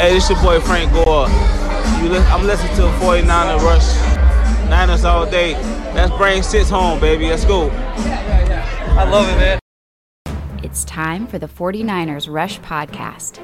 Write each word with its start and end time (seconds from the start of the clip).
Hey, 0.00 0.14
this 0.14 0.30
your 0.30 0.40
boy 0.40 0.58
Frank 0.60 0.90
Gore. 0.94 1.28
You 2.00 2.08
li- 2.08 2.24
I'm 2.32 2.46
listening 2.46 2.74
to 2.76 2.84
49er 3.04 3.60
Rush. 3.60 4.70
Niners 4.70 5.04
all 5.04 5.30
day. 5.30 5.52
Let's 5.92 6.10
bring 6.16 6.42
six 6.42 6.70
home, 6.70 6.98
baby. 6.98 7.28
Let's 7.28 7.44
go. 7.44 7.68
I 7.68 9.04
love 9.04 9.28
it, 9.28 9.36
man. 9.36 9.58
It's 10.62 10.84
time 10.84 11.26
for 11.26 11.38
the 11.38 11.46
49ers 11.46 12.32
Rush 12.32 12.58
Podcast. 12.60 13.40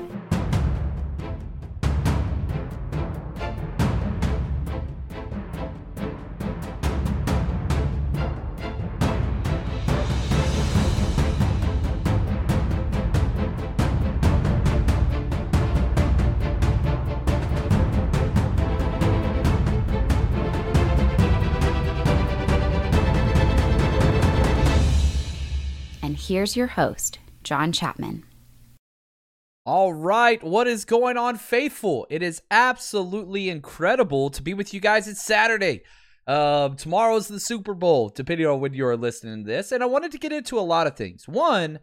Here's 26.37 26.55
your 26.55 26.67
host, 26.67 27.19
John 27.43 27.73
Chapman. 27.73 28.23
All 29.65 29.95
right, 29.95 30.43
what 30.45 30.67
is 30.67 30.85
going 30.85 31.17
on, 31.17 31.39
faithful? 31.39 32.07
It 32.11 32.23
is 32.23 32.43
absolutely 32.51 33.49
incredible 33.49 34.29
to 34.29 34.43
be 34.43 34.53
with 34.53 34.75
you 34.75 34.81
guys. 34.81 35.09
It's 35.09 35.25
Saturday. 35.25 35.81
Uh, 36.27 36.69
tomorrow's 36.77 37.27
the 37.27 37.41
Super 37.41 37.73
Bowl, 37.73 38.11
depending 38.11 38.47
on 38.47 38.61
when 38.61 38.75
you're 38.75 38.99
listening 38.99 39.45
to 39.45 39.51
this. 39.51 39.73
And 39.73 39.83
I 39.83 39.87
wanted 39.87 40.13
to 40.13 40.19
get 40.19 40.31
into 40.31 40.59
a 40.59 40.61
lot 40.61 40.87
of 40.87 40.95
things. 40.95 41.27
One, 41.27 41.79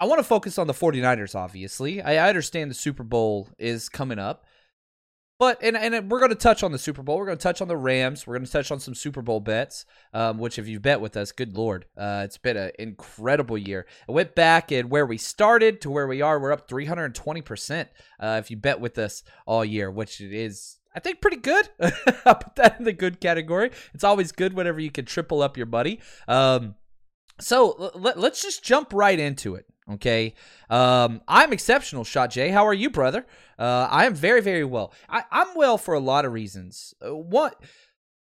I 0.00 0.06
want 0.06 0.20
to 0.20 0.24
focus 0.24 0.56
on 0.56 0.68
the 0.68 0.72
49ers, 0.72 1.34
obviously. 1.34 2.00
I 2.00 2.14
I 2.14 2.30
understand 2.30 2.70
the 2.70 2.74
Super 2.74 3.02
Bowl 3.02 3.50
is 3.58 3.90
coming 3.90 4.18
up. 4.18 4.45
But 5.38 5.58
and 5.62 5.76
and 5.76 6.10
we're 6.10 6.18
going 6.18 6.30
to 6.30 6.34
touch 6.34 6.62
on 6.62 6.72
the 6.72 6.78
Super 6.78 7.02
Bowl. 7.02 7.18
We're 7.18 7.26
going 7.26 7.36
to 7.36 7.42
touch 7.42 7.60
on 7.60 7.68
the 7.68 7.76
Rams. 7.76 8.26
We're 8.26 8.36
going 8.36 8.46
to 8.46 8.50
touch 8.50 8.70
on 8.70 8.80
some 8.80 8.94
Super 8.94 9.20
Bowl 9.20 9.40
bets. 9.40 9.84
Um, 10.14 10.38
which 10.38 10.58
if 10.58 10.66
you 10.66 10.80
bet 10.80 11.00
with 11.00 11.16
us, 11.16 11.30
good 11.30 11.56
lord, 11.56 11.84
uh, 11.96 12.22
it's 12.24 12.38
been 12.38 12.56
an 12.56 12.70
incredible 12.78 13.58
year. 13.58 13.86
I 14.08 14.12
went 14.12 14.34
back 14.34 14.72
and 14.72 14.90
where 14.90 15.04
we 15.04 15.18
started 15.18 15.82
to 15.82 15.90
where 15.90 16.06
we 16.06 16.22
are, 16.22 16.40
we're 16.40 16.52
up 16.52 16.68
three 16.68 16.86
hundred 16.86 17.04
and 17.04 17.14
twenty 17.14 17.42
percent. 17.42 17.90
Uh, 18.18 18.40
if 18.42 18.50
you 18.50 18.56
bet 18.56 18.80
with 18.80 18.96
us 18.96 19.22
all 19.44 19.64
year, 19.64 19.90
which 19.90 20.22
is 20.22 20.78
I 20.94 21.00
think 21.00 21.20
pretty 21.20 21.36
good. 21.36 21.68
I'll 22.24 22.36
put 22.36 22.56
that 22.56 22.76
in 22.78 22.84
the 22.84 22.94
good 22.94 23.20
category. 23.20 23.70
It's 23.92 24.04
always 24.04 24.32
good 24.32 24.54
whenever 24.54 24.80
you 24.80 24.90
can 24.90 25.04
triple 25.04 25.42
up 25.42 25.58
your 25.58 25.66
buddy. 25.66 26.00
Um, 26.26 26.76
so 27.38 27.92
let, 27.94 28.18
let's 28.18 28.40
just 28.40 28.64
jump 28.64 28.94
right 28.94 29.18
into 29.18 29.54
it. 29.54 29.66
Okay. 29.92 30.34
Um, 30.68 31.20
I'm 31.28 31.52
exceptional, 31.52 32.04
Shot 32.04 32.30
J. 32.30 32.50
How 32.50 32.66
are 32.66 32.74
you, 32.74 32.90
brother? 32.90 33.26
Uh, 33.58 33.88
I 33.90 34.06
am 34.06 34.14
very, 34.14 34.40
very 34.40 34.64
well. 34.64 34.92
I, 35.08 35.24
I'm 35.30 35.54
well 35.54 35.78
for 35.78 35.94
a 35.94 36.00
lot 36.00 36.24
of 36.24 36.32
reasons. 36.32 36.92
Uh, 37.00 37.14
what 37.14 37.62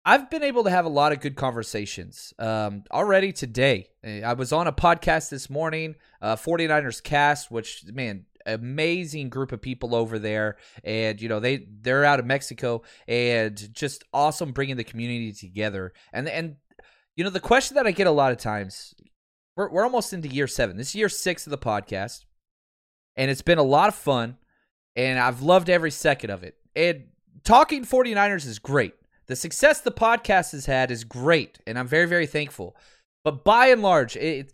I've 0.04 0.30
been 0.30 0.42
able 0.42 0.64
to 0.64 0.70
have 0.70 0.86
a 0.86 0.90
lot 0.90 1.12
of 1.12 1.20
good 1.20 1.36
conversations 1.36 2.32
um, 2.38 2.84
already 2.90 3.32
today. 3.32 3.88
Uh, 4.04 4.26
I 4.26 4.32
was 4.32 4.52
on 4.52 4.66
a 4.66 4.72
podcast 4.72 5.28
this 5.28 5.50
morning, 5.50 5.96
uh, 6.22 6.36
49ers 6.36 7.02
Cast, 7.02 7.50
which, 7.50 7.84
man, 7.92 8.24
amazing 8.46 9.28
group 9.28 9.52
of 9.52 9.60
people 9.60 9.94
over 9.94 10.18
there 10.18 10.56
and 10.82 11.20
you 11.20 11.28
know 11.28 11.40
they 11.40 11.66
they're 11.82 12.06
out 12.06 12.18
of 12.18 12.24
Mexico 12.24 12.82
and 13.06 13.68
just 13.74 14.02
awesome 14.14 14.52
bringing 14.52 14.76
the 14.76 14.82
community 14.82 15.30
together 15.30 15.92
and 16.12 16.26
and 16.26 16.56
you 17.16 17.22
know 17.22 17.28
the 17.28 17.38
question 17.38 17.74
that 17.74 17.86
I 17.86 17.90
get 17.90 18.06
a 18.06 18.10
lot 18.10 18.32
of 18.32 18.38
times 18.38 18.94
we're 19.60 19.70
we're 19.70 19.84
almost 19.84 20.12
into 20.12 20.28
year 20.28 20.46
7 20.46 20.76
this 20.76 20.88
is 20.88 20.94
year 20.94 21.08
6 21.08 21.46
of 21.46 21.50
the 21.50 21.58
podcast 21.58 22.24
and 23.16 23.30
it's 23.30 23.42
been 23.42 23.58
a 23.58 23.62
lot 23.62 23.88
of 23.88 23.94
fun 23.94 24.36
and 24.96 25.18
I've 25.18 25.42
loved 25.42 25.70
every 25.70 25.90
second 25.90 26.30
of 26.30 26.42
it. 26.42 26.56
And 26.74 27.04
talking 27.44 27.84
49ers 27.84 28.46
is 28.46 28.58
great. 28.58 28.94
The 29.26 29.36
success 29.36 29.80
the 29.80 29.92
podcast 29.92 30.52
has 30.52 30.66
had 30.66 30.90
is 30.90 31.04
great 31.04 31.58
and 31.66 31.78
I'm 31.78 31.86
very 31.86 32.06
very 32.06 32.26
thankful. 32.26 32.76
But 33.24 33.44
by 33.44 33.66
and 33.66 33.82
large 33.82 34.16
it 34.16 34.52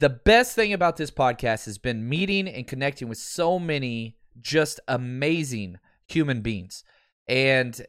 the 0.00 0.10
best 0.10 0.54
thing 0.54 0.72
about 0.72 0.96
this 0.96 1.10
podcast 1.10 1.64
has 1.66 1.78
been 1.78 2.08
meeting 2.08 2.48
and 2.48 2.66
connecting 2.66 3.08
with 3.08 3.18
so 3.18 3.58
many 3.58 4.16
just 4.40 4.80
amazing 4.88 5.78
human 6.08 6.40
beings. 6.40 6.84
And 7.26 7.80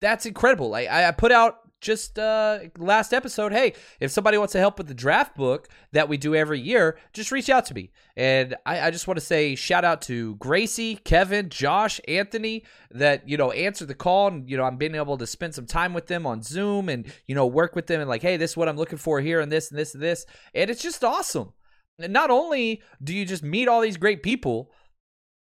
that's 0.00 0.26
incredible. 0.26 0.74
I, 0.74 0.86
I 1.08 1.10
put 1.10 1.32
out 1.32 1.58
just 1.80 2.18
uh 2.18 2.58
last 2.76 3.12
episode 3.12 3.52
hey 3.52 3.72
if 4.00 4.10
somebody 4.10 4.36
wants 4.36 4.52
to 4.52 4.58
help 4.58 4.78
with 4.78 4.88
the 4.88 4.94
draft 4.94 5.36
book 5.36 5.68
that 5.92 6.08
we 6.08 6.16
do 6.16 6.34
every 6.34 6.60
year 6.60 6.98
just 7.12 7.30
reach 7.30 7.48
out 7.48 7.64
to 7.64 7.74
me. 7.74 7.90
And 8.16 8.56
i, 8.66 8.80
I 8.80 8.90
just 8.90 9.06
want 9.06 9.18
to 9.18 9.24
say 9.24 9.54
shout 9.54 9.84
out 9.84 10.02
to 10.02 10.34
gracie 10.36 10.96
kevin 10.96 11.48
josh 11.48 12.00
anthony 12.08 12.64
that 12.90 13.28
you 13.28 13.36
know 13.36 13.52
answered 13.52 13.88
the 13.88 13.94
call 13.94 14.28
and 14.28 14.48
you 14.50 14.56
know 14.56 14.64
i'm 14.64 14.76
being 14.76 14.94
able 14.94 15.16
to 15.18 15.26
spend 15.26 15.54
some 15.54 15.66
time 15.66 15.94
with 15.94 16.06
them 16.06 16.26
on 16.26 16.42
zoom 16.42 16.88
and 16.88 17.06
you 17.26 17.34
know 17.34 17.46
work 17.46 17.76
with 17.76 17.86
them 17.86 18.00
and 18.00 18.08
like 18.08 18.22
hey 18.22 18.36
this 18.36 18.52
is 18.52 18.56
what 18.56 18.68
i'm 18.68 18.76
looking 18.76 18.98
for 18.98 19.20
here 19.20 19.40
and 19.40 19.52
this 19.52 19.70
and 19.70 19.78
this 19.78 19.94
and 19.94 20.02
this. 20.02 20.26
And 20.54 20.70
it's 20.70 20.82
just 20.82 21.04
awesome. 21.04 21.52
And 21.98 22.12
not 22.12 22.30
only 22.30 22.82
do 23.02 23.14
you 23.14 23.24
just 23.24 23.42
meet 23.42 23.68
all 23.68 23.80
these 23.80 23.96
great 23.96 24.22
people 24.22 24.72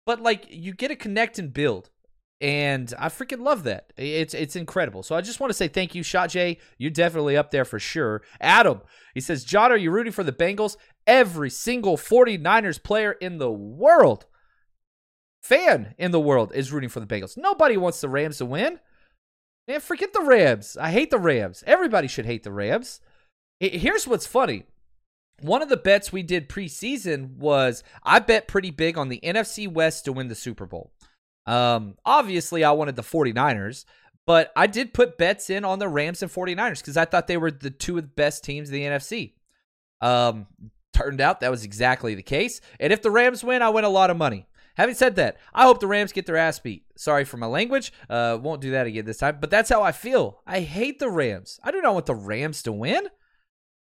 but 0.07 0.21
like 0.21 0.47
you 0.49 0.75
get 0.75 0.89
to 0.89 0.97
connect 0.97 1.39
and 1.39 1.53
build 1.53 1.91
and 2.41 2.93
I 2.99 3.09
freaking 3.09 3.43
love 3.43 3.65
that. 3.65 3.93
It's 3.97 4.33
it's 4.33 4.57
incredible. 4.57 5.03
So 5.03 5.15
I 5.15 5.21
just 5.21 5.41
want 5.41 5.51
to 5.51 5.55
say 5.55 5.69
thank 5.69 5.95
you, 5.95 6.03
Shot 6.03 6.31
J. 6.31 6.59
You're 6.79 6.91
definitely 6.91 7.37
up 7.37 7.51
there 7.51 7.65
for 7.65 7.79
sure. 7.79 8.23
Adam, 8.41 8.81
he 9.15 9.21
says, 9.21 9.45
John, 9.45 9.71
are 9.73 9.77
you 9.77 9.91
rooting 9.91 10.13
for 10.13 10.25
the 10.25 10.33
Bengals? 10.33 10.77
Every 11.07 11.51
single 11.51 11.97
49ers 11.97 12.83
player 12.83 13.13
in 13.13 13.39
the 13.39 13.51
world, 13.51 14.27
fan 15.43 15.95
in 15.99 16.13
the 16.13 16.21
world, 16.21 16.53
is 16.55 16.73
rooting 16.73 16.89
for 16.89 17.01
the 17.01 17.07
Bengals. 17.07 17.37
Nobody 17.37 17.77
wants 17.77 18.01
the 18.01 18.09
Rams 18.09 18.39
to 18.39 18.47
win. 18.47 18.81
Man, 19.69 19.81
forget 19.81 20.13
the 20.13 20.23
Rams. 20.23 20.77
I 20.81 20.91
hate 20.91 21.11
the 21.11 21.19
Rams. 21.19 21.63
Everybody 21.67 22.09
should 22.09 22.27
hate 22.27 22.43
the 22.43 22.53
Rams. 22.53 23.01
Here's 23.61 24.09
what's 24.09 24.27
funny. 24.27 24.65
One 25.43 25.63
of 25.63 25.69
the 25.69 25.77
bets 25.77 26.13
we 26.13 26.23
did 26.23 26.49
preseason 26.49 27.37
was 27.37 27.83
I 28.03 28.19
bet 28.19 28.49
pretty 28.49 28.71
big 28.71 28.97
on 28.97 29.11
the 29.11 29.21
NFC 29.23 29.71
West 29.71 30.07
to 30.07 30.13
win 30.13 30.29
the 30.29 30.35
Super 30.35 30.67
Bowl. 30.67 30.93
Um, 31.51 31.97
obviously, 32.05 32.63
I 32.63 32.71
wanted 32.71 32.95
the 32.95 33.03
49ers, 33.03 33.85
but 34.25 34.53
I 34.55 34.69
did 34.69 34.95
put 34.95 35.19
bets 35.19 35.51
in 35.51 35.65
on 35.65 35.81
the 35.81 35.89
Rams 35.89 36.23
and 36.23 36.31
49ers 36.31 36.79
because 36.79 36.97
I 36.97 37.05
thought 37.05 37.27
they 37.27 37.37
were 37.37 37.51
the 37.51 37.71
two 37.71 37.99
of 37.99 38.05
the 38.05 38.09
best 38.09 38.45
teams 38.45 38.69
in 38.69 38.75
the 38.75 38.85
NFC. 38.85 39.33
Um, 40.01 40.47
turned 40.93 41.21
out 41.21 41.41
that 41.41 41.51
was 41.51 41.65
exactly 41.65 42.15
the 42.15 42.23
case. 42.23 42.61
And 42.79 42.93
if 42.93 43.03
the 43.03 43.11
Rams 43.11 43.43
win, 43.43 43.63
I 43.63 43.71
win 43.71 43.85
a 43.85 43.89
lot 43.89 44.11
of 44.11 44.17
money. 44.17 44.47
Having 44.77 44.95
said 44.95 45.17
that, 45.17 45.39
I 45.53 45.65
hope 45.65 45.81
the 45.81 45.89
Rams 45.89 46.13
get 46.13 46.25
their 46.25 46.37
ass 46.37 46.61
beat. 46.61 46.85
Sorry 46.97 47.25
for 47.25 47.37
my 47.37 47.49
language. 47.49 47.93
Uh, 48.09 48.39
won't 48.41 48.61
do 48.61 48.71
that 48.71 48.87
again 48.87 49.05
this 49.05 49.19
time. 49.19 49.39
But 49.41 49.51
that's 49.51 49.71
how 49.71 49.83
I 49.83 49.91
feel. 49.91 50.43
I 50.47 50.61
hate 50.61 51.01
the 51.01 51.11
Rams. 51.11 51.59
I 51.65 51.73
do 51.73 51.83
not 51.83 51.95
want 51.95 52.07
the 52.07 52.15
Rams 52.15 52.63
to 52.63 52.73
win. 52.73 53.09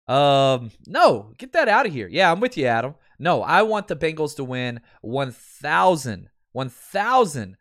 Um, 0.08 0.72
no, 0.88 1.34
get 1.38 1.54
that 1.54 1.70
out 1.70 1.86
of 1.86 1.94
here. 1.94 2.08
Yeah, 2.08 2.32
I'm 2.32 2.40
with 2.40 2.58
you, 2.58 2.66
Adam. 2.66 2.96
No, 3.20 3.44
I 3.44 3.62
want 3.62 3.88
the 3.88 3.96
Bengals 3.96 4.36
to 4.38 4.44
win 4.44 4.82
1,000, 5.02 6.31
1,000 6.54 7.58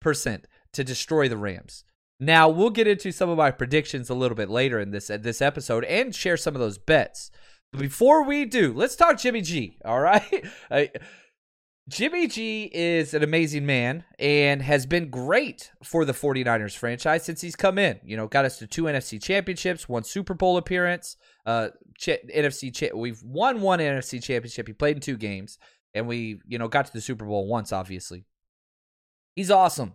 percent 0.00 0.46
to 0.72 0.84
destroy 0.84 1.28
the 1.28 1.36
Rams. 1.36 1.84
Now 2.20 2.48
we'll 2.48 2.70
get 2.70 2.86
into 2.86 3.10
some 3.10 3.28
of 3.28 3.38
my 3.38 3.50
predictions 3.50 4.08
a 4.10 4.14
little 4.14 4.36
bit 4.36 4.50
later 4.50 4.78
in 4.78 4.90
this 4.90 5.08
this 5.08 5.42
episode 5.42 5.84
and 5.84 6.14
share 6.14 6.36
some 6.36 6.54
of 6.54 6.60
those 6.60 6.78
bets. 6.78 7.30
But 7.72 7.80
before 7.80 8.22
we 8.22 8.44
do, 8.44 8.72
let's 8.72 8.96
talk 8.96 9.18
Jimmy 9.18 9.40
G. 9.40 9.78
All 9.84 10.00
right. 10.00 10.96
Jimmy 11.86 12.28
G 12.28 12.70
is 12.72 13.12
an 13.12 13.22
amazing 13.22 13.66
man 13.66 14.04
and 14.18 14.62
has 14.62 14.86
been 14.86 15.10
great 15.10 15.70
for 15.82 16.06
the 16.06 16.14
49ers 16.14 16.74
franchise 16.74 17.24
since 17.24 17.42
he's 17.42 17.56
come 17.56 17.78
in. 17.78 18.00
You 18.02 18.16
know, 18.16 18.26
got 18.26 18.46
us 18.46 18.58
to 18.60 18.66
two 18.66 18.84
NFC 18.84 19.22
championships, 19.22 19.86
one 19.86 20.02
Super 20.02 20.32
Bowl 20.32 20.56
appearance, 20.56 21.16
uh, 21.44 21.68
ch- 21.98 22.24
NFC. 22.34 22.74
Cha- 22.74 22.96
we've 22.96 23.22
won 23.22 23.60
one 23.60 23.80
NFC 23.80 24.22
championship. 24.22 24.66
He 24.66 24.72
played 24.72 24.96
in 24.96 25.02
two 25.02 25.18
games, 25.18 25.58
and 25.94 26.08
we, 26.08 26.40
you 26.46 26.58
know, 26.58 26.68
got 26.68 26.86
to 26.86 26.92
the 26.92 27.00
Super 27.00 27.24
Bowl 27.24 27.46
once. 27.46 27.72
Obviously, 27.72 28.24
he's 29.36 29.50
awesome. 29.50 29.94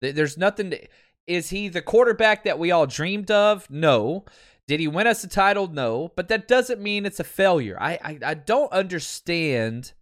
There's 0.00 0.36
nothing. 0.36 0.70
To, 0.70 0.86
is 1.26 1.50
he 1.50 1.68
the 1.68 1.82
quarterback 1.82 2.44
that 2.44 2.58
we 2.58 2.70
all 2.70 2.86
dreamed 2.86 3.30
of? 3.30 3.70
No. 3.70 4.24
Did 4.68 4.80
he 4.80 4.88
win 4.88 5.06
us 5.06 5.22
a 5.22 5.28
title? 5.28 5.68
No. 5.68 6.12
But 6.16 6.28
that 6.28 6.48
doesn't 6.48 6.80
mean 6.80 7.06
it's 7.06 7.20
a 7.20 7.24
failure. 7.24 7.76
I, 7.80 7.98
I, 8.02 8.18
I 8.24 8.34
don't 8.34 8.72
understand 8.72 9.92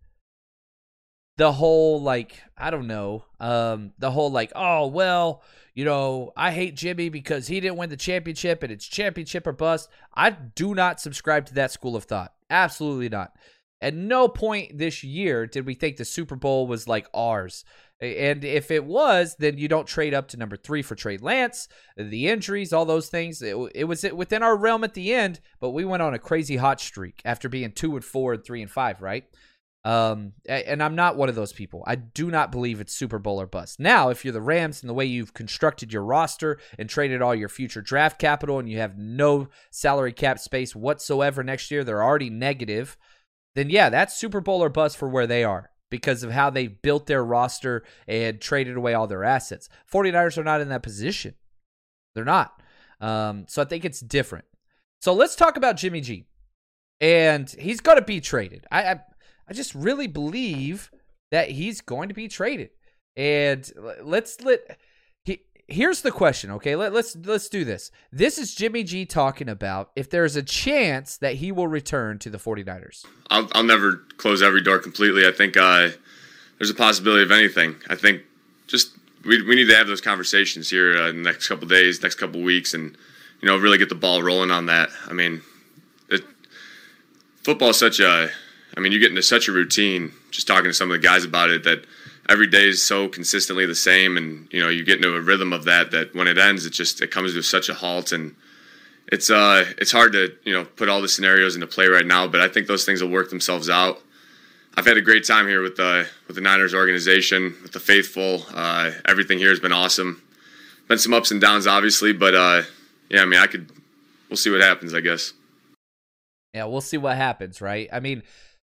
the 1.36 1.52
whole 1.52 2.00
like 2.00 2.40
I 2.56 2.70
don't 2.70 2.86
know, 2.86 3.24
um, 3.40 3.92
the 3.98 4.10
whole 4.10 4.30
like 4.30 4.52
oh 4.54 4.86
well, 4.86 5.42
you 5.74 5.84
know 5.84 6.32
I 6.36 6.52
hate 6.52 6.76
Jimmy 6.76 7.08
because 7.08 7.46
he 7.46 7.60
didn't 7.60 7.76
win 7.76 7.90
the 7.90 7.96
championship 7.96 8.62
and 8.62 8.72
it's 8.72 8.86
championship 8.86 9.46
or 9.46 9.52
bust. 9.52 9.88
I 10.14 10.30
do 10.30 10.74
not 10.74 11.00
subscribe 11.00 11.46
to 11.46 11.54
that 11.54 11.72
school 11.72 11.96
of 11.96 12.04
thought. 12.04 12.32
Absolutely 12.50 13.08
not. 13.08 13.34
At 13.80 13.94
no 13.94 14.28
point 14.28 14.78
this 14.78 15.04
year 15.04 15.46
did 15.46 15.66
we 15.66 15.74
think 15.74 15.96
the 15.96 16.04
Super 16.04 16.36
Bowl 16.36 16.66
was 16.66 16.88
like 16.88 17.06
ours. 17.12 17.64
And 18.00 18.44
if 18.44 18.70
it 18.70 18.84
was, 18.84 19.36
then 19.38 19.56
you 19.56 19.68
don't 19.68 19.86
trade 19.86 20.14
up 20.14 20.28
to 20.28 20.36
number 20.36 20.56
three 20.56 20.82
for 20.82 20.94
Trey 20.94 21.16
Lance, 21.16 21.68
the 21.96 22.28
injuries, 22.28 22.72
all 22.72 22.84
those 22.84 23.08
things. 23.08 23.40
It, 23.40 23.56
it 23.74 23.84
was 23.84 24.04
within 24.12 24.42
our 24.42 24.56
realm 24.56 24.84
at 24.84 24.94
the 24.94 25.14
end, 25.14 25.40
but 25.60 25.70
we 25.70 25.84
went 25.84 26.02
on 26.02 26.14
a 26.14 26.18
crazy 26.18 26.56
hot 26.56 26.80
streak 26.80 27.22
after 27.24 27.48
being 27.48 27.72
two 27.72 27.94
and 27.94 28.04
four 28.04 28.34
and 28.34 28.44
three 28.44 28.62
and 28.62 28.70
five, 28.70 29.00
right? 29.00 29.24
Um, 29.84 30.32
and 30.48 30.82
I'm 30.82 30.94
not 30.94 31.16
one 31.16 31.28
of 31.28 31.34
those 31.34 31.52
people. 31.52 31.84
I 31.86 31.96
do 31.96 32.30
not 32.30 32.50
believe 32.50 32.80
it's 32.80 32.94
Super 32.94 33.18
Bowl 33.18 33.38
or 33.38 33.46
bust. 33.46 33.78
Now, 33.78 34.08
if 34.08 34.24
you're 34.24 34.32
the 34.32 34.40
Rams 34.40 34.82
and 34.82 34.88
the 34.88 34.94
way 34.94 35.04
you've 35.04 35.34
constructed 35.34 35.92
your 35.92 36.04
roster 36.04 36.58
and 36.78 36.88
traded 36.88 37.20
all 37.20 37.34
your 37.34 37.50
future 37.50 37.82
draft 37.82 38.18
capital 38.18 38.58
and 38.58 38.68
you 38.68 38.78
have 38.78 38.96
no 38.96 39.48
salary 39.70 40.12
cap 40.12 40.38
space 40.38 40.74
whatsoever 40.74 41.44
next 41.44 41.70
year, 41.70 41.84
they're 41.84 42.02
already 42.02 42.30
negative, 42.30 42.96
then 43.54 43.70
yeah, 43.70 43.88
that's 43.88 44.16
Super 44.16 44.40
Bowl 44.40 44.62
or 44.62 44.68
bust 44.68 44.96
for 44.96 45.08
where 45.08 45.26
they 45.26 45.44
are 45.44 45.70
because 45.90 46.22
of 46.22 46.32
how 46.32 46.50
they 46.50 46.66
built 46.66 47.06
their 47.06 47.24
roster 47.24 47.84
and 48.08 48.40
traded 48.40 48.76
away 48.76 48.94
all 48.94 49.06
their 49.06 49.24
assets. 49.24 49.68
49ers 49.92 50.38
are 50.38 50.44
not 50.44 50.60
in 50.60 50.68
that 50.70 50.82
position. 50.82 51.34
They're 52.14 52.24
not. 52.24 52.60
Um, 53.00 53.46
so 53.48 53.62
I 53.62 53.64
think 53.64 53.84
it's 53.84 54.00
different. 54.00 54.44
So 55.00 55.12
let's 55.12 55.36
talk 55.36 55.56
about 55.56 55.76
Jimmy 55.76 56.00
G. 56.00 56.26
And 57.00 57.50
he's 57.50 57.80
going 57.80 57.98
to 57.98 58.04
be 58.04 58.20
traded. 58.20 58.66
I, 58.70 58.92
I 58.92 59.00
I 59.48 59.52
just 59.52 59.74
really 59.74 60.06
believe 60.06 60.90
that 61.30 61.50
he's 61.50 61.80
going 61.80 62.08
to 62.08 62.14
be 62.14 62.28
traded. 62.28 62.70
And 63.16 63.70
let's 64.02 64.40
let 64.40 64.78
here's 65.68 66.02
the 66.02 66.10
question, 66.10 66.50
okay? 66.52 66.76
Let, 66.76 66.92
let's 66.92 67.16
let's 67.16 67.48
do 67.48 67.64
this. 67.64 67.90
This 68.12 68.38
is 68.38 68.54
Jimmy 68.54 68.84
G 68.84 69.06
talking 69.06 69.48
about 69.48 69.90
if 69.96 70.10
there's 70.10 70.36
a 70.36 70.42
chance 70.42 71.16
that 71.18 71.36
he 71.36 71.52
will 71.52 71.68
return 71.68 72.18
to 72.20 72.30
the 72.30 72.38
49ers. 72.38 73.04
I'll, 73.30 73.48
I'll 73.52 73.64
never 73.64 74.04
close 74.16 74.42
every 74.42 74.62
door 74.62 74.78
completely. 74.78 75.26
I 75.26 75.32
think 75.32 75.56
uh, 75.56 75.90
there's 76.58 76.70
a 76.70 76.74
possibility 76.74 77.22
of 77.22 77.30
anything. 77.30 77.76
I 77.88 77.94
think 77.94 78.22
just 78.66 78.92
we, 79.24 79.42
we 79.42 79.54
need 79.54 79.68
to 79.68 79.76
have 79.76 79.86
those 79.86 80.00
conversations 80.00 80.70
here 80.70 80.96
uh, 80.96 81.08
in 81.08 81.22
the 81.22 81.30
next 81.30 81.48
couple 81.48 81.66
days, 81.66 82.02
next 82.02 82.16
couple 82.16 82.42
weeks, 82.42 82.74
and 82.74 82.96
you 83.40 83.48
know 83.48 83.56
really 83.56 83.78
get 83.78 83.88
the 83.88 83.94
ball 83.94 84.22
rolling 84.22 84.50
on 84.50 84.66
that. 84.66 84.90
I 85.06 85.12
mean, 85.12 85.42
it, 86.08 86.22
football 87.42 87.70
is 87.70 87.78
such 87.78 88.00
a 88.00 88.30
I 88.76 88.80
mean, 88.80 88.92
you 88.92 88.98
get 88.98 89.10
into 89.10 89.22
such 89.22 89.48
a 89.48 89.52
routine 89.52 90.12
just 90.30 90.46
talking 90.46 90.64
to 90.64 90.74
some 90.74 90.90
of 90.90 91.00
the 91.00 91.06
guys 91.06 91.24
about 91.24 91.50
it 91.50 91.64
that 91.64 91.84
every 92.28 92.46
day 92.46 92.68
is 92.68 92.82
so 92.82 93.08
consistently 93.08 93.66
the 93.66 93.74
same, 93.74 94.16
and 94.16 94.48
you 94.52 94.62
know, 94.62 94.68
you 94.68 94.84
get 94.84 94.96
into 94.96 95.14
a 95.14 95.20
rhythm 95.20 95.52
of 95.52 95.64
that. 95.64 95.90
That 95.90 96.14
when 96.14 96.28
it 96.28 96.38
ends, 96.38 96.66
it 96.66 96.70
just 96.70 97.00
it 97.00 97.10
comes 97.10 97.34
to 97.34 97.42
such 97.42 97.68
a 97.68 97.74
halt, 97.74 98.12
and 98.12 98.34
it's 99.08 99.30
uh 99.30 99.64
it's 99.78 99.92
hard 99.92 100.12
to 100.12 100.32
you 100.44 100.52
know 100.52 100.64
put 100.64 100.88
all 100.88 101.02
the 101.02 101.08
scenarios 101.08 101.54
into 101.54 101.66
play 101.66 101.86
right 101.86 102.06
now. 102.06 102.26
But 102.26 102.40
I 102.40 102.48
think 102.48 102.66
those 102.66 102.84
things 102.84 103.02
will 103.02 103.10
work 103.10 103.30
themselves 103.30 103.68
out. 103.68 104.00
I've 104.76 104.86
had 104.86 104.96
a 104.96 105.02
great 105.02 105.24
time 105.24 105.46
here 105.46 105.62
with 105.62 105.76
the 105.76 106.08
with 106.26 106.36
the 106.36 106.42
Niners 106.42 106.74
organization, 106.74 107.54
with 107.62 107.72
the 107.72 107.80
faithful. 107.80 108.44
Uh, 108.52 108.90
everything 109.06 109.38
here 109.38 109.50
has 109.50 109.60
been 109.60 109.72
awesome. 109.72 110.22
Been 110.88 110.98
some 110.98 111.14
ups 111.14 111.30
and 111.30 111.40
downs, 111.40 111.66
obviously, 111.66 112.12
but 112.12 112.34
uh, 112.34 112.62
yeah, 113.08 113.22
I 113.22 113.24
mean, 113.24 113.40
I 113.40 113.46
could. 113.46 113.70
We'll 114.28 114.36
see 114.36 114.50
what 114.50 114.62
happens, 114.62 114.92
I 114.94 115.00
guess. 115.00 115.32
Yeah, 116.54 116.64
we'll 116.64 116.80
see 116.80 116.96
what 116.96 117.16
happens, 117.16 117.60
right? 117.60 117.88
I 117.92 118.00
mean, 118.00 118.22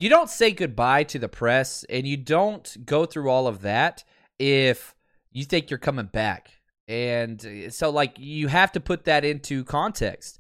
you 0.01 0.09
don't 0.09 0.31
say 0.31 0.51
goodbye 0.51 1.05
to 1.05 1.19
the 1.19 1.29
press 1.29 1.85
and 1.89 2.07
you 2.07 2.17
don't 2.17 2.77
go 2.85 3.07
through 3.07 3.31
all 3.31 3.47
of 3.47 3.63
that 3.63 4.05
if 4.39 4.95
you 5.33 5.45
think 5.45 5.71
you're 5.71 5.79
coming 5.79 6.07
back. 6.07 6.61
And 6.87 7.45
uh, 7.45 7.71
so, 7.71 7.91
like, 7.91 8.15
you 8.19 8.49
have 8.49 8.73
to 8.73 8.81
put 8.81 9.05
that 9.05 9.25
into 9.25 9.65
context. 9.65 10.39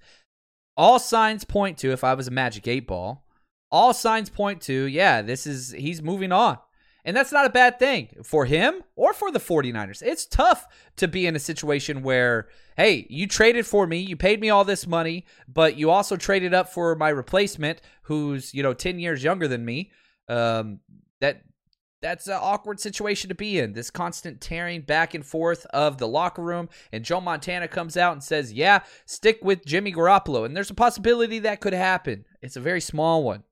All 0.76 0.98
signs 0.98 1.44
point 1.44 1.78
to, 1.78 1.92
if 1.92 2.04
I 2.04 2.14
was 2.14 2.28
a 2.28 2.32
Magic 2.32 2.66
8 2.66 2.86
ball, 2.86 3.24
all 3.70 3.94
signs 3.94 4.28
point 4.28 4.60
to, 4.62 4.84
yeah, 4.84 5.22
this 5.22 5.46
is, 5.46 5.70
he's 5.70 6.02
moving 6.02 6.32
on. 6.32 6.58
And 7.04 7.14
that's 7.16 7.32
not 7.32 7.44
a 7.44 7.50
bad 7.50 7.78
thing 7.78 8.16
for 8.24 8.46
him 8.46 8.82
or 8.96 9.12
for 9.12 9.30
the 9.30 9.38
49ers. 9.38 10.02
It's 10.02 10.24
tough 10.24 10.66
to 10.96 11.06
be 11.06 11.26
in 11.26 11.36
a 11.36 11.40
situation 11.40 12.02
where, 12.02 12.48
hey, 12.76 13.06
you 13.10 13.26
traded 13.26 13.66
for 13.66 13.86
me, 13.86 13.98
you 13.98 14.16
paid 14.16 14.40
me 14.40 14.48
all 14.48 14.64
this 14.64 14.86
money, 14.86 15.26
but 15.46 15.76
you 15.76 15.90
also 15.90 16.16
traded 16.16 16.54
up 16.54 16.70
for 16.70 16.94
my 16.96 17.10
replacement 17.10 17.82
who's, 18.04 18.54
you 18.54 18.62
know, 18.62 18.72
10 18.72 18.98
years 18.98 19.22
younger 19.22 19.46
than 19.46 19.64
me. 19.64 19.90
Um, 20.28 20.80
that 21.20 21.42
that's 22.00 22.26
an 22.26 22.38
awkward 22.38 22.80
situation 22.80 23.28
to 23.28 23.34
be 23.34 23.58
in. 23.58 23.72
This 23.72 23.90
constant 23.90 24.40
tearing 24.40 24.82
back 24.82 25.14
and 25.14 25.24
forth 25.24 25.64
of 25.66 25.96
the 25.96 26.06
locker 26.06 26.42
room. 26.42 26.68
And 26.92 27.02
Joe 27.02 27.20
Montana 27.20 27.66
comes 27.66 27.96
out 27.96 28.12
and 28.12 28.22
says, 28.22 28.52
Yeah, 28.52 28.80
stick 29.06 29.38
with 29.42 29.64
Jimmy 29.64 29.90
Garoppolo. 29.90 30.44
And 30.44 30.54
there's 30.54 30.70
a 30.70 30.74
possibility 30.74 31.38
that 31.40 31.62
could 31.62 31.72
happen. 31.72 32.26
It's 32.42 32.56
a 32.56 32.60
very 32.60 32.82
small 32.82 33.24
one. 33.24 33.42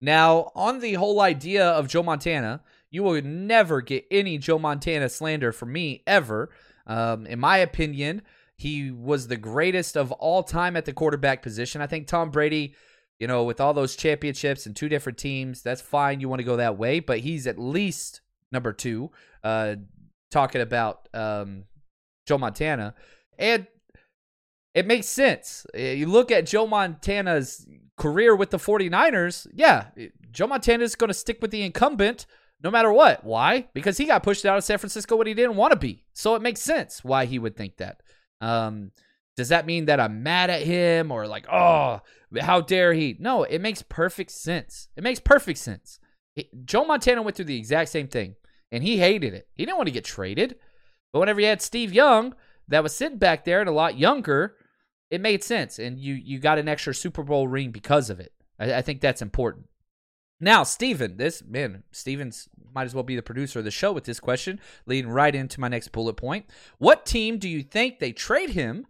Now, 0.00 0.50
on 0.54 0.80
the 0.80 0.94
whole 0.94 1.20
idea 1.20 1.66
of 1.66 1.88
Joe 1.88 2.02
Montana, 2.02 2.62
you 2.90 3.02
will 3.02 3.20
never 3.22 3.80
get 3.80 4.06
any 4.10 4.38
Joe 4.38 4.58
Montana 4.58 5.08
slander 5.08 5.52
from 5.52 5.72
me 5.72 6.02
ever. 6.06 6.50
Um, 6.86 7.26
in 7.26 7.38
my 7.38 7.58
opinion, 7.58 8.22
he 8.56 8.90
was 8.90 9.28
the 9.28 9.36
greatest 9.36 9.96
of 9.96 10.12
all 10.12 10.42
time 10.42 10.76
at 10.76 10.84
the 10.84 10.92
quarterback 10.92 11.42
position. 11.42 11.80
I 11.80 11.86
think 11.86 12.06
Tom 12.06 12.30
Brady, 12.30 12.74
you 13.18 13.26
know, 13.26 13.44
with 13.44 13.60
all 13.60 13.74
those 13.74 13.96
championships 13.96 14.66
and 14.66 14.74
two 14.74 14.88
different 14.88 15.18
teams, 15.18 15.62
that's 15.62 15.80
fine. 15.80 16.20
You 16.20 16.28
want 16.28 16.40
to 16.40 16.44
go 16.44 16.56
that 16.56 16.78
way, 16.78 17.00
but 17.00 17.20
he's 17.20 17.46
at 17.46 17.58
least 17.58 18.20
number 18.50 18.72
two. 18.72 19.10
Uh, 19.44 19.76
talking 20.30 20.60
about 20.60 21.08
um, 21.14 21.64
Joe 22.26 22.38
Montana, 22.38 22.94
and 23.38 23.66
it 24.74 24.86
makes 24.86 25.08
sense. 25.08 25.66
You 25.74 26.06
look 26.06 26.30
at 26.30 26.46
Joe 26.46 26.66
Montana's 26.66 27.66
career 28.00 28.34
with 28.34 28.50
the 28.50 28.58
49ers, 28.58 29.46
yeah, 29.52 29.88
Joe 30.32 30.46
Montana 30.46 30.82
is 30.82 30.96
going 30.96 31.08
to 31.08 31.14
stick 31.14 31.38
with 31.40 31.50
the 31.50 31.62
incumbent 31.62 32.26
no 32.62 32.70
matter 32.70 32.92
what. 32.92 33.24
Why? 33.24 33.68
Because 33.72 33.98
he 33.98 34.06
got 34.06 34.22
pushed 34.22 34.44
out 34.44 34.58
of 34.58 34.64
San 34.64 34.78
Francisco 34.78 35.16
when 35.16 35.26
he 35.26 35.34
didn't 35.34 35.56
want 35.56 35.72
to 35.72 35.78
be. 35.78 36.04
So 36.12 36.34
it 36.34 36.42
makes 36.42 36.60
sense 36.60 37.04
why 37.04 37.26
he 37.26 37.38
would 37.38 37.56
think 37.56 37.76
that. 37.76 38.02
Um, 38.40 38.92
does 39.36 39.48
that 39.50 39.66
mean 39.66 39.86
that 39.86 40.00
I'm 40.00 40.22
mad 40.22 40.50
at 40.50 40.62
him 40.62 41.10
or 41.10 41.26
like, 41.26 41.46
oh, 41.50 42.00
how 42.40 42.60
dare 42.60 42.92
he? 42.92 43.16
No, 43.18 43.44
it 43.44 43.60
makes 43.60 43.82
perfect 43.82 44.30
sense. 44.30 44.88
It 44.96 45.02
makes 45.02 45.20
perfect 45.20 45.58
sense. 45.58 45.98
Joe 46.64 46.84
Montana 46.84 47.22
went 47.22 47.36
through 47.36 47.46
the 47.46 47.58
exact 47.58 47.90
same 47.90 48.08
thing 48.08 48.34
and 48.72 48.82
he 48.82 48.98
hated 48.98 49.34
it. 49.34 49.48
He 49.54 49.64
didn't 49.64 49.78
want 49.78 49.88
to 49.88 49.94
get 49.94 50.04
traded. 50.04 50.56
But 51.12 51.20
whenever 51.20 51.40
you 51.40 51.46
had 51.46 51.62
Steve 51.62 51.92
Young 51.92 52.34
that 52.68 52.82
was 52.82 52.94
sitting 52.94 53.18
back 53.18 53.44
there 53.44 53.60
and 53.60 53.68
a 53.68 53.72
lot 53.72 53.98
younger, 53.98 54.56
it 55.10 55.20
made 55.20 55.42
sense. 55.42 55.78
And 55.78 55.98
you 55.98 56.14
you 56.14 56.38
got 56.38 56.58
an 56.58 56.68
extra 56.68 56.94
Super 56.94 57.22
Bowl 57.22 57.48
ring 57.48 57.70
because 57.70 58.10
of 58.10 58.20
it. 58.20 58.32
I, 58.58 58.74
I 58.74 58.82
think 58.82 59.00
that's 59.00 59.22
important. 59.22 59.66
Now, 60.40 60.62
Steven, 60.62 61.18
this 61.18 61.42
man, 61.44 61.82
Steven's 61.92 62.48
might 62.74 62.84
as 62.84 62.94
well 62.94 63.04
be 63.04 63.16
the 63.16 63.22
producer 63.22 63.58
of 63.58 63.64
the 63.64 63.70
show 63.70 63.92
with 63.92 64.04
this 64.04 64.20
question, 64.20 64.60
leading 64.86 65.10
right 65.10 65.34
into 65.34 65.60
my 65.60 65.68
next 65.68 65.88
bullet 65.88 66.14
point. 66.14 66.46
What 66.78 67.04
team 67.04 67.38
do 67.38 67.48
you 67.48 67.62
think 67.62 67.98
they 67.98 68.12
trade 68.12 68.50
him? 68.50 68.86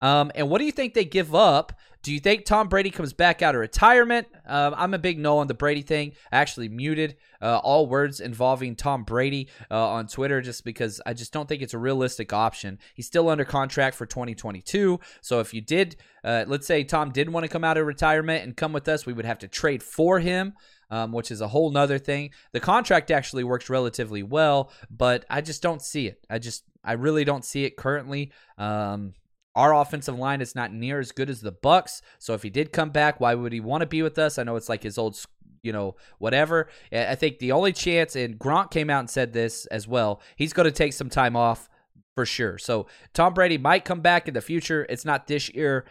Um, 0.00 0.30
and 0.34 0.48
what 0.48 0.58
do 0.58 0.64
you 0.64 0.72
think 0.72 0.94
they 0.94 1.04
give 1.04 1.34
up 1.34 1.78
Do 2.04 2.12
you 2.12 2.20
think 2.20 2.44
Tom 2.44 2.68
Brady 2.68 2.90
comes 2.90 3.14
back 3.14 3.40
out 3.40 3.54
of 3.54 3.62
retirement? 3.62 4.26
Um, 4.46 4.74
I'm 4.76 4.92
a 4.92 4.98
big 4.98 5.18
no 5.18 5.38
on 5.38 5.46
the 5.46 5.54
Brady 5.54 5.80
thing. 5.80 6.12
I 6.30 6.36
actually 6.36 6.68
muted 6.68 7.16
uh, 7.40 7.56
all 7.64 7.86
words 7.86 8.20
involving 8.20 8.76
Tom 8.76 9.04
Brady 9.04 9.48
uh, 9.70 9.88
on 9.88 10.06
Twitter 10.06 10.42
just 10.42 10.66
because 10.66 11.00
I 11.06 11.14
just 11.14 11.32
don't 11.32 11.48
think 11.48 11.62
it's 11.62 11.72
a 11.72 11.78
realistic 11.78 12.34
option. 12.34 12.78
He's 12.92 13.06
still 13.06 13.30
under 13.30 13.46
contract 13.46 13.96
for 13.96 14.04
2022. 14.04 15.00
So 15.22 15.40
if 15.40 15.54
you 15.54 15.62
did, 15.62 15.96
uh, 16.22 16.44
let's 16.46 16.66
say 16.66 16.84
Tom 16.84 17.10
did 17.10 17.30
want 17.30 17.44
to 17.44 17.48
come 17.48 17.64
out 17.64 17.78
of 17.78 17.86
retirement 17.86 18.44
and 18.44 18.54
come 18.54 18.74
with 18.74 18.86
us, 18.86 19.06
we 19.06 19.14
would 19.14 19.24
have 19.24 19.38
to 19.38 19.48
trade 19.48 19.82
for 19.82 20.20
him. 20.20 20.52
Um, 20.90 21.12
which 21.12 21.30
is 21.30 21.40
a 21.40 21.48
whole 21.48 21.70
nother 21.70 21.98
thing. 21.98 22.30
The 22.52 22.60
contract 22.60 23.10
actually 23.10 23.42
works 23.42 23.70
relatively 23.70 24.22
well, 24.22 24.70
but 24.90 25.24
I 25.30 25.40
just 25.40 25.62
don't 25.62 25.80
see 25.80 26.06
it. 26.06 26.24
I 26.28 26.38
just, 26.38 26.62
I 26.84 26.92
really 26.92 27.24
don't 27.24 27.44
see 27.44 27.64
it 27.64 27.76
currently. 27.76 28.30
Um, 28.58 29.14
our 29.54 29.74
offensive 29.74 30.18
line 30.18 30.40
is 30.40 30.54
not 30.54 30.72
near 30.72 30.98
as 30.98 31.12
good 31.12 31.30
as 31.30 31.40
the 31.40 31.52
Bucks. 31.52 32.02
So 32.18 32.34
if 32.34 32.42
he 32.42 32.50
did 32.50 32.72
come 32.72 32.90
back, 32.90 33.20
why 33.20 33.34
would 33.34 33.52
he 33.52 33.60
want 33.60 33.82
to 33.82 33.86
be 33.86 34.02
with 34.02 34.18
us? 34.18 34.38
I 34.38 34.42
know 34.42 34.56
it's 34.56 34.68
like 34.68 34.82
his 34.82 34.98
old, 34.98 35.18
you 35.62 35.72
know, 35.72 35.96
whatever. 36.18 36.68
I 36.92 37.14
think 37.14 37.38
the 37.38 37.52
only 37.52 37.72
chance, 37.72 38.16
and 38.16 38.38
Gronk 38.38 38.70
came 38.70 38.90
out 38.90 39.00
and 39.00 39.10
said 39.10 39.32
this 39.32 39.66
as 39.66 39.86
well. 39.86 40.20
He's 40.36 40.52
going 40.52 40.66
to 40.66 40.72
take 40.72 40.92
some 40.92 41.08
time 41.08 41.36
off 41.36 41.68
for 42.14 42.26
sure. 42.26 42.58
So 42.58 42.86
Tom 43.12 43.34
Brady 43.34 43.58
might 43.58 43.84
come 43.84 44.00
back 44.00 44.28
in 44.28 44.34
the 44.34 44.40
future. 44.40 44.86
It's 44.88 45.04
not 45.04 45.26
this 45.26 45.48
year. 45.50 45.84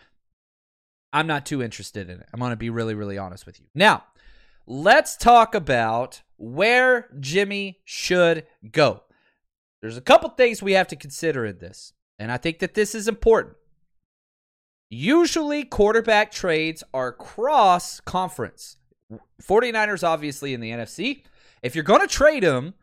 I'm 1.12 1.28
not 1.28 1.46
too 1.46 1.62
interested 1.62 2.10
in 2.10 2.20
it. 2.20 2.28
I'm 2.34 2.40
going 2.40 2.52
to 2.52 2.58
be 2.58 2.70
really, 2.70 2.96
really 2.96 3.18
honest 3.18 3.46
with 3.46 3.60
you. 3.60 3.68
Now, 3.76 4.04
let's 4.66 5.16
talk 5.16 5.54
about 5.54 6.22
where 6.38 7.10
Jimmy 7.20 7.80
should 7.86 8.46
go. 8.72 9.04
There's 9.82 9.98
a 9.98 10.02
couple 10.02 10.30
things 10.30 10.62
we 10.62 10.74
have 10.74 10.88
to 10.88 10.96
consider 10.96 11.46
in 11.46 11.60
this. 11.60 11.94
And 12.24 12.32
I 12.32 12.38
think 12.38 12.60
that 12.60 12.74
this 12.74 12.96
is 12.96 13.10
important. 13.10 13.58
Usually, 14.90 15.66
quarterback 15.66 16.32
trades 16.32 16.82
are 16.94 17.12
cross 17.12 18.00
conference. 18.00 18.78
49ers, 19.42 20.08
obviously, 20.08 20.54
in 20.54 20.62
the 20.62 20.72
NFC. 20.72 21.24
If 21.62 21.76
you're 21.76 21.84
going 21.84 22.00
to 22.00 22.08
trade 22.08 22.44
them, 22.44 22.76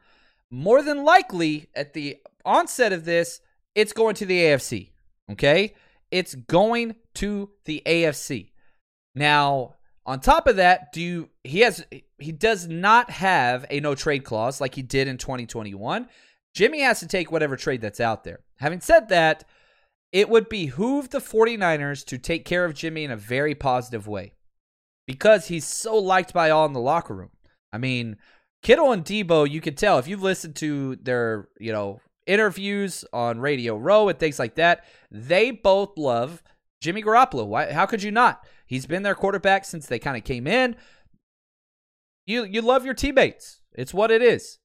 more 0.51 0.83
than 0.83 1.05
likely 1.05 1.71
at 1.75 1.95
the 1.95 2.19
onset 2.45 2.93
of 2.93 3.07
this, 3.07 3.41
it's 3.75 3.95
going 3.95 4.15
to 4.17 4.27
the 4.27 4.41
AFC. 4.41 4.91
Okay? 5.31 5.73
It's 6.11 6.35
going 6.35 6.97
to 7.15 7.49
the 7.65 7.83
AFC. 7.87 8.51
Now, 9.15 9.77
on 10.05 10.21
top 10.21 10.49
of 10.49 10.57
that, 10.57 10.93
do 10.93 11.01
you, 11.01 11.31
he 11.45 11.61
has 11.61 11.83
he 12.19 12.33
does 12.33 12.69
not 12.69 13.09
have 13.09 13.65
a 13.71 13.81
no 13.81 13.95
trade 13.95 14.25
clause 14.25 14.61
like 14.61 14.75
he 14.75 14.83
did 14.83 15.09
in 15.09 15.17
2021. 15.17 16.09
Jimmy 16.55 16.81
has 16.81 17.01
to 17.01 17.07
take 17.07 17.31
whatever 17.31 17.57
trade 17.57 17.81
that's 17.81 18.01
out 18.01 18.25
there. 18.25 18.41
Having 18.59 18.81
said 18.81 19.09
that, 19.09 19.45
it 20.13 20.29
would 20.29 20.49
behoove 20.49 21.11
the 21.11 21.19
49ers 21.19 22.05
to 22.07 22.19
take 22.19 22.45
care 22.45 22.65
of 22.65 22.75
Jimmy 22.75 23.05
in 23.05 23.11
a 23.11 23.17
very 23.17 23.55
positive 23.55 24.09
way 24.09 24.33
because 25.07 25.47
he's 25.47 25.67
so 25.67 25.97
liked 25.97 26.33
by 26.33 26.51
all 26.51 26.67
in 26.67 26.73
the 26.73 26.81
locker 26.81 27.15
room. 27.15 27.31
I 27.73 27.79
mean, 27.79 28.17
Kittle 28.63 28.93
and 28.93 29.05
Deebo, 29.05 29.49
you 29.49 29.61
could 29.61 29.77
tell 29.77 29.99
if 29.99 30.09
you've 30.09 30.23
listened 30.23 30.57
to 30.57 30.97
their, 30.97 31.49
you 31.59 31.73
know, 31.73 32.01
interviews 32.27 33.05
on 33.13 33.41
Radio 33.41 33.77
Row 33.77 34.09
and 34.09 34.19
things 34.19 34.39
like 34.39 34.57
that, 34.57 34.85
they 35.11 35.51
both 35.51 35.97
love 35.97 36.43
Jimmy 36.81 37.03
Garoppolo. 37.03 37.47
Why, 37.47 37.73
how 37.73 37.87
could 37.87 38.03
you 38.03 38.11
not? 38.11 38.45
He's 38.67 38.87
been 38.87 39.03
their 39.03 39.17
quarterback 39.17 39.65
since 39.65 39.87
they 39.87 39.99
kind 39.99 40.17
of 40.17 40.25
came 40.25 40.47
in. 40.47 40.77
You 42.27 42.45
you 42.45 42.63
love 42.63 42.85
your 42.85 42.95
teammates. 42.95 43.63
It's 43.73 43.93
what 43.93 44.13
it 44.13 44.23
is. 44.23 44.60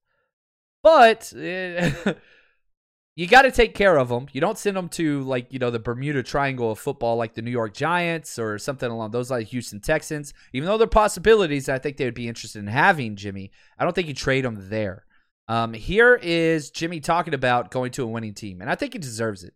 But 0.86 1.34
uh, 1.36 2.14
you 3.16 3.26
got 3.26 3.42
to 3.42 3.52
take 3.52 3.74
care 3.74 3.98
of 3.98 4.10
them. 4.10 4.28
You 4.34 4.40
don't 4.40 4.56
send 4.56 4.78
them 4.78 4.88
to 4.90 5.24
like 5.24 5.52
you 5.52 5.58
know 5.58 5.72
the 5.72 5.80
Bermuda 5.80 6.22
Triangle 6.22 6.70
of 6.70 6.78
football, 6.78 7.18
like 7.18 7.34
the 7.34 7.42
New 7.42 7.50
York 7.50 7.74
Giants 7.74 8.38
or 8.38 8.60
something 8.60 8.92
along 8.92 9.10
those 9.10 9.32
like 9.32 9.48
Houston 9.48 9.82
Texans. 9.82 10.32
Even 10.54 10.68
though 10.68 10.78
there 10.78 10.86
are 10.86 10.88
possibilities, 10.88 11.70
I 11.70 11.80
think 11.80 11.98
they 11.98 12.06
would 12.06 12.14
be 12.14 12.28
interested 12.28 12.60
in 12.60 12.68
having 12.68 13.16
Jimmy. 13.16 13.50
I 13.80 13.84
don't 13.84 13.96
think 13.96 14.08
you 14.08 14.14
trade 14.14 14.46
him 14.46 14.70
there. 14.70 15.06
Um, 15.48 15.74
here 15.74 16.20
is 16.22 16.70
Jimmy 16.70 17.00
talking 17.00 17.34
about 17.34 17.72
going 17.72 17.92
to 17.94 18.04
a 18.04 18.08
winning 18.08 18.36
team, 18.36 18.62
and 18.62 18.70
I 18.70 18.76
think 18.76 18.94
he 18.94 19.00
deserves 19.00 19.44
it. 19.44 19.56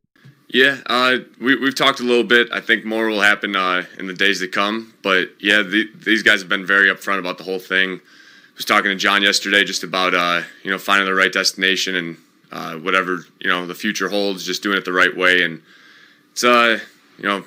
Yeah, 0.51 0.77
uh, 0.88 1.17
we, 1.39 1.55
we've 1.57 1.75
talked 1.75 2.00
a 2.00 2.03
little 2.03 2.24
bit. 2.24 2.48
I 2.51 2.59
think 2.59 2.86
more 2.86 3.07
will 3.07 3.21
happen 3.21 3.55
uh, 3.55 3.83
in 4.00 4.07
the 4.07 4.15
days 4.15 4.39
to 4.39 4.48
come. 4.48 4.95
But 5.03 5.29
yeah, 5.39 5.62
the, 5.62 5.86
these 5.93 6.24
guys 6.24 6.39
have 6.39 6.50
been 6.50 6.65
very 6.65 6.88
upfront 6.88 7.19
about 7.19 7.38
the 7.38 7.43
whole 7.43 7.59
thing 7.59 8.01
was 8.60 8.66
talking 8.66 8.92
to 8.92 8.96
John 8.96 9.22
yesterday 9.22 9.63
just 9.63 9.84
about 9.84 10.13
uh, 10.13 10.42
you 10.63 10.70
know 10.70 10.78
finding 10.78 11.08
the 11.08 11.16
right 11.16 11.32
destination 11.32 11.96
and 11.96 12.18
uh, 12.51 12.75
whatever 12.75 13.25
you 13.39 13.50
know 13.50 13.66
the 13.66 13.74
future 13.74 14.10
holds, 14.10 14.46
just 14.46 14.62
doing 14.62 14.78
it 14.78 14.84
the 14.84 14.92
right 14.92 15.16
way. 15.16 15.44
And 15.44 15.62
it's 16.34 16.44
uh 16.44 16.80
you 17.18 17.24
know 17.24 17.46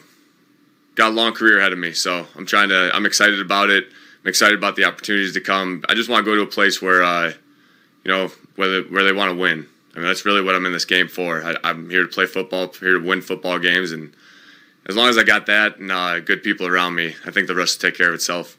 got 0.95 1.11
a 1.11 1.15
long 1.15 1.35
career 1.35 1.59
ahead 1.59 1.73
of 1.73 1.79
me, 1.79 1.93
so 1.93 2.27
I'm 2.35 2.47
trying 2.47 2.71
to. 2.71 2.91
I'm 2.95 3.05
excited 3.05 3.41
about 3.41 3.69
it. 3.69 3.89
I'm 4.23 4.29
excited 4.29 4.57
about 4.57 4.75
the 4.77 4.85
opportunities 4.85 5.35
to 5.35 5.41
come. 5.41 5.85
I 5.89 5.95
just 5.95 6.09
want 6.09 6.25
to 6.25 6.31
go 6.31 6.35
to 6.35 6.43
a 6.43 6.47
place 6.47 6.81
where 6.81 7.03
uh, 7.03 7.33
you 8.05 8.11
know 8.11 8.29
where 8.57 8.81
they, 8.81 8.89
where 8.89 9.05
they 9.05 9.13
want 9.13 9.31
to 9.31 9.37
win. 9.37 9.69
I 9.95 9.99
mean 9.99 10.07
that's 10.07 10.25
really 10.25 10.43
what 10.43 10.55
I'm 10.55 10.65
in 10.65 10.73
this 10.73 10.87
game 10.87 11.09
for. 11.09 11.45
I, 11.45 11.57
am 11.63 11.91
here 11.91 12.03
to 12.03 12.09
play 12.09 12.25
football, 12.25 12.73
here 12.73 12.99
to 12.99 13.07
win 13.07 13.21
football 13.21 13.59
games, 13.59 13.93
and 13.93 14.15
as 14.87 14.97
long 14.97 15.11
as 15.11 15.19
I 15.19 15.25
got 15.25 15.45
that 15.45 15.77
and 15.77 15.93
uh, 15.93 16.21
good 16.21 16.43
people 16.43 16.67
around 16.67 16.95
me, 16.95 17.15
I 17.27 17.31
think 17.31 17.49
the 17.49 17.55
rest 17.55 17.83
will 17.83 17.91
take 17.91 17.99
care 17.99 18.09
of 18.09 18.15
itself. 18.15 18.57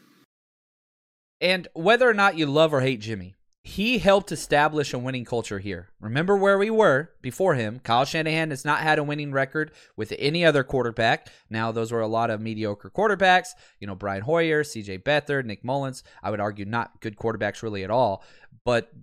And 1.43 1.67
whether 1.73 2.09
or 2.09 2.13
not 2.13 2.37
you 2.37 2.45
love 2.45 2.73
or 2.73 2.79
hate 2.79 3.01
Jimmy, 3.01 3.35
he 3.65 3.97
helped 3.97 4.31
establish 4.31 4.93
a 4.93 4.97
winning 4.97 5.25
culture 5.25 5.59
here. 5.59 5.89
Remember 5.99 6.37
where 6.37 6.57
we 6.57 6.69
were 6.69 7.11
before 7.21 7.55
him. 7.55 7.79
Kyle 7.79 8.05
Shanahan 8.05 8.49
has 8.49 8.63
not 8.63 8.79
had 8.79 8.97
a 8.97 9.03
winning 9.03 9.33
record 9.33 9.71
with 9.97 10.13
any 10.17 10.45
other 10.45 10.63
quarterback. 10.63 11.27
Now, 11.49 11.73
those 11.73 11.91
were 11.91 11.99
a 11.99 12.07
lot 12.07 12.29
of 12.29 12.39
mediocre 12.39 12.89
quarterbacks. 12.89 13.49
You 13.81 13.87
know, 13.87 13.95
Brian 13.95 14.21
Hoyer, 14.21 14.63
CJ 14.63 15.03
Beathard, 15.03 15.43
Nick 15.43 15.65
Mullens. 15.65 16.03
I 16.21 16.31
would 16.31 16.39
argue 16.39 16.63
not 16.63 17.01
good 17.01 17.17
quarterbacks 17.17 17.61
really 17.61 17.83
at 17.83 17.91
all. 17.91 18.23
But 18.63 18.93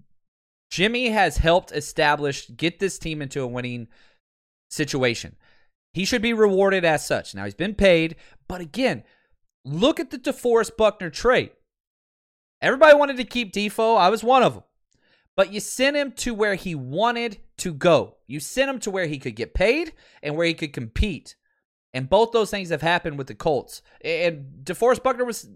Jimmy 0.70 1.10
has 1.10 1.36
helped 1.36 1.72
establish, 1.72 2.50
get 2.56 2.78
this 2.78 2.98
team 2.98 3.20
into 3.20 3.42
a 3.42 3.46
winning 3.46 3.88
situation. 4.70 5.36
He 5.92 6.06
should 6.06 6.22
be 6.22 6.32
rewarded 6.32 6.86
as 6.86 7.06
such. 7.06 7.34
Now, 7.34 7.44
he's 7.44 7.54
been 7.54 7.74
paid. 7.74 8.16
But 8.48 8.62
again, 8.62 9.04
look 9.62 10.00
at 10.00 10.10
the 10.10 10.18
DeForest 10.18 10.78
Buckner 10.78 11.10
trade. 11.10 11.50
Everybody 12.62 12.96
wanted 12.96 13.16
to 13.16 13.24
keep 13.24 13.52
Defoe. 13.52 13.96
I 13.96 14.08
was 14.08 14.22
one 14.22 14.42
of 14.42 14.54
them. 14.54 14.62
But 15.36 15.52
you 15.52 15.60
sent 15.60 15.96
him 15.96 16.12
to 16.12 16.34
where 16.34 16.54
he 16.54 16.74
wanted 16.74 17.38
to 17.58 17.72
go. 17.72 18.16
You 18.26 18.40
sent 18.40 18.68
him 18.70 18.78
to 18.80 18.90
where 18.90 19.06
he 19.06 19.18
could 19.18 19.36
get 19.36 19.54
paid 19.54 19.92
and 20.22 20.36
where 20.36 20.46
he 20.46 20.54
could 20.54 20.72
compete. 20.72 21.36
And 21.94 22.10
both 22.10 22.32
those 22.32 22.50
things 22.50 22.70
have 22.70 22.82
happened 22.82 23.16
with 23.16 23.26
the 23.26 23.34
Colts. 23.34 23.82
And 24.04 24.62
DeForest 24.62 25.02
Buckner 25.02 25.24
was 25.24 25.48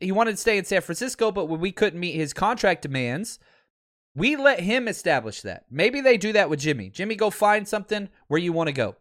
he 0.00 0.12
wanted 0.12 0.32
to 0.32 0.36
stay 0.36 0.58
in 0.58 0.64
San 0.64 0.80
Francisco, 0.80 1.30
but 1.30 1.46
when 1.46 1.60
we 1.60 1.72
couldn't 1.72 2.00
meet 2.00 2.14
his 2.14 2.32
contract 2.32 2.82
demands, 2.82 3.38
we 4.14 4.36
let 4.36 4.60
him 4.60 4.88
establish 4.88 5.42
that. 5.42 5.64
Maybe 5.70 6.00
they 6.00 6.18
do 6.18 6.32
that 6.32 6.50
with 6.50 6.60
Jimmy. 6.60 6.90
Jimmy, 6.90 7.14
go 7.14 7.30
find 7.30 7.66
something 7.66 8.08
where 8.28 8.40
you 8.40 8.52
want 8.52 8.68
to 8.68 8.72
go. 8.72 8.96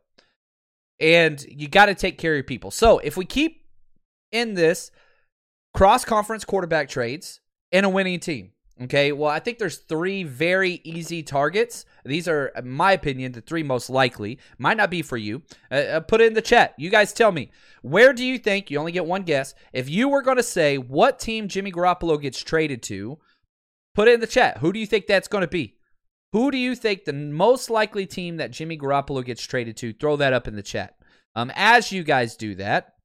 And 1.00 1.44
you 1.50 1.68
got 1.68 1.88
to 1.88 1.96
take 1.96 2.18
care 2.18 2.34
of 2.34 2.38
your 2.38 2.44
people. 2.44 2.72
So 2.72 3.00
if 3.00 3.18
we 3.18 3.26
keep 3.26 3.66
in 4.32 4.54
this, 4.54 4.92
cross 5.74 6.06
conference 6.06 6.46
quarterback 6.46 6.90
trades, 6.90 7.42
and 7.72 7.86
a 7.86 7.90
winning 7.90 8.20
team. 8.20 8.52
Okay, 8.82 9.12
well, 9.12 9.30
I 9.30 9.40
think 9.40 9.60
there's 9.60 9.78
three 9.78 10.24
very 10.24 10.82
easy 10.84 11.22
targets. 11.22 11.86
These 12.04 12.28
are, 12.28 12.48
in 12.48 12.68
my 12.68 12.94
opinion, 12.94 13.32
the 13.32 13.42
three 13.42 13.62
most 13.62 13.92
likely. 13.92 14.40
Might 14.58 14.78
not 14.78 14.90
be 14.90 15.04
for 15.04 15.18
you. 15.18 15.44
Uh, 15.70 15.76
uh, 15.76 16.00
put 16.00 16.20
it 16.20 16.28
in 16.28 16.34
the 16.34 16.42
chat. 16.42 16.74
You 16.80 16.90
guys 16.90 17.14
tell 17.14 17.32
me. 17.32 17.52
Where 17.84 18.12
do 18.12 18.26
you 18.26 18.40
think, 18.40 18.72
you 18.72 18.80
only 18.80 18.92
get 18.92 19.06
one 19.06 19.22
guess, 19.22 19.54
if 19.72 19.88
you 19.88 20.10
were 20.10 20.24
going 20.24 20.38
to 20.38 20.44
say 20.44 20.80
what 20.80 21.20
team 21.20 21.48
Jimmy 21.48 21.72
Garoppolo 21.72 22.20
gets 22.20 22.42
traded 22.42 22.82
to, 22.84 23.20
put 23.94 24.08
it 24.08 24.16
in 24.16 24.20
the 24.20 24.26
chat. 24.28 24.58
Who 24.60 24.74
do 24.74 24.80
you 24.80 24.88
think 24.88 25.06
that's 25.06 25.28
going 25.28 25.44
to 25.44 25.48
be? 25.48 25.76
Who 26.32 26.50
do 26.50 26.58
you 26.58 26.76
think 26.76 27.06
the 27.06 27.14
most 27.14 27.70
likely 27.70 28.08
team 28.08 28.38
that 28.38 28.52
Jimmy 28.52 28.78
Garoppolo 28.78 29.24
gets 29.24 29.44
traded 29.44 29.78
to? 29.78 29.94
Throw 29.94 30.16
that 30.16 30.34
up 30.34 30.48
in 30.48 30.56
the 30.56 30.64
chat. 30.64 30.96
Um, 31.36 31.52
as 31.56 31.92
you 31.92 32.04
guys 32.04 32.36
do 32.36 32.56
that, 32.56 32.96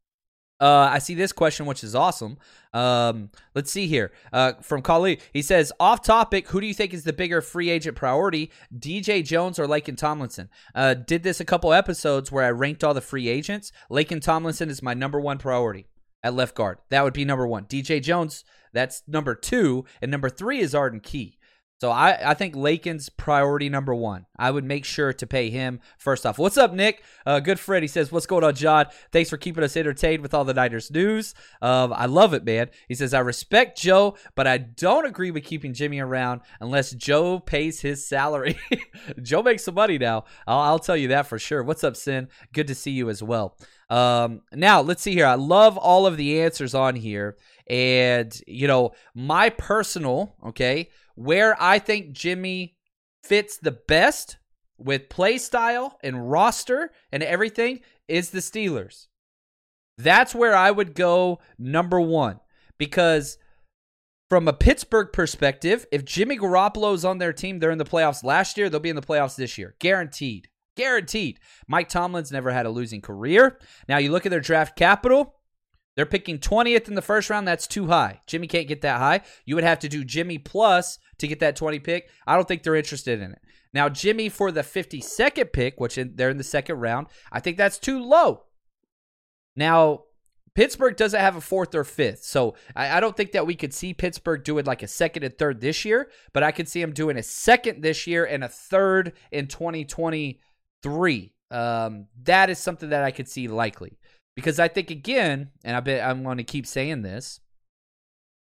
uh, 0.61 0.89
I 0.91 0.99
see 0.99 1.15
this 1.15 1.33
question, 1.33 1.67
which 1.67 1.85
is 1.85 1.95
awesome. 1.95 2.39
Um, 2.73 3.31
let's 3.55 3.71
see 3.71 3.87
here. 3.87 4.13
Uh, 4.33 4.55
from 4.63 4.83
Kali, 4.83 5.21
he 5.33 5.43
says, 5.43 5.73
off 5.79 6.03
topic, 6.03 6.49
who 6.49 6.61
do 6.61 6.67
you 6.67 6.75
think 6.75 6.95
is 6.95 7.05
the 7.05 7.13
bigger 7.13 7.41
free 7.41 7.71
agent 7.71 7.97
priority, 7.97 8.51
DJ 8.77 9.25
Jones 9.25 9.59
or 9.59 9.67
Laken 9.67 9.97
Tomlinson? 9.97 10.49
Uh, 10.75 10.95
did 10.95 11.23
this 11.23 11.41
a 11.41 11.45
couple 11.45 11.73
episodes 11.73 12.33
where 12.33 12.45
I 12.45 12.51
ranked 12.51 12.85
all 12.85 12.95
the 12.95 13.01
free 13.01 13.29
agents. 13.29 13.71
Laken 13.91 14.21
Tomlinson 14.21 14.71
is 14.71 14.83
my 14.83 14.95
number 14.95 15.21
one 15.21 15.39
priority 15.39 15.87
at 16.23 16.35
left 16.35 16.55
guard. 16.55 16.79
That 16.91 17.05
would 17.05 17.15
be 17.15 17.25
number 17.25 17.47
one. 17.47 17.67
DJ 17.67 18.03
Jones, 18.03 18.45
that's 18.73 19.03
number 19.07 19.35
two. 19.35 19.85
And 20.01 20.11
number 20.11 20.29
three 20.29 20.61
is 20.61 20.75
Arden 20.75 21.01
Key. 21.01 21.39
So 21.79 21.91
I, 21.91 22.31
I 22.31 22.35
think 22.35 22.57
Laken's 22.57 23.11
priority 23.11 23.69
number 23.69 23.95
one. 23.95 24.25
I 24.39 24.51
would 24.51 24.65
make 24.65 24.87
sure 24.87 25.13
to 25.13 25.27
pay 25.27 25.51
him 25.51 25.81
first 25.99 26.25
off. 26.25 26.39
What's 26.39 26.57
up, 26.57 26.73
Nick? 26.73 27.03
Uh, 27.27 27.39
good 27.39 27.61
Fred. 27.61 27.83
He 27.83 27.89
says, 27.89 28.11
"What's 28.11 28.25
going 28.25 28.45
on, 28.45 28.55
John? 28.55 28.87
Thanks 29.13 29.29
for 29.29 29.37
keeping 29.37 29.63
us 29.63 29.77
entertained 29.77 30.23
with 30.23 30.33
all 30.33 30.45
the 30.45 30.55
Niners 30.55 30.91
news. 30.91 31.35
Um, 31.61 31.93
I 31.93 32.07
love 32.07 32.33
it, 32.33 32.45
man." 32.45 32.71
He 32.89 32.95
says, 32.95 33.13
"I 33.13 33.19
respect 33.19 33.79
Joe, 33.79 34.17
but 34.35 34.47
I 34.47 34.57
don't 34.57 35.05
agree 35.05 35.31
with 35.31 35.45
keeping 35.45 35.75
Jimmy 35.75 36.01
around 36.01 36.41
unless 36.61 36.93
Joe 36.93 37.41
pays 37.41 37.83
his 37.83 38.07
salary. 38.07 38.59
Joe 39.23 39.43
makes 39.43 39.65
some 39.65 39.75
money 39.75 39.99
now. 39.99 40.25
I'll, 40.47 40.61
I'll 40.61 40.79
tell 40.79 40.97
you 40.97 41.09
that 41.09 41.27
for 41.27 41.39
sure. 41.39 41.63
What's 41.63 41.85
up, 41.85 41.97
Sin? 41.97 42.29
Good 42.55 42.69
to 42.69 42.75
see 42.75 42.93
you 42.93 43.11
as 43.11 43.23
well. 43.23 43.55
Um, 43.91 44.41
now 44.53 44.81
let's 44.81 45.03
see 45.03 45.13
here. 45.13 45.27
I 45.27 45.35
love 45.35 45.77
all 45.77 46.07
of 46.07 46.17
the 46.17 46.41
answers 46.41 46.75
on 46.75 46.97
here, 46.97 47.37
and 47.69 48.35
you 48.47 48.67
know 48.67 48.93
my 49.15 49.51
personal 49.51 50.37
okay." 50.43 50.89
Where 51.17 51.61
I 51.61 51.79
think 51.79 52.13
Jimmy 52.13 52.77
fits 53.25 53.59
the 53.59 53.73
best 53.73 54.39
with 54.79 55.09
play 55.09 55.39
style 55.39 55.99
and 56.03 56.31
roster 56.31 56.93
and 57.11 57.23
everything 57.23 57.81
is 58.09 58.31
the 58.31 58.39
Steelers. 58.39 59.07
That's 59.99 60.35
where 60.35 60.55
I 60.55 60.71
would 60.71 60.95
go 60.95 61.41
number 61.59 62.01
one 62.01 62.39
because 62.79 63.39
from 64.29 64.49
a 64.49 64.53
Pittsburgh 64.53 65.13
perspective, 65.13 65.87
if 65.91 66.05
Jimmy 66.05 66.37
Garoppolo's 66.37 67.05
on 67.05 67.19
their 67.19 67.33
team, 67.33 67.59
they're 67.59 67.71
in 67.71 67.79
the 67.79 67.85
playoffs 67.85 68.25
last 68.25 68.59
year, 68.59 68.69
they'll 68.69 68.81
be 68.81 68.91
in 68.91 68.97
the 68.97 69.03
playoffs 69.03 69.37
this 69.37 69.57
year. 69.57 69.75
Guaranteed. 69.79 70.49
Guaranteed. 70.77 71.39
Mike 71.67 71.89
Tomlin's 71.89 72.33
never 72.33 72.51
had 72.51 72.67
a 72.67 72.71
losing 72.71 73.01
career. 73.01 73.59
Now 73.89 73.99
you 73.99 74.13
look 74.13 74.27
at 74.27 74.31
their 74.31 74.41
draft 74.41 74.77
capital, 74.77 75.36
they're 75.97 76.07
picking 76.07 76.39
20th 76.39 76.89
in 76.89 76.95
the 76.95 77.03
first 77.03 77.31
round. 77.31 77.49
That's 77.49 77.67
too 77.67 77.87
high. 77.87 78.21
Jimmy 78.27 78.47
can't 78.47 78.69
get 78.69 78.83
that 78.83 78.99
high. 78.99 79.23
You 79.45 79.55
would 79.55 79.65
have 79.65 79.79
to 79.81 79.89
do 79.89 80.05
Jimmy 80.05 80.39
plus 80.39 80.99
to 81.19 81.27
get 81.27 81.41
that 81.41 81.57
20 81.57 81.79
pick. 81.81 82.11
I 82.27 82.37
don't 82.37 82.47
think 82.47 82.63
they're 82.63 82.77
interested 82.77 83.21
in 83.21 83.33
it. 83.33 83.41
Now, 83.73 83.89
Jimmy 83.89 84.29
for 84.29 84.53
the 84.53 84.61
52nd 84.61 85.53
pick, 85.53 85.81
which 85.81 85.99
in, 85.99 86.13
they're 86.15 86.31
in 86.31 86.39
the 86.39 86.45
second 86.45 86.77
round, 86.81 87.09
I 87.33 87.41
think 87.41 87.57
that's 87.57 87.79
too 87.79 87.99
low. 87.99 88.45
Now, 89.57 90.05
Pittsburgh 90.55 90.97
doesn't 90.97 91.21
have 91.21 91.37
a 91.37 91.41
fourth 91.41 91.75
or 91.75 91.85
fifth. 91.85 92.25
So 92.25 92.57
I, 92.75 92.97
I, 92.97 93.01
don't 93.01 93.15
think 93.15 93.33
that 93.33 93.47
we 93.47 93.55
could 93.55 93.75
see 93.75 93.93
Pittsburgh 93.93 94.43
doing 94.43 94.65
like 94.65 94.83
a 94.83 94.89
second 94.89 95.23
and 95.23 95.37
third 95.37 95.61
this 95.61 95.85
year, 95.85 96.11
but 96.33 96.43
I 96.43 96.51
could 96.51 96.69
see 96.69 96.81
them 96.81 96.93
doing 96.93 97.19
a 97.19 97.23
second 97.23 97.83
this 97.83 98.07
year 98.07 98.25
and 98.25 98.43
a 98.43 98.49
third 98.49 99.13
in 99.31 99.49
2023. 99.49 101.33
Um, 101.51 102.07
that 102.23 102.49
is 102.49 102.59
something 102.59 102.89
that 102.89 103.05
I 103.05 103.11
could 103.11 103.29
see 103.29 103.49
likely. 103.49 103.99
Because 104.37 104.61
I 104.61 104.69
think 104.69 104.91
again, 104.91 105.51
and 105.65 105.77
I 105.77 105.81
bet 105.81 106.07
I'm 106.07 106.23
going 106.23 106.37
to 106.37 106.45
keep 106.45 106.67
saying 106.67 107.03
this, 107.03 107.41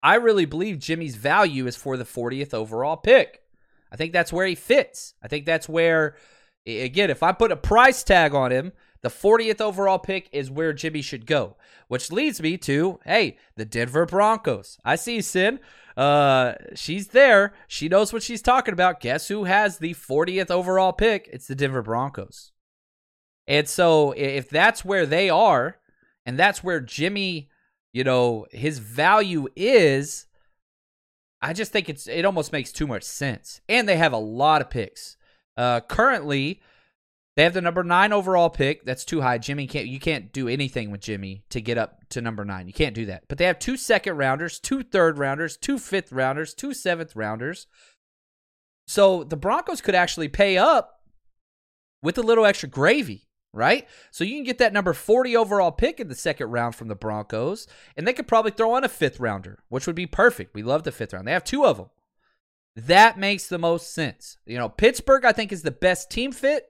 I 0.01 0.15
really 0.15 0.45
believe 0.45 0.79
Jimmy's 0.79 1.15
value 1.15 1.67
is 1.67 1.75
for 1.75 1.97
the 1.97 2.05
40th 2.05 2.53
overall 2.53 2.97
pick. 2.97 3.41
I 3.91 3.97
think 3.97 4.13
that's 4.13 4.31
where 4.31 4.47
he 4.47 4.55
fits. 4.55 5.15
I 5.21 5.27
think 5.27 5.45
that's 5.45 5.67
where 5.67 6.15
again, 6.65 7.09
if 7.09 7.23
I 7.23 7.31
put 7.31 7.51
a 7.51 7.57
price 7.57 8.03
tag 8.03 8.33
on 8.33 8.51
him, 8.51 8.71
the 9.01 9.09
40th 9.09 9.61
overall 9.61 9.99
pick 9.99 10.29
is 10.31 10.51
where 10.51 10.73
Jimmy 10.73 11.01
should 11.01 11.25
go. 11.25 11.57
Which 11.87 12.11
leads 12.11 12.41
me 12.41 12.57
to, 12.59 12.99
hey, 13.03 13.37
the 13.55 13.65
Denver 13.65 14.05
Broncos. 14.05 14.77
I 14.85 14.95
see 14.95 15.21
Sin. 15.21 15.59
Uh, 15.97 16.53
she's 16.75 17.07
there. 17.07 17.53
She 17.67 17.89
knows 17.89 18.13
what 18.13 18.23
she's 18.23 18.41
talking 18.41 18.73
about. 18.73 19.01
Guess 19.01 19.27
who 19.27 19.43
has 19.45 19.79
the 19.79 19.93
40th 19.93 20.51
overall 20.51 20.93
pick? 20.93 21.29
It's 21.33 21.47
the 21.47 21.55
Denver 21.55 21.81
Broncos. 21.81 22.51
And 23.51 23.67
so 23.67 24.13
if 24.15 24.49
that's 24.49 24.85
where 24.85 25.05
they 25.05 25.29
are, 25.29 25.77
and 26.25 26.39
that's 26.39 26.63
where 26.63 26.79
Jimmy, 26.79 27.49
you 27.91 28.05
know, 28.05 28.45
his 28.51 28.79
value 28.79 29.49
is, 29.57 30.25
I 31.41 31.51
just 31.51 31.73
think 31.73 31.89
it's 31.89 32.07
it 32.07 32.23
almost 32.23 32.53
makes 32.53 32.71
too 32.71 32.87
much 32.87 33.03
sense. 33.03 33.59
And 33.67 33.89
they 33.89 33.97
have 33.97 34.13
a 34.13 34.17
lot 34.17 34.61
of 34.61 34.69
picks. 34.69 35.17
Uh 35.57 35.81
currently, 35.81 36.61
they 37.35 37.43
have 37.43 37.53
the 37.53 37.59
number 37.59 37.83
nine 37.83 38.13
overall 38.13 38.49
pick. 38.49 38.85
That's 38.85 39.03
too 39.03 39.19
high. 39.19 39.37
Jimmy 39.37 39.67
can't 39.67 39.87
you 39.87 39.99
can't 39.99 40.31
do 40.31 40.47
anything 40.47 40.89
with 40.89 41.01
Jimmy 41.01 41.43
to 41.49 41.59
get 41.59 41.77
up 41.77 42.07
to 42.11 42.21
number 42.21 42.45
nine. 42.45 42.67
You 42.67 42.73
can't 42.73 42.95
do 42.95 43.07
that. 43.07 43.23
But 43.27 43.37
they 43.37 43.45
have 43.47 43.59
two 43.59 43.75
second 43.75 44.15
rounders, 44.15 44.61
two 44.61 44.81
third 44.81 45.17
rounders, 45.17 45.57
two 45.57 45.77
fifth 45.77 46.13
rounders, 46.13 46.53
two 46.53 46.73
seventh 46.73 47.17
rounders. 47.17 47.67
So 48.87 49.25
the 49.25 49.35
Broncos 49.35 49.81
could 49.81 49.95
actually 49.95 50.29
pay 50.29 50.57
up 50.57 51.01
with 52.01 52.17
a 52.17 52.23
little 52.23 52.45
extra 52.45 52.69
gravy 52.69 53.27
right? 53.53 53.87
So 54.11 54.23
you 54.23 54.35
can 54.35 54.43
get 54.43 54.57
that 54.59 54.73
number 54.73 54.93
40 54.93 55.35
overall 55.35 55.71
pick 55.71 55.99
in 55.99 56.07
the 56.07 56.15
second 56.15 56.49
round 56.51 56.75
from 56.75 56.87
the 56.87 56.95
Broncos, 56.95 57.67
and 57.97 58.07
they 58.07 58.13
could 58.13 58.27
probably 58.27 58.51
throw 58.51 58.73
on 58.73 58.83
a 58.83 58.89
fifth 58.89 59.19
rounder, 59.19 59.59
which 59.69 59.87
would 59.87 59.95
be 59.95 60.05
perfect. 60.05 60.53
We 60.53 60.63
love 60.63 60.83
the 60.83 60.91
fifth 60.91 61.13
round. 61.13 61.27
They 61.27 61.33
have 61.33 61.43
two 61.43 61.65
of 61.65 61.77
them. 61.77 61.89
That 62.75 63.19
makes 63.19 63.47
the 63.47 63.57
most 63.57 63.93
sense. 63.93 64.37
You 64.45 64.57
know, 64.57 64.69
Pittsburgh, 64.69 65.25
I 65.25 65.33
think, 65.33 65.51
is 65.51 65.63
the 65.63 65.71
best 65.71 66.09
team 66.09 66.31
fit. 66.31 66.67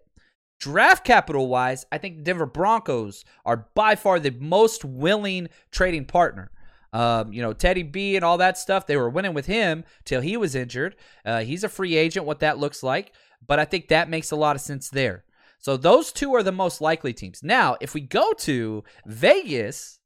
Draft 0.59 1.03
capital 1.03 1.47
wise, 1.47 1.85
I 1.91 1.97
think 1.97 2.23
Denver 2.23 2.45
Broncos 2.45 3.25
are 3.45 3.67
by 3.73 3.95
far 3.95 4.19
the 4.19 4.29
most 4.31 4.85
willing 4.85 5.49
trading 5.71 6.05
partner. 6.05 6.51
Um, 6.93 7.31
you 7.31 7.41
know, 7.41 7.53
Teddy 7.53 7.83
B 7.83 8.15
and 8.15 8.25
all 8.25 8.37
that 8.37 8.57
stuff, 8.57 8.85
they 8.85 8.97
were 8.97 9.09
winning 9.09 9.33
with 9.33 9.45
him 9.45 9.83
till 10.05 10.21
he 10.21 10.37
was 10.37 10.55
injured. 10.55 10.95
Uh, 11.25 11.41
he's 11.41 11.63
a 11.63 11.69
free 11.69 11.95
agent, 11.95 12.25
what 12.25 12.39
that 12.39 12.59
looks 12.59 12.83
like. 12.83 13.13
But 13.45 13.59
I 13.59 13.65
think 13.65 13.87
that 13.87 14.09
makes 14.09 14.29
a 14.31 14.35
lot 14.35 14.55
of 14.55 14.61
sense 14.61 14.89
there. 14.89 15.23
So 15.61 15.77
those 15.77 16.11
two 16.11 16.33
are 16.33 16.43
the 16.43 16.51
most 16.51 16.81
likely 16.81 17.13
teams. 17.13 17.43
Now, 17.43 17.77
if 17.79 17.93
we 17.93 18.01
go 18.01 18.33
to 18.33 18.83
Vegas, 19.05 19.99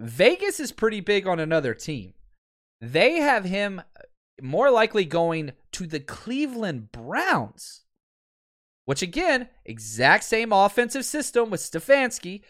Vegas 0.00 0.58
is 0.60 0.72
pretty 0.72 1.00
big 1.00 1.26
on 1.26 1.38
another 1.38 1.74
team. 1.74 2.14
They 2.80 3.16
have 3.16 3.44
him 3.44 3.80
uh, 3.80 4.02
more 4.42 4.70
likely 4.70 5.04
going 5.04 5.52
to 5.72 5.86
the 5.86 6.00
Cleveland 6.00 6.90
Browns, 6.92 7.82
which 8.84 9.00
again, 9.02 9.48
exact 9.64 10.24
same 10.24 10.52
offensive 10.52 11.04
system 11.04 11.50
with 11.50 11.60
Stefanski, 11.60 12.42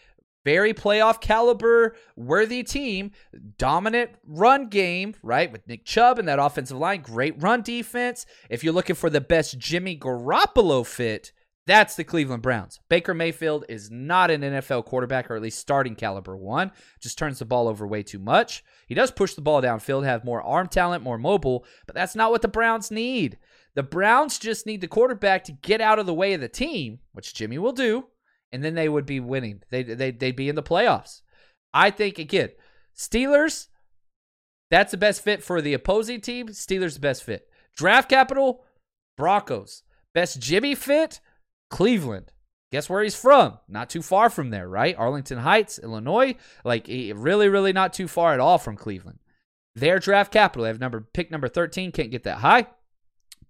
very 0.45 0.73
playoff 0.73 1.21
caliber 1.21 1.95
worthy 2.15 2.63
team, 2.63 3.11
dominant 3.57 4.11
run 4.25 4.67
game, 4.67 5.13
right? 5.21 5.51
With 5.51 5.67
Nick 5.67 5.85
Chubb 5.85 6.17
and 6.17 6.27
that 6.27 6.39
offensive 6.39 6.77
line, 6.77 7.01
great 7.01 7.41
run 7.41 7.61
defense. 7.61 8.25
If 8.49 8.63
you're 8.63 8.73
looking 8.73 8.95
for 8.95 9.09
the 9.11 9.21
best 9.21 9.59
Jimmy 9.59 9.97
Garoppolo 9.97 10.85
fit, 10.85 11.33
that's 11.69 11.95
the 11.95 12.03
Cleveland 12.03 12.41
Browns. 12.41 12.79
Baker 12.89 13.13
Mayfield 13.13 13.65
is 13.69 13.91
not 13.91 14.31
an 14.31 14.41
NFL 14.41 14.85
quarterback, 14.85 15.29
or 15.29 15.35
at 15.35 15.41
least 15.41 15.59
starting 15.59 15.95
caliber 15.95 16.35
one. 16.35 16.71
Just 16.99 17.17
turns 17.17 17.39
the 17.39 17.45
ball 17.45 17.67
over 17.67 17.85
way 17.85 18.01
too 18.01 18.17
much. 18.17 18.63
He 18.87 18.95
does 18.95 19.11
push 19.11 19.35
the 19.35 19.41
ball 19.41 19.61
downfield, 19.61 20.03
have 20.03 20.25
more 20.25 20.41
arm 20.41 20.67
talent, 20.67 21.03
more 21.03 21.17
mobile, 21.17 21.65
but 21.85 21.95
that's 21.95 22.15
not 22.15 22.31
what 22.31 22.41
the 22.41 22.47
Browns 22.47 22.89
need. 22.89 23.37
The 23.75 23.83
Browns 23.83 24.39
just 24.39 24.65
need 24.65 24.81
the 24.81 24.87
quarterback 24.87 25.43
to 25.43 25.51
get 25.51 25.79
out 25.79 25.99
of 25.99 26.05
the 26.05 26.13
way 26.13 26.33
of 26.33 26.41
the 26.41 26.49
team, 26.49 26.99
which 27.11 27.35
Jimmy 27.35 27.59
will 27.59 27.71
do, 27.71 28.07
and 28.51 28.63
then 28.63 28.73
they 28.73 28.89
would 28.89 29.05
be 29.05 29.19
winning. 29.19 29.61
They, 29.69 29.83
they, 29.83 30.11
they'd 30.11 30.35
be 30.35 30.49
in 30.49 30.55
the 30.55 30.63
playoffs. 30.63 31.21
I 31.71 31.91
think, 31.91 32.17
again, 32.17 32.49
Steelers, 32.97 33.67
that's 34.71 34.91
the 34.91 34.97
best 34.97 35.23
fit 35.23 35.43
for 35.43 35.61
the 35.61 35.73
opposing 35.73 36.21
team. 36.21 36.47
Steelers, 36.47 36.95
the 36.95 36.99
best 36.99 37.23
fit. 37.23 37.47
Draft 37.75 38.09
capital, 38.09 38.65
Broncos. 39.17 39.83
Best 40.13 40.39
Jimmy 40.39 40.73
fit, 40.73 41.19
Cleveland. 41.69 42.31
Guess 42.71 42.89
where 42.89 43.01
he's 43.01 43.15
from? 43.15 43.57
Not 43.67 43.89
too 43.89 44.01
far 44.01 44.29
from 44.29 44.51
there, 44.51 44.67
right? 44.67 44.95
Arlington 44.97 45.39
Heights, 45.39 45.79
Illinois. 45.79 46.35
Like 46.63 46.87
really, 46.87 47.49
really 47.49 47.73
not 47.73 47.93
too 47.93 48.07
far 48.07 48.33
at 48.33 48.39
all 48.39 48.57
from 48.57 48.75
Cleveland. 48.75 49.19
Their 49.75 49.99
draft 49.99 50.31
capital. 50.31 50.63
They 50.63 50.69
have 50.69 50.79
number 50.79 51.01
pick 51.13 51.31
number 51.31 51.47
13. 51.47 51.91
Can't 51.91 52.11
get 52.11 52.23
that 52.23 52.39
high. 52.39 52.67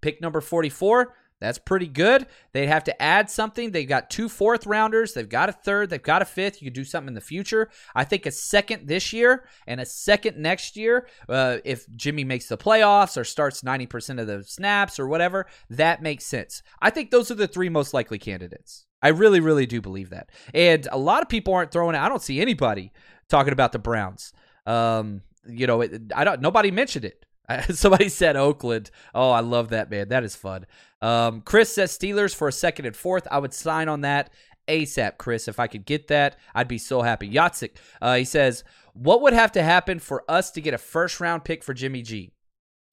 Pick 0.00 0.22
number 0.22 0.40
44. 0.40 1.14
That's 1.40 1.58
pretty 1.58 1.86
good. 1.86 2.26
They'd 2.52 2.66
have 2.66 2.84
to 2.84 3.02
add 3.02 3.30
something. 3.30 3.70
They've 3.70 3.88
got 3.88 4.10
two 4.10 4.28
fourth 4.28 4.66
rounders. 4.66 5.14
They've 5.14 5.28
got 5.28 5.48
a 5.48 5.52
third. 5.52 5.88
They've 5.88 6.02
got 6.02 6.20
a 6.20 6.26
fifth. 6.26 6.60
You 6.60 6.66
could 6.66 6.74
do 6.74 6.84
something 6.84 7.08
in 7.08 7.14
the 7.14 7.22
future. 7.22 7.70
I 7.94 8.04
think 8.04 8.26
a 8.26 8.30
second 8.30 8.88
this 8.88 9.12
year 9.12 9.44
and 9.66 9.80
a 9.80 9.86
second 9.86 10.36
next 10.36 10.76
year, 10.76 11.08
uh, 11.30 11.58
if 11.64 11.86
Jimmy 11.96 12.24
makes 12.24 12.48
the 12.48 12.58
playoffs 12.58 13.16
or 13.16 13.24
starts 13.24 13.62
90% 13.62 14.20
of 14.20 14.26
the 14.26 14.44
snaps 14.44 15.00
or 15.00 15.08
whatever, 15.08 15.46
that 15.70 16.02
makes 16.02 16.26
sense. 16.26 16.62
I 16.82 16.90
think 16.90 17.10
those 17.10 17.30
are 17.30 17.36
the 17.36 17.48
three 17.48 17.70
most 17.70 17.94
likely 17.94 18.18
candidates. 18.18 18.86
I 19.02 19.08
really, 19.08 19.40
really 19.40 19.64
do 19.64 19.80
believe 19.80 20.10
that. 20.10 20.28
And 20.52 20.86
a 20.92 20.98
lot 20.98 21.22
of 21.22 21.30
people 21.30 21.54
aren't 21.54 21.72
throwing 21.72 21.94
it. 21.94 22.00
I 22.00 22.10
don't 22.10 22.22
see 22.22 22.40
anybody 22.40 22.92
talking 23.30 23.54
about 23.54 23.72
the 23.72 23.78
Browns. 23.78 24.34
Um, 24.66 25.22
you 25.48 25.66
know, 25.66 25.80
it, 25.80 26.12
I 26.14 26.24
don't. 26.24 26.42
Nobody 26.42 26.70
mentioned 26.70 27.06
it. 27.06 27.24
Somebody 27.70 28.08
said 28.08 28.36
Oakland. 28.36 28.90
Oh, 29.14 29.30
I 29.30 29.40
love 29.40 29.70
that 29.70 29.90
man. 29.90 30.08
That 30.08 30.24
is 30.24 30.36
fun. 30.36 30.66
Um, 31.00 31.40
Chris 31.42 31.74
says 31.74 31.96
Steelers 31.96 32.34
for 32.34 32.48
a 32.48 32.52
second 32.52 32.86
and 32.86 32.96
fourth. 32.96 33.26
I 33.30 33.38
would 33.38 33.54
sign 33.54 33.88
on 33.88 34.02
that 34.02 34.30
ASAP, 34.68 35.18
Chris. 35.18 35.48
If 35.48 35.58
I 35.58 35.66
could 35.66 35.84
get 35.84 36.08
that, 36.08 36.38
I'd 36.54 36.68
be 36.68 36.78
so 36.78 37.02
happy. 37.02 37.30
Yatsik, 37.30 37.72
uh, 38.00 38.16
he 38.16 38.24
says, 38.24 38.64
what 38.92 39.22
would 39.22 39.32
have 39.32 39.52
to 39.52 39.62
happen 39.62 39.98
for 39.98 40.24
us 40.28 40.50
to 40.52 40.60
get 40.60 40.74
a 40.74 40.78
first 40.78 41.20
round 41.20 41.44
pick 41.44 41.64
for 41.64 41.74
Jimmy 41.74 42.02
G? 42.02 42.32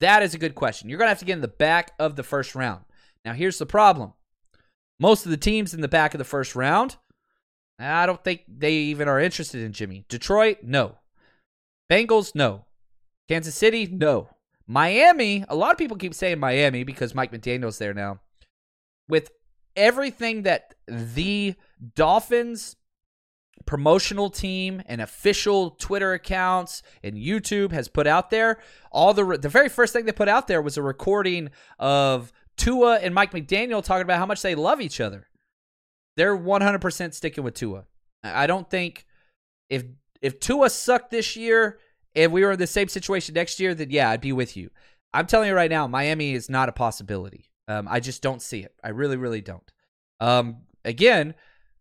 That 0.00 0.22
is 0.22 0.34
a 0.34 0.38
good 0.38 0.54
question. 0.54 0.88
You're 0.88 0.98
going 0.98 1.06
to 1.06 1.10
have 1.10 1.18
to 1.18 1.24
get 1.24 1.34
in 1.34 1.40
the 1.40 1.48
back 1.48 1.92
of 1.98 2.16
the 2.16 2.22
first 2.22 2.54
round. 2.54 2.84
Now, 3.24 3.32
here's 3.32 3.58
the 3.58 3.66
problem 3.66 4.12
most 5.00 5.24
of 5.24 5.30
the 5.30 5.36
teams 5.36 5.74
in 5.74 5.80
the 5.80 5.88
back 5.88 6.14
of 6.14 6.18
the 6.18 6.24
first 6.24 6.56
round, 6.56 6.96
I 7.78 8.06
don't 8.06 8.22
think 8.22 8.42
they 8.48 8.72
even 8.72 9.08
are 9.08 9.20
interested 9.20 9.62
in 9.62 9.72
Jimmy. 9.72 10.04
Detroit, 10.08 10.58
no. 10.62 10.96
Bengals, 11.90 12.34
no. 12.34 12.64
Kansas 13.28 13.54
City, 13.54 13.86
no. 13.86 14.30
Miami, 14.68 15.44
a 15.48 15.56
lot 15.56 15.72
of 15.72 15.78
people 15.78 15.96
keep 15.96 16.14
saying 16.14 16.38
Miami 16.38 16.84
because 16.84 17.14
Mike 17.14 17.32
McDaniel's 17.32 17.78
there 17.78 17.94
now. 17.94 18.20
With 19.08 19.30
everything 19.74 20.42
that 20.42 20.74
the 20.86 21.54
Dolphins 21.94 22.76
promotional 23.64 24.30
team 24.30 24.82
and 24.86 25.00
official 25.00 25.70
Twitter 25.70 26.12
accounts 26.12 26.82
and 27.02 27.16
YouTube 27.16 27.72
has 27.72 27.88
put 27.88 28.06
out 28.06 28.28
there, 28.30 28.58
all 28.92 29.14
the 29.14 29.38
the 29.38 29.48
very 29.48 29.70
first 29.70 29.94
thing 29.94 30.04
they 30.04 30.12
put 30.12 30.28
out 30.28 30.48
there 30.48 30.60
was 30.60 30.76
a 30.76 30.82
recording 30.82 31.48
of 31.78 32.30
Tua 32.58 32.96
and 32.96 33.14
Mike 33.14 33.32
McDaniel 33.32 33.82
talking 33.82 34.02
about 34.02 34.18
how 34.18 34.26
much 34.26 34.42
they 34.42 34.54
love 34.54 34.82
each 34.82 35.00
other. 35.00 35.28
They're 36.16 36.36
100% 36.36 37.14
sticking 37.14 37.44
with 37.44 37.54
Tua. 37.54 37.84
I 38.22 38.46
don't 38.46 38.68
think 38.68 39.06
if 39.70 39.84
if 40.20 40.40
Tua 40.40 40.68
sucked 40.68 41.10
this 41.10 41.36
year, 41.36 41.78
if 42.18 42.32
we 42.32 42.44
were 42.44 42.52
in 42.52 42.58
the 42.58 42.66
same 42.66 42.88
situation 42.88 43.34
next 43.34 43.60
year, 43.60 43.74
then 43.74 43.90
yeah, 43.90 44.10
I'd 44.10 44.20
be 44.20 44.32
with 44.32 44.56
you. 44.56 44.70
I'm 45.14 45.26
telling 45.26 45.48
you 45.48 45.54
right 45.54 45.70
now, 45.70 45.86
Miami 45.86 46.32
is 46.32 46.50
not 46.50 46.68
a 46.68 46.72
possibility. 46.72 47.50
Um, 47.68 47.86
I 47.88 48.00
just 48.00 48.22
don't 48.22 48.42
see 48.42 48.60
it. 48.60 48.74
I 48.82 48.90
really, 48.90 49.16
really 49.16 49.40
don't. 49.40 49.70
Um, 50.20 50.62
again, 50.84 51.34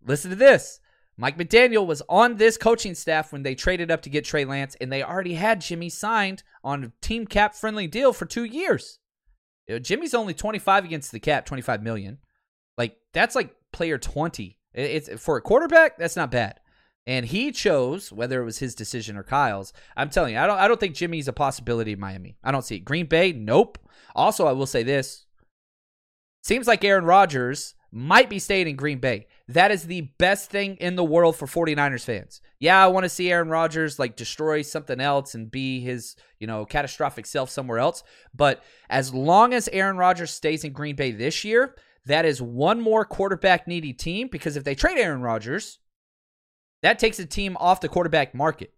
listen 0.06 0.30
to 0.30 0.36
this. 0.36 0.80
Mike 1.17 1.38
McDaniel 1.38 1.88
was 1.88 2.04
on 2.08 2.36
this 2.36 2.58
coaching 2.58 2.93
staff 2.93 3.34
when 3.34 3.41
they 3.41 3.56
traded 3.56 3.89
up 3.89 4.02
to 4.04 4.10
get 4.10 4.23
Trey 4.23 4.45
Lance, 4.45 4.76
and 4.80 4.91
they 4.91 5.02
already 5.02 5.34
had 5.34 5.62
Jimmy 5.62 5.89
signed 5.89 6.43
on 6.63 6.84
a 6.84 6.91
team 7.02 7.26
cap 7.26 7.56
friendly 7.56 7.88
deal 7.88 8.13
for 8.13 8.26
two 8.26 8.43
years. 8.43 9.00
Jimmy's 9.82 10.13
only 10.13 10.34
25 10.34 10.86
against 10.86 11.12
the 11.12 11.19
cap, 11.19 11.45
25 11.45 11.82
million. 11.82 12.19
Like 12.78 12.97
that's 13.12 13.36
like 13.36 13.56
player 13.73 13.97
20. 13.97 14.58
It's 14.73 15.10
for 15.21 15.38
a 15.38 15.41
quarterback, 15.41 15.97
that's 15.97 16.15
not 16.15 16.32
bad. 16.32 16.60
And 17.08 17.26
he 17.26 17.54
chose 17.54 18.12
whether 18.12 18.41
it 18.41 18.46
was 18.46 18.60
his 18.60 18.76
decision 18.76 19.15
or 19.15 19.24
Kyle's. 19.24 19.72
I'm 19.96 20.10
telling 20.10 20.34
you, 20.34 20.39
I 20.39 20.46
don't 20.46 20.60
I 20.60 20.67
don't 20.67 20.80
think 20.80 20.93
Jimmy's 20.93 21.30
a 21.30 21.34
possibility 21.34 21.93
in 21.93 22.00
Miami. 22.00 22.38
I 22.43 22.52
don't 22.52 22.65
see 22.65 22.76
it. 22.76 22.86
Green 22.86 23.06
Bay, 23.06 23.32
nope. 23.32 23.80
Also, 24.13 24.46
I 24.46 24.52
will 24.52 24.65
say 24.65 24.84
this. 24.84 25.26
Seems 26.43 26.67
like 26.67 26.84
Aaron 26.84 27.06
Rodgers 27.06 27.76
might 27.91 28.30
be 28.30 28.39
staying 28.39 28.67
in 28.67 28.76
Green 28.76 29.00
Bay. 29.00 29.28
That 29.48 29.72
is 29.72 29.84
the 29.84 30.02
best 30.17 30.50
thing 30.50 30.76
in 30.76 30.98
the 30.98 31.04
world 31.04 31.38
for 31.38 31.48
49ers 31.48 32.04
fans. 32.04 32.41
Yeah, 32.60 32.84
I 32.84 32.88
want 32.88 33.06
to 33.06 33.10
see 33.10 33.32
Aaron 33.32 33.50
Rodgers 33.50 33.98
like 33.98 34.17
destroy 34.17 34.62
something 34.62 35.00
else 35.00 35.34
and 35.34 35.50
be 35.50 35.80
his, 35.80 36.17
you 36.39 36.48
know, 36.48 36.65
catastrophic 36.65 37.26
self 37.26 37.50
somewhere 37.50 37.80
else. 37.80 38.04
But 38.36 38.63
as 38.89 39.13
long 39.13 39.54
as 39.54 39.70
Aaron 39.72 39.96
Rodgers 39.96 40.32
stays 40.32 40.65
in 40.65 40.74
Green 40.74 40.98
Bay 40.98 41.12
this 41.12 41.46
year, 41.46 41.76
that 42.06 42.26
is 42.26 42.41
one 42.41 42.82
more 42.82 43.06
quarterback 43.06 43.65
needy 43.65 43.93
team 43.93 44.28
because 44.30 44.58
if 44.58 44.65
they 44.65 44.76
trade 44.76 44.98
Aaron 44.98 45.22
Rodgers, 45.22 45.80
that 46.84 47.00
takes 47.00 47.20
a 47.20 47.26
team 47.26 47.58
off 47.60 47.82
the 47.82 47.90
quarterback 47.90 48.34
market. 48.34 48.74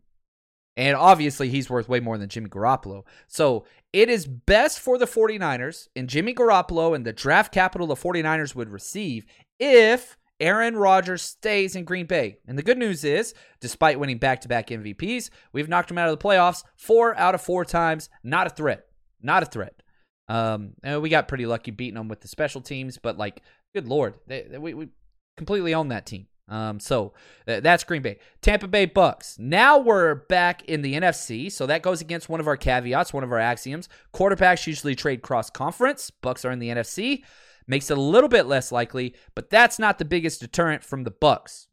And 0.77 0.95
obviously, 0.95 1.49
he's 1.49 1.69
worth 1.69 1.89
way 1.89 1.99
more 1.99 2.17
than 2.17 2.29
Jimmy 2.29 2.49
Garoppolo. 2.49 3.03
So 3.27 3.65
it 3.91 4.09
is 4.09 4.25
best 4.25 4.79
for 4.79 4.97
the 4.97 5.05
49ers 5.05 5.87
and 5.95 6.07
Jimmy 6.07 6.33
Garoppolo 6.33 6.95
and 6.95 7.05
the 7.05 7.11
draft 7.11 7.53
capital 7.53 7.87
the 7.87 7.95
49ers 7.95 8.55
would 8.55 8.69
receive 8.69 9.25
if 9.59 10.17
Aaron 10.39 10.77
Rodgers 10.77 11.21
stays 11.21 11.75
in 11.75 11.83
Green 11.83 12.05
Bay. 12.05 12.37
And 12.47 12.57
the 12.57 12.63
good 12.63 12.77
news 12.77 13.03
is, 13.03 13.33
despite 13.59 13.99
winning 13.99 14.19
back 14.19 14.41
to 14.41 14.47
back 14.47 14.67
MVPs, 14.67 15.29
we've 15.51 15.67
knocked 15.67 15.91
him 15.91 15.97
out 15.97 16.09
of 16.09 16.17
the 16.17 16.23
playoffs 16.23 16.63
four 16.77 17.17
out 17.17 17.35
of 17.35 17.41
four 17.41 17.65
times. 17.65 18.09
Not 18.23 18.47
a 18.47 18.51
threat. 18.51 18.85
Not 19.21 19.43
a 19.43 19.47
threat. 19.47 19.81
Um, 20.29 20.75
we 21.01 21.09
got 21.09 21.27
pretty 21.27 21.45
lucky 21.45 21.71
beating 21.71 21.95
them 21.95 22.07
with 22.07 22.21
the 22.21 22.27
special 22.27 22.61
teams, 22.61 22.97
but 22.97 23.17
like, 23.17 23.41
good 23.73 23.87
lord, 23.87 24.13
they, 24.27 24.43
they, 24.43 24.57
we, 24.59 24.73
we 24.75 24.89
completely 25.35 25.73
own 25.73 25.89
that 25.89 26.05
team. 26.05 26.27
Um, 26.49 26.79
so 26.79 27.13
uh, 27.47 27.59
that's 27.59 27.83
Green 27.83 28.01
Bay. 28.01 28.17
Tampa 28.41 28.67
Bay 28.67 28.85
Bucks. 28.85 29.37
Now 29.39 29.77
we're 29.77 30.15
back 30.15 30.63
in 30.65 30.81
the 30.81 30.95
NFC, 30.95 31.51
so 31.51 31.65
that 31.67 31.83
goes 31.83 32.01
against 32.01 32.27
one 32.27 32.39
of 32.39 32.47
our 32.47 32.57
caveats, 32.57 33.13
one 33.13 33.23
of 33.23 33.31
our 33.31 33.39
axioms. 33.39 33.87
Quarterbacks 34.13 34.65
usually 34.65 34.95
trade 34.95 35.21
cross 35.21 35.49
conference. 35.49 36.09
Bucks 36.09 36.43
are 36.43 36.51
in 36.51 36.59
the 36.59 36.69
NFC. 36.69 37.23
Makes 37.67 37.91
it 37.91 37.97
a 37.97 38.01
little 38.01 38.29
bit 38.29 38.47
less 38.47 38.71
likely, 38.71 39.13
but 39.35 39.51
that's 39.51 39.77
not 39.77 39.99
the 39.99 40.05
biggest 40.05 40.41
deterrent 40.41 40.83
from 40.83 41.03
the 41.03 41.11
Bucks. 41.11 41.67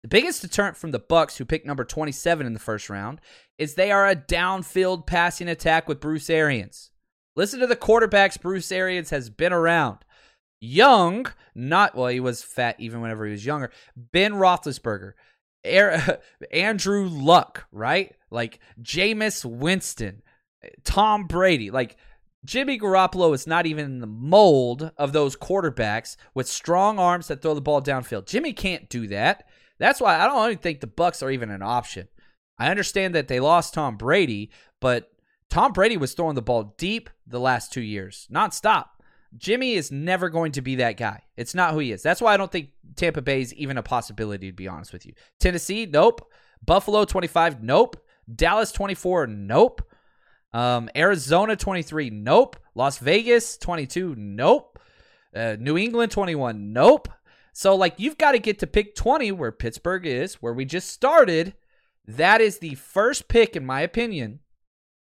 The 0.00 0.08
biggest 0.08 0.42
deterrent 0.42 0.76
from 0.76 0.90
the 0.90 0.98
Bucks, 0.98 1.36
who 1.36 1.44
picked 1.44 1.66
number 1.66 1.84
27 1.84 2.46
in 2.46 2.54
the 2.54 2.58
first 2.58 2.88
round, 2.88 3.20
is 3.58 3.74
they 3.74 3.92
are 3.92 4.08
a 4.08 4.16
downfield 4.16 5.06
passing 5.06 5.48
attack 5.48 5.88
with 5.88 6.00
Bruce 6.00 6.30
Arians. 6.30 6.90
Listen 7.36 7.60
to 7.60 7.66
the 7.66 7.76
quarterbacks 7.76 8.40
Bruce 8.40 8.70
Arians 8.70 9.10
has 9.10 9.28
been 9.28 9.52
around. 9.52 9.98
Young, 10.64 11.26
not 11.54 11.94
well, 11.94 12.08
he 12.08 12.20
was 12.20 12.42
fat 12.42 12.76
even 12.78 13.00
whenever 13.00 13.26
he 13.26 13.32
was 13.32 13.44
younger. 13.44 13.70
Ben 13.96 14.32
Roethlisberger, 14.32 15.12
er, 15.66 16.18
Andrew 16.52 17.08
Luck, 17.08 17.66
right? 17.70 18.14
Like 18.30 18.60
Jameis 18.80 19.44
Winston, 19.44 20.22
Tom 20.84 21.26
Brady, 21.26 21.70
like 21.70 21.96
Jimmy 22.44 22.78
Garoppolo 22.78 23.34
is 23.34 23.46
not 23.46 23.66
even 23.66 23.84
in 23.84 23.98
the 24.00 24.06
mold 24.06 24.90
of 24.98 25.12
those 25.12 25.36
quarterbacks 25.36 26.16
with 26.34 26.46
strong 26.48 26.98
arms 26.98 27.28
that 27.28 27.40
throw 27.40 27.54
the 27.54 27.60
ball 27.60 27.80
downfield. 27.80 28.26
Jimmy 28.26 28.52
can't 28.52 28.88
do 28.88 29.06
that. 29.08 29.48
That's 29.78 30.00
why 30.00 30.18
I 30.18 30.26
don't 30.26 30.46
even 30.46 30.58
think 30.58 30.80
the 30.80 30.86
Bucks 30.86 31.22
are 31.22 31.30
even 31.30 31.50
an 31.50 31.62
option. 31.62 32.08
I 32.58 32.70
understand 32.70 33.14
that 33.14 33.28
they 33.28 33.40
lost 33.40 33.74
Tom 33.74 33.96
Brady, 33.96 34.50
but 34.80 35.10
Tom 35.50 35.72
Brady 35.72 35.96
was 35.96 36.14
throwing 36.14 36.34
the 36.34 36.42
ball 36.42 36.74
deep 36.78 37.10
the 37.26 37.40
last 37.40 37.72
two 37.72 37.82
years, 37.82 38.28
nonstop. 38.32 38.86
Jimmy 39.36 39.74
is 39.74 39.90
never 39.90 40.28
going 40.28 40.52
to 40.52 40.62
be 40.62 40.76
that 40.76 40.96
guy. 40.96 41.22
It's 41.36 41.54
not 41.54 41.72
who 41.72 41.80
he 41.80 41.92
is. 41.92 42.02
That's 42.02 42.20
why 42.20 42.34
I 42.34 42.36
don't 42.36 42.52
think 42.52 42.70
Tampa 42.96 43.22
Bay 43.22 43.40
is 43.40 43.54
even 43.54 43.78
a 43.78 43.82
possibility, 43.82 44.50
to 44.50 44.56
be 44.56 44.68
honest 44.68 44.92
with 44.92 45.06
you. 45.06 45.14
Tennessee, 45.40 45.86
nope. 45.86 46.30
Buffalo, 46.64 47.04
25, 47.04 47.62
nope. 47.62 47.96
Dallas, 48.32 48.72
24, 48.72 49.26
nope. 49.26 49.82
Um, 50.52 50.88
Arizona, 50.94 51.56
23, 51.56 52.10
nope. 52.10 52.56
Las 52.74 52.98
Vegas, 52.98 53.56
22, 53.58 54.14
nope. 54.16 54.78
Uh, 55.34 55.56
New 55.58 55.76
England, 55.76 56.12
21, 56.12 56.72
nope. 56.72 57.08
So, 57.52 57.74
like, 57.74 57.94
you've 57.98 58.18
got 58.18 58.32
to 58.32 58.38
get 58.38 58.60
to 58.60 58.66
pick 58.66 58.94
20 58.94 59.32
where 59.32 59.52
Pittsburgh 59.52 60.06
is, 60.06 60.34
where 60.34 60.52
we 60.52 60.64
just 60.64 60.90
started. 60.90 61.54
That 62.06 62.40
is 62.40 62.58
the 62.58 62.74
first 62.74 63.28
pick, 63.28 63.56
in 63.56 63.64
my 63.64 63.80
opinion, 63.80 64.40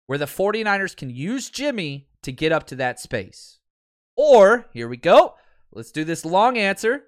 where 0.08 0.17
the 0.17 0.25
49ers 0.25 0.95
can 0.95 1.10
use 1.10 1.49
Jimmy 1.49 2.08
to 2.23 2.32
get 2.32 2.51
up 2.51 2.65
to 2.67 2.75
that 2.75 2.99
space. 2.99 3.58
Or, 4.21 4.65
here 4.73 4.89
we 4.89 4.97
go. 4.97 5.36
Let's 5.71 5.93
do 5.93 6.03
this 6.03 6.25
long 6.25 6.58
answer. 6.58 7.03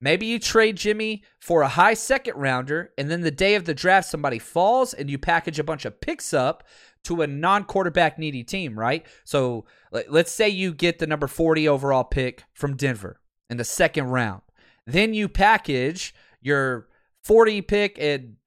Maybe 0.00 0.26
you 0.26 0.40
trade 0.40 0.76
Jimmy 0.76 1.22
for 1.38 1.62
a 1.62 1.68
high 1.68 1.94
second 1.94 2.34
rounder, 2.36 2.90
and 2.98 3.08
then 3.08 3.20
the 3.20 3.30
day 3.30 3.54
of 3.54 3.66
the 3.66 3.72
draft, 3.72 4.08
somebody 4.08 4.40
falls 4.40 4.92
and 4.92 5.08
you 5.08 5.16
package 5.16 5.60
a 5.60 5.64
bunch 5.64 5.84
of 5.84 6.00
picks 6.00 6.34
up 6.34 6.64
to 7.04 7.22
a 7.22 7.28
non 7.28 7.62
quarterback 7.62 8.18
needy 8.18 8.42
team, 8.42 8.76
right? 8.76 9.06
So 9.22 9.64
let's 10.08 10.32
say 10.32 10.48
you 10.48 10.74
get 10.74 10.98
the 10.98 11.06
number 11.06 11.28
40 11.28 11.68
overall 11.68 12.02
pick 12.02 12.42
from 12.52 12.76
Denver 12.76 13.20
in 13.48 13.58
the 13.58 13.64
second 13.64 14.06
round. 14.06 14.42
Then 14.88 15.14
you 15.14 15.28
package 15.28 16.16
your 16.40 16.88
40 17.22 17.62
pick 17.62 17.96
and 18.00 18.38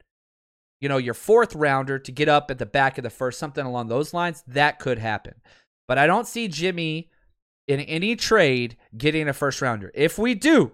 you 0.81 0.89
know 0.89 0.97
your 0.97 1.13
fourth 1.13 1.55
rounder 1.55 1.97
to 1.97 2.11
get 2.11 2.27
up 2.27 2.51
at 2.51 2.57
the 2.57 2.65
back 2.65 2.97
of 2.97 3.03
the 3.05 3.09
first, 3.09 3.39
something 3.39 3.65
along 3.65 3.87
those 3.87 4.13
lines. 4.13 4.43
That 4.45 4.77
could 4.77 4.99
happen. 4.99 5.35
But 5.87 5.97
I 5.97 6.05
don't 6.05 6.27
see 6.27 6.49
Jimmy 6.49 7.11
in 7.69 7.81
any 7.81 8.15
trade 8.15 8.75
getting 8.97 9.29
a 9.29 9.33
first 9.33 9.61
rounder. 9.61 9.91
If 9.93 10.17
we 10.17 10.33
do, 10.33 10.71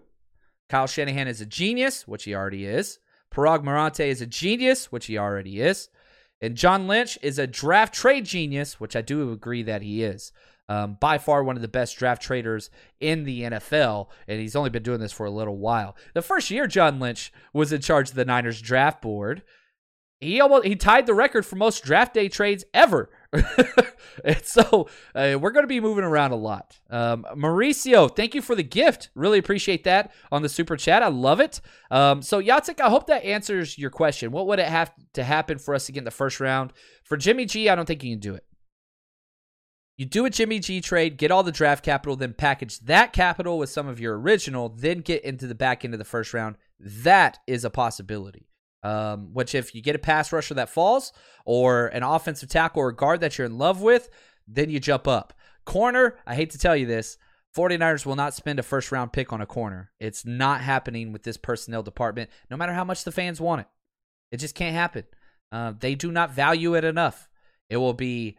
Kyle 0.70 0.88
Shanahan 0.88 1.28
is 1.28 1.42
a 1.42 1.46
genius, 1.46 2.08
which 2.08 2.24
he 2.24 2.34
already 2.34 2.66
is. 2.66 3.00
Paraag 3.30 3.64
Marathe 3.64 4.00
is 4.00 4.22
a 4.22 4.26
genius, 4.26 4.94
which 4.94 5.08
he 5.08 5.18
already 5.18 5.60
is. 5.60 5.90
And 6.40 6.56
John 6.56 6.88
Lynch 6.88 7.18
is 7.22 7.38
a 7.38 7.48
draft 7.48 7.94
trade 7.94 8.24
genius, 8.24 8.80
which 8.80 8.96
I 8.96 9.02
do 9.02 9.30
agree 9.34 9.62
that 9.64 9.82
he 9.82 10.04
is. 10.04 10.32
Um, 10.70 10.98
by 11.00 11.18
far 11.18 11.44
one 11.44 11.58
of 11.58 11.62
the 11.62 11.68
best 11.68 11.98
draft 11.98 12.22
traders 12.22 12.70
in 13.02 13.26
the 13.26 13.42
NFL, 13.42 14.08
and 14.28 14.40
he's 14.40 14.56
only 14.56 14.70
been 14.70 14.82
doing 14.82 15.02
this 15.02 15.12
for 15.12 15.26
a 15.26 15.32
little 15.32 15.58
while. 15.58 15.98
The 16.14 16.22
first 16.22 16.50
year 16.50 16.66
John 16.66 17.00
Lynch 17.00 17.32
was 17.54 17.74
in 17.74 17.82
charge 17.82 18.10
of 18.10 18.16
the 18.16 18.26
Niners 18.26 18.62
draft 18.62 19.02
board, 19.02 19.44
he 20.20 20.40
almost 20.40 20.66
he 20.66 20.76
tied 20.76 21.06
the 21.06 21.14
record 21.14 21.46
for 21.46 21.56
most 21.56 21.84
draft 21.84 22.14
day 22.14 22.30
trades 22.30 22.66
ever. 22.74 23.10
and 24.24 24.44
so 24.44 24.88
uh, 25.14 25.38
we're 25.40 25.52
going 25.52 25.64
to 25.64 25.68
be 25.68 25.80
moving 25.80 26.04
around 26.04 26.32
a 26.32 26.36
lot. 26.36 26.80
Um, 26.90 27.26
Mauricio, 27.36 28.14
thank 28.14 28.36
you 28.36 28.42
for 28.42 28.56
the 28.56 28.64
gift. 28.64 29.10
Really 29.16 29.40
appreciate 29.40 29.84
that 29.84 30.12
on 30.32 30.42
the 30.42 30.50
super 30.50 30.78
chat. 30.78 31.04
I 31.04 31.08
love 31.08 31.40
it. 31.40 31.62
Um, 31.92 32.22
so 32.22 32.42
Yatsik, 32.42 32.80
I 32.80 32.90
hope 32.90 33.08
that 33.08 33.24
answers 33.24 33.78
your 33.78 33.90
question. 33.90 34.32
What 34.32 34.48
would 34.48 34.60
it 34.60 34.68
have 34.68 34.94
to 35.14 35.24
happen 35.24 35.58
for 35.58 35.76
us 35.76 35.86
to 35.86 35.92
get 35.92 36.00
in 36.00 36.06
the 36.06 36.12
first 36.12 36.40
round? 36.40 36.74
For 37.04 37.18
Jimmy 37.18 37.46
G, 37.46 37.70
I 37.70 37.76
don't 37.76 37.86
think 37.86 38.04
you 38.04 38.14
can 38.14 38.20
do 38.20 38.36
it. 38.36 38.46
You 39.98 40.06
do 40.06 40.26
a 40.26 40.30
Jimmy 40.30 40.60
G 40.60 40.82
trade, 40.82 41.18
get 41.18 41.32
all 41.32 41.44
the 41.44 41.54
draft 41.54 41.84
capital, 41.84 42.18
then 42.18 42.34
package 42.34 42.80
that 42.82 43.14
capital 43.14 43.58
with 43.58 43.70
some 43.70 43.88
of 43.88 44.00
your 44.00 44.20
original, 44.20 44.68
then 44.68 45.00
get 45.00 45.24
into 45.24 45.48
the 45.48 45.56
back 45.56 45.86
end 45.86 45.94
of 45.94 46.00
the 46.00 46.06
first 46.06 46.34
round. 46.34 46.58
That 46.80 47.38
is 47.48 47.64
a 47.64 47.70
possibility. 47.70 48.50
Um, 48.86 49.34
which, 49.34 49.56
if 49.56 49.74
you 49.74 49.82
get 49.82 49.96
a 49.96 50.00
pass 50.00 50.32
rusher 50.32 50.54
that 50.54 50.70
falls, 50.70 51.12
or 51.44 51.88
an 51.88 52.04
offensive 52.04 52.50
tackle 52.50 52.84
or 52.84 52.92
guard 52.92 53.20
that 53.22 53.36
you're 53.36 53.48
in 53.48 53.58
love 53.58 53.82
with, 53.82 54.10
then 54.48 54.70
you 54.70 54.80
jump 54.80 55.08
up. 55.08 55.34
Corner, 55.66 56.20
I 56.28 56.36
hate 56.36 56.52
to 56.52 56.60
tell 56.60 56.76
you 56.76 56.86
this, 56.86 57.18
49ers 57.58 58.06
will 58.06 58.16
not 58.16 58.36
spend 58.36 58.60
a 58.60 58.64
first 58.64 58.92
round 58.92 59.12
pick 59.12 59.34
on 59.34 59.42
a 59.42 59.48
corner. 59.48 59.92
It's 60.00 60.24
not 60.24 60.62
happening 60.62 61.12
with 61.12 61.24
this 61.24 61.38
personnel 61.38 61.82
department, 61.82 62.30
no 62.52 62.58
matter 62.58 62.74
how 62.74 62.84
much 62.84 63.04
the 63.04 63.12
fans 63.12 63.42
want 63.42 63.62
it. 63.62 63.68
It 64.32 64.38
just 64.38 64.54
can't 64.54 64.76
happen. 64.76 65.06
Uh, 65.52 65.74
they 65.80 65.96
do 65.96 66.12
not 66.12 66.36
value 66.36 66.76
it 66.76 66.84
enough. 66.84 67.28
It 67.70 67.78
will 67.78 67.94
be 67.94 68.38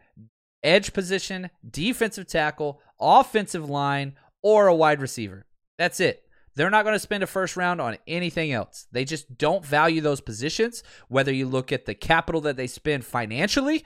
edge 0.63 0.93
position, 0.93 1.49
defensive 1.69 2.27
tackle, 2.27 2.79
offensive 3.01 3.69
line, 3.69 4.15
or 4.41 4.67
a 4.67 4.75
wide 4.75 5.01
receiver. 5.01 5.45
That's 5.77 5.99
it. 5.99 6.23
They're 6.57 6.71
not 6.71 6.85
going 6.85 6.95
to 6.95 6.99
spend 6.99 7.21
a 7.21 7.27
first 7.27 7.55
round 7.55 7.79
on 7.79 7.99
anything 8.07 8.51
else. 8.51 8.87
They 8.91 9.05
just 9.05 9.37
don't 9.37 9.63
value 9.63 10.01
those 10.01 10.21
positions, 10.21 10.81
whether 11.07 11.31
you 11.31 11.47
look 11.47 11.71
at 11.71 11.85
the 11.85 11.93
capital 11.93 12.41
that 12.41 12.57
they 12.57 12.65
spend 12.65 13.05
financially 13.05 13.85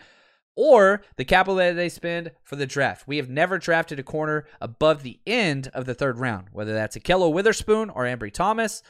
or 0.56 1.04
the 1.18 1.26
capital 1.26 1.56
that 1.56 1.76
they 1.76 1.90
spend 1.90 2.32
for 2.44 2.56
the 2.56 2.66
draft. 2.66 3.10
We 3.10 3.18
have 3.18 3.30
never 3.30 3.58
drafted 3.58 4.00
a 4.00 4.04
corner 4.04 4.46
above 4.62 5.04
the 5.04 5.20
end 5.28 5.68
of 5.74 5.84
the 5.84 5.94
third 5.94 6.18
round, 6.18 6.48
whether 6.54 6.74
that's 6.74 6.96
Ahkello 6.96 7.34
Witherspoon 7.34 7.90
or 7.90 8.06
Ambry 8.06 8.32
Thomas. 8.32 8.82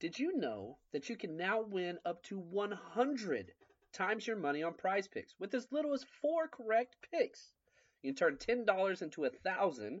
Did 0.00 0.18
you 0.18 0.36
know 0.36 0.78
that 0.92 1.08
you 1.08 1.16
can 1.16 1.36
now 1.36 1.62
win 1.62 1.98
up 2.04 2.24
to 2.24 2.40
100 2.40 3.52
times 3.92 4.26
your 4.26 4.36
money 4.36 4.64
on 4.64 4.74
prize 4.74 5.06
picks 5.06 5.36
with 5.38 5.54
as 5.54 5.68
little 5.70 5.94
as 5.94 6.04
four 6.20 6.48
correct 6.48 6.96
picks? 7.12 7.52
You 8.02 8.12
can 8.12 8.16
turn 8.16 8.64
$10 8.66 9.02
into 9.02 9.24
a 9.26 9.30
1000 9.30 10.00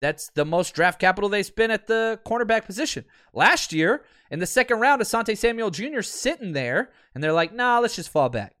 That's 0.00 0.30
the 0.30 0.44
most 0.44 0.74
draft 0.74 1.00
capital 1.00 1.28
they 1.28 1.42
spent 1.42 1.72
at 1.72 1.86
the 1.86 2.20
cornerback 2.26 2.66
position. 2.66 3.04
Last 3.32 3.72
year, 3.72 4.04
in 4.30 4.40
the 4.40 4.46
second 4.46 4.80
round, 4.80 5.00
Asante 5.00 5.36
Samuel 5.36 5.70
Jr. 5.70 6.02
sitting 6.02 6.52
there, 6.52 6.90
and 7.14 7.24
they're 7.24 7.32
like, 7.32 7.54
nah, 7.54 7.78
let's 7.78 7.96
just 7.96 8.10
fall 8.10 8.28
back. 8.28 8.54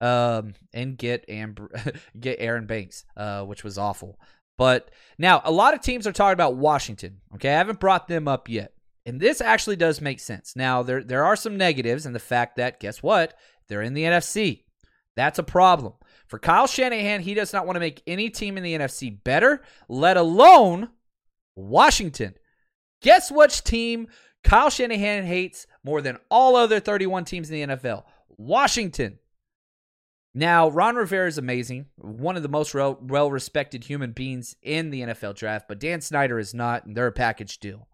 Um, 0.00 0.54
and 0.72 0.96
get 0.96 1.24
Amber, 1.28 1.70
get 2.20 2.38
Aaron 2.38 2.66
Banks, 2.66 3.04
uh, 3.16 3.42
which 3.44 3.64
was 3.64 3.78
awful. 3.78 4.20
But 4.56 4.90
now 5.18 5.40
a 5.44 5.52
lot 5.52 5.74
of 5.74 5.80
teams 5.80 6.06
are 6.06 6.12
talking 6.12 6.34
about 6.34 6.56
Washington. 6.56 7.20
Okay, 7.34 7.48
I 7.48 7.58
haven't 7.58 7.80
brought 7.80 8.08
them 8.08 8.28
up 8.28 8.48
yet. 8.48 8.72
And 9.06 9.20
this 9.20 9.40
actually 9.40 9.76
does 9.76 10.00
make 10.00 10.20
sense. 10.20 10.54
Now, 10.54 10.82
there 10.82 11.02
there 11.02 11.24
are 11.24 11.36
some 11.36 11.56
negatives 11.56 12.04
in 12.04 12.12
the 12.12 12.18
fact 12.18 12.56
that 12.56 12.78
guess 12.78 13.02
what? 13.02 13.34
They're 13.68 13.82
in 13.82 13.94
the 13.94 14.02
NFC. 14.02 14.64
That's 15.16 15.38
a 15.38 15.44
problem. 15.44 15.94
For 16.28 16.38
Kyle 16.38 16.66
Shanahan, 16.66 17.22
he 17.22 17.34
does 17.34 17.52
not 17.52 17.66
want 17.66 17.76
to 17.76 17.80
make 17.80 18.02
any 18.06 18.28
team 18.28 18.56
in 18.56 18.62
the 18.62 18.74
NFC 18.74 19.16
better, 19.24 19.62
let 19.88 20.16
alone 20.16 20.90
Washington. 21.56 22.34
Guess 23.00 23.32
which 23.32 23.64
team 23.64 24.08
Kyle 24.44 24.70
Shanahan 24.70 25.24
hates 25.24 25.66
more 25.82 26.02
than 26.02 26.18
all 26.30 26.54
other 26.54 26.80
31 26.80 27.24
teams 27.24 27.50
in 27.50 27.70
the 27.70 27.76
NFL? 27.76 28.04
Washington. 28.28 29.18
Now, 30.34 30.68
Ron 30.68 30.96
Rivera 30.96 31.26
is 31.26 31.38
amazing, 31.38 31.86
one 31.96 32.36
of 32.36 32.42
the 32.42 32.48
most 32.48 32.74
well 32.74 33.30
respected 33.30 33.84
human 33.84 34.12
beings 34.12 34.54
in 34.62 34.90
the 34.90 35.00
NFL 35.00 35.34
draft, 35.34 35.66
but 35.66 35.80
Dan 35.80 36.00
Snyder 36.02 36.38
is 36.38 36.52
not, 36.54 36.84
and 36.84 36.94
they're 36.94 37.06
a 37.06 37.12
package 37.12 37.58
deal. 37.58 37.88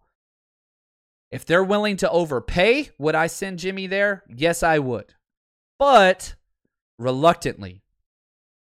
If 1.31 1.45
they're 1.45 1.63
willing 1.63 1.97
to 1.97 2.09
overpay, 2.09 2.91
would 2.97 3.15
I 3.15 3.27
send 3.27 3.59
Jimmy 3.59 3.87
there? 3.87 4.23
Yes, 4.27 4.61
I 4.61 4.79
would. 4.79 5.13
But 5.79 6.35
reluctantly. 6.99 7.81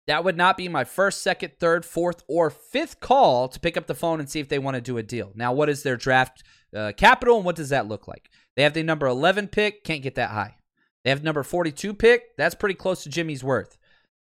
That 0.08 0.24
would 0.24 0.36
not 0.36 0.58
be 0.58 0.68
my 0.68 0.84
first, 0.84 1.22
second, 1.22 1.54
third, 1.60 1.86
fourth, 1.86 2.24
or 2.28 2.50
fifth 2.50 3.00
call 3.00 3.48
to 3.48 3.60
pick 3.60 3.78
up 3.78 3.88
the 3.88 3.96
phone 3.96 4.20
and 4.20 4.30
see 4.30 4.40
if 4.40 4.50
they 4.50 4.60
want 4.60 4.76
to 4.76 4.82
do 4.82 4.98
a 4.98 5.04
deal. 5.04 5.32
Now, 5.36 5.54
what 5.54 5.70
is 5.70 5.84
their 5.84 5.96
draft 5.96 6.44
uh, 6.76 6.92
capital 6.98 7.38
and 7.38 7.46
what 7.46 7.56
does 7.56 7.70
that 7.70 7.88
look 7.88 8.08
like? 8.08 8.30
They 8.56 8.64
have 8.64 8.74
the 8.74 8.84
number 8.84 9.08
11 9.08 9.48
pick, 9.48 9.84
can't 9.84 10.04
get 10.04 10.16
that 10.16 10.32
high. 10.32 10.58
They 11.04 11.10
have 11.10 11.24
number 11.24 11.44
42 11.44 11.94
pick, 11.94 12.36
that's 12.38 12.56
pretty 12.56 12.76
close 12.76 13.04
to 13.04 13.10
Jimmy's 13.10 13.44
worth. 13.44 13.78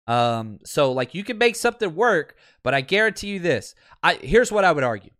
Um, 0.09 0.59
so 0.65 0.91
like 0.91 1.15
you 1.15 1.23
can 1.23 1.39
make 1.39 1.55
something 1.55 1.95
work, 1.95 2.37
but 2.65 2.75
I 2.75 2.81
guarantee 2.81 3.29
you 3.29 3.39
this. 3.41 3.75
I 4.03 4.15
here's 4.15 4.51
what 4.51 4.65
I 4.65 4.73
would 4.73 4.85
argue. 4.85 5.11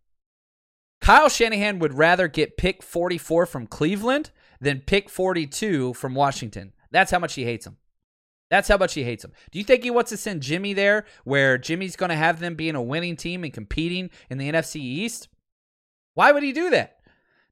Kyle 0.99 1.29
Shanahan 1.29 1.79
would 1.79 1.93
rather 1.93 2.27
get 2.27 2.57
pick 2.57 2.81
44 2.81 3.45
from 3.45 3.67
Cleveland 3.67 4.31
than 4.59 4.81
pick 4.81 5.09
42 5.09 5.93
from 5.93 6.15
Washington. 6.15 6.73
That's 6.91 7.11
how 7.11 7.19
much 7.19 7.35
he 7.35 7.45
hates 7.45 7.67
him. 7.67 7.77
That's 8.49 8.67
how 8.67 8.77
much 8.77 8.93
he 8.95 9.03
hates 9.03 9.23
him. 9.23 9.31
Do 9.51 9.59
you 9.59 9.65
think 9.65 9.83
he 9.83 9.91
wants 9.91 10.09
to 10.09 10.17
send 10.17 10.41
Jimmy 10.41 10.73
there 10.73 11.05
where 11.23 11.57
Jimmy's 11.57 11.95
going 11.95 12.09
to 12.09 12.15
have 12.15 12.39
them 12.39 12.55
being 12.55 12.75
a 12.75 12.81
winning 12.81 13.15
team 13.15 13.43
and 13.43 13.53
competing 13.53 14.09
in 14.29 14.37
the 14.37 14.51
NFC 14.51 14.77
East? 14.77 15.27
Why 16.15 16.31
would 16.31 16.43
he 16.43 16.51
do 16.51 16.69
that? 16.71 16.99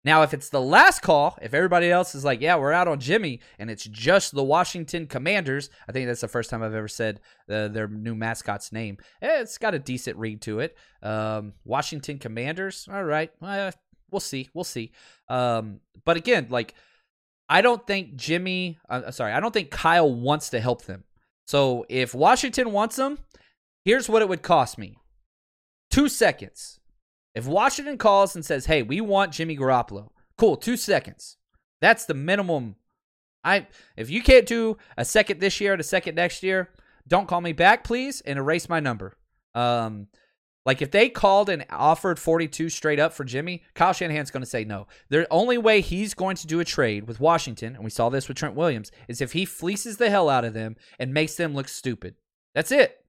Now, 0.04 0.24
if 0.24 0.34
it's 0.34 0.50
the 0.50 0.62
last 0.62 1.02
call, 1.02 1.38
if 1.42 1.54
everybody 1.54 1.92
else 1.92 2.16
is 2.16 2.24
like, 2.24 2.40
yeah, 2.40 2.56
we're 2.56 2.72
out 2.72 2.88
on 2.88 3.00
Jimmy, 3.00 3.42
and 3.60 3.70
it's 3.70 3.84
just 3.84 4.34
the 4.34 4.44
Washington 4.44 5.06
Commanders, 5.06 5.70
I 5.88 5.92
think 5.92 6.08
that's 6.08 6.22
the 6.22 6.30
first 6.30 6.50
time 6.50 6.64
I've 6.64 6.74
ever 6.74 6.88
said 6.88 7.20
uh, 7.50 7.68
their 7.68 7.90
new 7.90 8.16
mascot's 8.16 8.72
name. 8.72 9.00
Eh, 9.22 9.42
it's 9.42 9.58
got 9.58 9.74
a 9.74 9.80
decent 9.80 10.16
read 10.18 10.42
to 10.44 10.62
it. 10.62 10.78
Um, 11.04 11.54
Washington 11.66 12.20
Commanders, 12.20 12.88
all 12.90 13.04
right. 13.04 13.32
Uh, 13.42 13.72
we'll 14.10 14.22
see. 14.22 14.50
We'll 14.54 14.64
see. 14.64 14.94
Um, 15.28 15.82
but 16.06 16.16
again, 16.16 16.48
like, 16.50 16.74
I 17.50 17.62
don't 17.62 17.86
think 17.88 18.16
Jimmy, 18.16 18.80
uh, 18.90 19.04
uh, 19.08 19.12
sorry, 19.12 19.34
I 19.34 19.40
don't 19.40 19.54
think 19.54 19.72
Kyle 19.72 20.14
wants 20.14 20.50
to 20.50 20.60
help 20.60 20.84
them. 20.84 21.04
So 21.46 21.86
if 21.88 22.14
Washington 22.14 22.72
wants 22.72 22.98
them, 22.98 23.20
here's 23.86 24.10
what 24.10 24.22
it 24.22 24.30
would 24.30 24.42
cost 24.42 24.78
me 24.78 24.98
two 25.90 26.10
seconds. 26.10 26.80
If 27.34 27.46
Washington 27.46 27.98
calls 27.98 28.36
and 28.36 28.44
says, 28.44 28.66
hey, 28.66 28.82
we 28.82 29.00
want 29.00 29.32
Jimmy 29.32 29.56
Garoppolo, 29.56 30.10
cool, 30.38 30.58
two 30.58 30.76
seconds. 30.76 31.38
That's 31.82 32.06
the 32.06 32.14
minimum. 32.14 32.76
I 33.44 33.68
if 33.96 34.10
you 34.10 34.22
can't 34.22 34.46
do 34.46 34.78
a 34.98 35.06
second 35.06 35.40
this 35.40 35.62
year 35.62 35.72
and 35.72 35.80
a 35.80 35.86
second 35.86 36.16
next 36.16 36.44
year, 36.44 36.70
don't 37.08 37.28
call 37.28 37.40
me 37.40 37.54
back, 37.54 37.84
please, 37.84 38.22
and 38.22 38.38
erase 38.38 38.68
my 38.68 38.80
number. 38.80 39.16
Um, 39.56 40.08
like 40.68 40.82
if 40.82 40.92
they 40.92 41.08
called 41.08 41.48
and 41.48 41.66
offered 41.70 42.20
42 42.20 42.68
straight 42.68 43.00
up 43.00 43.14
for 43.14 43.24
Jimmy, 43.24 43.64
Kyle 43.74 43.94
Shanahan's 43.94 44.32
going 44.32 44.44
to 44.44 44.50
say 44.50 44.66
no. 44.66 44.86
The 45.08 45.26
only 45.32 45.58
way 45.58 45.80
he's 45.80 46.14
going 46.14 46.36
to 46.36 46.46
do 46.46 46.60
a 46.60 46.66
trade 46.66 47.08
with 47.08 47.22
Washington, 47.22 47.74
and 47.74 47.86
we 47.86 47.90
saw 47.90 48.10
this 48.10 48.28
with 48.28 48.36
Trent 48.36 48.54
Williams, 48.54 48.92
is 49.08 49.22
if 49.22 49.32
he 49.32 49.46
fleeces 49.46 49.96
the 49.96 50.10
hell 50.10 50.30
out 50.30 50.44
of 50.44 50.54
them 50.54 50.76
and 51.00 51.14
makes 51.14 51.36
them 51.36 51.56
look 51.56 51.70
stupid. 51.70 52.16
That's 52.54 52.74
it. 52.74 53.02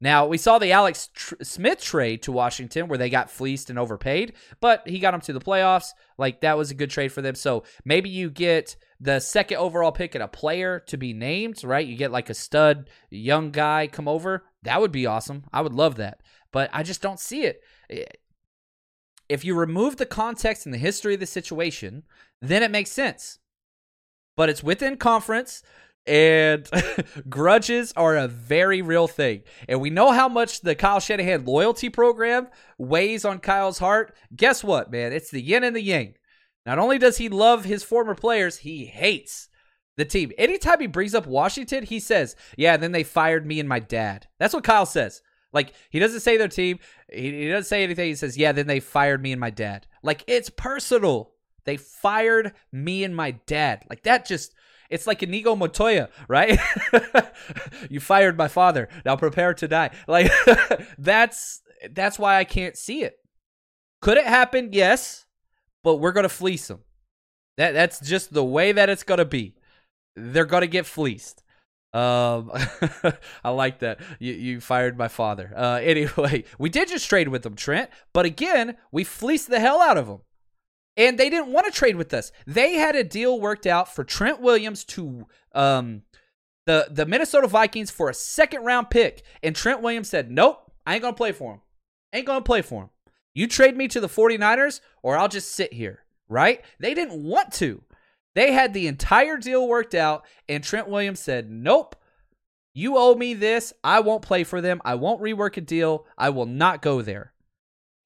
Now, 0.00 0.26
we 0.26 0.38
saw 0.38 0.58
the 0.58 0.72
Alex 0.72 1.08
Tr- 1.12 1.34
Smith 1.42 1.80
trade 1.80 2.22
to 2.22 2.32
Washington 2.32 2.86
where 2.86 2.98
they 2.98 3.10
got 3.10 3.30
fleeced 3.30 3.68
and 3.68 3.78
overpaid, 3.78 4.34
but 4.60 4.86
he 4.86 5.00
got 5.00 5.10
them 5.10 5.20
to 5.22 5.32
the 5.32 5.40
playoffs. 5.40 5.90
Like, 6.16 6.40
that 6.42 6.56
was 6.56 6.70
a 6.70 6.74
good 6.74 6.90
trade 6.90 7.12
for 7.12 7.20
them. 7.20 7.34
So 7.34 7.64
maybe 7.84 8.08
you 8.08 8.30
get 8.30 8.76
the 9.00 9.18
second 9.20 9.58
overall 9.58 9.92
pick 9.92 10.14
and 10.14 10.22
a 10.22 10.28
player 10.28 10.80
to 10.86 10.96
be 10.96 11.12
named, 11.12 11.64
right? 11.64 11.86
You 11.86 11.96
get 11.96 12.12
like 12.12 12.30
a 12.30 12.34
stud 12.34 12.90
young 13.10 13.50
guy 13.50 13.88
come 13.88 14.08
over. 14.08 14.44
That 14.62 14.80
would 14.80 14.92
be 14.92 15.06
awesome. 15.06 15.44
I 15.52 15.60
would 15.60 15.72
love 15.74 15.96
that 15.96 16.20
but 16.52 16.70
I 16.72 16.82
just 16.82 17.02
don't 17.02 17.20
see 17.20 17.42
it. 17.42 17.62
Eh, 17.90 18.04
if 19.28 19.44
you 19.44 19.54
remove 19.54 19.96
the 19.96 20.06
context 20.06 20.64
and 20.64 20.74
the 20.74 20.78
history 20.78 21.14
of 21.14 21.20
the 21.20 21.26
situation, 21.26 22.04
then 22.40 22.62
it 22.62 22.70
makes 22.70 22.90
sense. 22.90 23.38
But 24.36 24.48
it's 24.48 24.62
within 24.62 24.96
conference. 24.96 25.62
And 26.08 26.68
grudges 27.28 27.92
are 27.94 28.16
a 28.16 28.26
very 28.26 28.82
real 28.82 29.06
thing. 29.06 29.42
And 29.68 29.80
we 29.80 29.90
know 29.90 30.10
how 30.10 30.28
much 30.28 30.62
the 30.62 30.74
Kyle 30.74 31.00
Shanahan 31.00 31.44
loyalty 31.44 31.90
program 31.90 32.48
weighs 32.78 33.24
on 33.24 33.38
Kyle's 33.38 33.78
heart. 33.78 34.16
Guess 34.34 34.64
what, 34.64 34.90
man? 34.90 35.12
It's 35.12 35.30
the 35.30 35.42
yin 35.42 35.64
and 35.64 35.76
the 35.76 35.82
yang. 35.82 36.14
Not 36.64 36.78
only 36.78 36.98
does 36.98 37.18
he 37.18 37.28
love 37.28 37.64
his 37.64 37.84
former 37.84 38.14
players, 38.14 38.58
he 38.58 38.86
hates 38.86 39.48
the 39.96 40.04
team. 40.04 40.32
Anytime 40.38 40.80
he 40.80 40.86
brings 40.86 41.14
up 41.14 41.26
Washington, 41.26 41.84
he 41.84 42.00
says, 42.00 42.36
Yeah, 42.56 42.74
and 42.74 42.82
then 42.82 42.92
they 42.92 43.04
fired 43.04 43.46
me 43.46 43.60
and 43.60 43.68
my 43.68 43.80
dad. 43.80 44.26
That's 44.38 44.54
what 44.54 44.64
Kyle 44.64 44.86
says. 44.86 45.22
Like, 45.52 45.72
he 45.90 45.98
doesn't 45.98 46.20
say 46.20 46.36
their 46.36 46.48
team. 46.48 46.78
He, 47.10 47.42
he 47.42 47.48
doesn't 47.48 47.68
say 47.68 47.84
anything. 47.84 48.08
He 48.08 48.14
says, 48.14 48.38
Yeah, 48.38 48.52
then 48.52 48.66
they 48.66 48.80
fired 48.80 49.22
me 49.22 49.32
and 49.32 49.40
my 49.40 49.50
dad. 49.50 49.86
Like, 50.02 50.24
it's 50.26 50.50
personal. 50.50 51.32
They 51.64 51.76
fired 51.76 52.52
me 52.72 53.04
and 53.04 53.14
my 53.14 53.32
dad. 53.46 53.84
Like, 53.90 54.04
that 54.04 54.26
just 54.26 54.54
it's 54.88 55.06
like 55.06 55.22
Inigo 55.22 55.54
Montoya, 55.54 56.08
right? 56.28 56.58
you 57.90 58.00
fired 58.00 58.36
my 58.36 58.48
father. 58.48 58.88
Now 59.04 59.16
prepare 59.16 59.54
to 59.54 59.68
die. 59.68 59.90
Like 60.06 60.30
that's 60.98 61.62
that's 61.90 62.18
why 62.18 62.36
I 62.36 62.44
can't 62.44 62.76
see 62.76 63.02
it. 63.02 63.16
Could 64.00 64.16
it 64.16 64.26
happen? 64.26 64.70
Yes, 64.72 65.26
but 65.84 65.96
we're 65.96 66.12
gonna 66.12 66.28
fleece 66.28 66.68
them. 66.68 66.80
That 67.56 67.72
that's 67.72 68.00
just 68.00 68.32
the 68.32 68.44
way 68.44 68.72
that 68.72 68.88
it's 68.88 69.02
gonna 69.02 69.24
be. 69.24 69.54
They're 70.16 70.46
gonna 70.46 70.66
get 70.66 70.86
fleeced. 70.86 71.42
Um, 71.92 72.50
I 73.44 73.50
like 73.50 73.80
that. 73.80 74.00
You 74.18 74.32
you 74.32 74.60
fired 74.60 74.96
my 74.96 75.08
father. 75.08 75.52
Uh, 75.56 75.80
anyway, 75.82 76.44
we 76.58 76.70
did 76.70 76.88
just 76.88 77.08
trade 77.08 77.28
with 77.28 77.42
them, 77.42 77.56
Trent. 77.56 77.90
But 78.12 78.26
again, 78.26 78.76
we 78.92 79.04
fleeced 79.04 79.48
the 79.48 79.60
hell 79.60 79.80
out 79.80 79.98
of 79.98 80.06
them 80.06 80.20
and 80.98 81.16
they 81.16 81.30
didn't 81.30 81.52
want 81.52 81.64
to 81.66 81.72
trade 81.72 81.96
with 81.96 82.12
us. 82.12 82.32
They 82.46 82.74
had 82.74 82.96
a 82.96 83.04
deal 83.04 83.40
worked 83.40 83.66
out 83.66 83.94
for 83.94 84.04
Trent 84.04 84.40
Williams 84.42 84.84
to 84.86 85.26
um, 85.54 86.02
the 86.66 86.88
the 86.90 87.06
Minnesota 87.06 87.46
Vikings 87.46 87.90
for 87.90 88.10
a 88.10 88.14
second 88.14 88.64
round 88.64 88.90
pick, 88.90 89.22
and 89.42 89.56
Trent 89.56 89.80
Williams 89.80 90.10
said, 90.10 90.30
"Nope, 90.30 90.70
I 90.84 90.94
ain't 90.94 91.02
gonna 91.02 91.16
play 91.16 91.32
for 91.32 91.54
him. 91.54 91.60
Ain't 92.12 92.26
gonna 92.26 92.42
play 92.42 92.60
for 92.60 92.82
him. 92.82 92.90
You 93.32 93.46
trade 93.46 93.76
me 93.76 93.86
to 93.88 94.00
the 94.00 94.08
49ers, 94.08 94.80
or 95.02 95.16
I'll 95.16 95.28
just 95.28 95.52
sit 95.52 95.72
here." 95.72 96.00
Right? 96.28 96.62
They 96.78 96.92
didn't 96.92 97.22
want 97.22 97.54
to. 97.54 97.82
They 98.34 98.52
had 98.52 98.74
the 98.74 98.86
entire 98.86 99.38
deal 99.38 99.66
worked 99.66 99.94
out, 99.94 100.26
and 100.46 100.62
Trent 100.62 100.88
Williams 100.88 101.20
said, 101.20 101.48
"Nope." 101.48 101.94
You 102.74 102.96
owe 102.96 103.14
me 103.16 103.34
this. 103.34 103.72
I 103.82 103.98
won't 104.00 104.22
play 104.22 104.44
for 104.44 104.60
them. 104.60 104.80
I 104.84 104.94
won't 104.94 105.20
rework 105.20 105.56
a 105.56 105.60
deal. 105.60 106.06
I 106.16 106.30
will 106.30 106.46
not 106.46 106.80
go 106.80 107.02
there. 107.02 107.32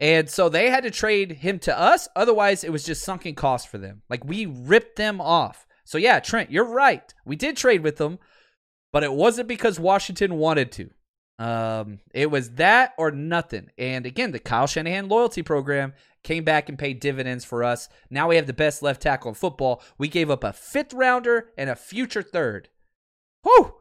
And 0.02 0.28
so 0.28 0.48
they 0.48 0.68
had 0.68 0.82
to 0.82 0.90
trade 0.90 1.30
him 1.30 1.60
to 1.60 1.78
us. 1.78 2.08
Otherwise, 2.16 2.64
it 2.64 2.72
was 2.72 2.82
just 2.82 3.04
sunken 3.04 3.36
cost 3.36 3.68
for 3.68 3.78
them. 3.78 4.02
Like 4.10 4.24
we 4.24 4.46
ripped 4.46 4.96
them 4.96 5.20
off. 5.20 5.64
So 5.84 5.96
yeah, 5.96 6.18
Trent, 6.18 6.50
you're 6.50 6.64
right. 6.64 7.14
We 7.24 7.36
did 7.36 7.56
trade 7.56 7.84
with 7.84 7.98
them, 7.98 8.18
but 8.92 9.04
it 9.04 9.12
wasn't 9.12 9.46
because 9.46 9.78
Washington 9.78 10.38
wanted 10.38 10.72
to. 10.72 10.90
Um, 11.38 12.00
it 12.12 12.32
was 12.32 12.50
that 12.54 12.94
or 12.98 13.12
nothing. 13.12 13.70
And 13.78 14.04
again, 14.04 14.32
the 14.32 14.40
Kyle 14.40 14.66
Shanahan 14.66 15.08
loyalty 15.08 15.44
program 15.44 15.92
came 16.24 16.42
back 16.42 16.68
and 16.68 16.76
paid 16.76 16.98
dividends 16.98 17.44
for 17.44 17.62
us. 17.62 17.88
Now 18.10 18.28
we 18.28 18.34
have 18.34 18.48
the 18.48 18.52
best 18.52 18.82
left 18.82 19.02
tackle 19.02 19.28
in 19.28 19.34
football. 19.36 19.84
We 19.98 20.08
gave 20.08 20.30
up 20.30 20.42
a 20.42 20.52
fifth 20.52 20.92
rounder 20.92 21.50
and 21.56 21.70
a 21.70 21.76
future 21.76 22.22
third. 22.22 22.70
Whew! 23.44 23.74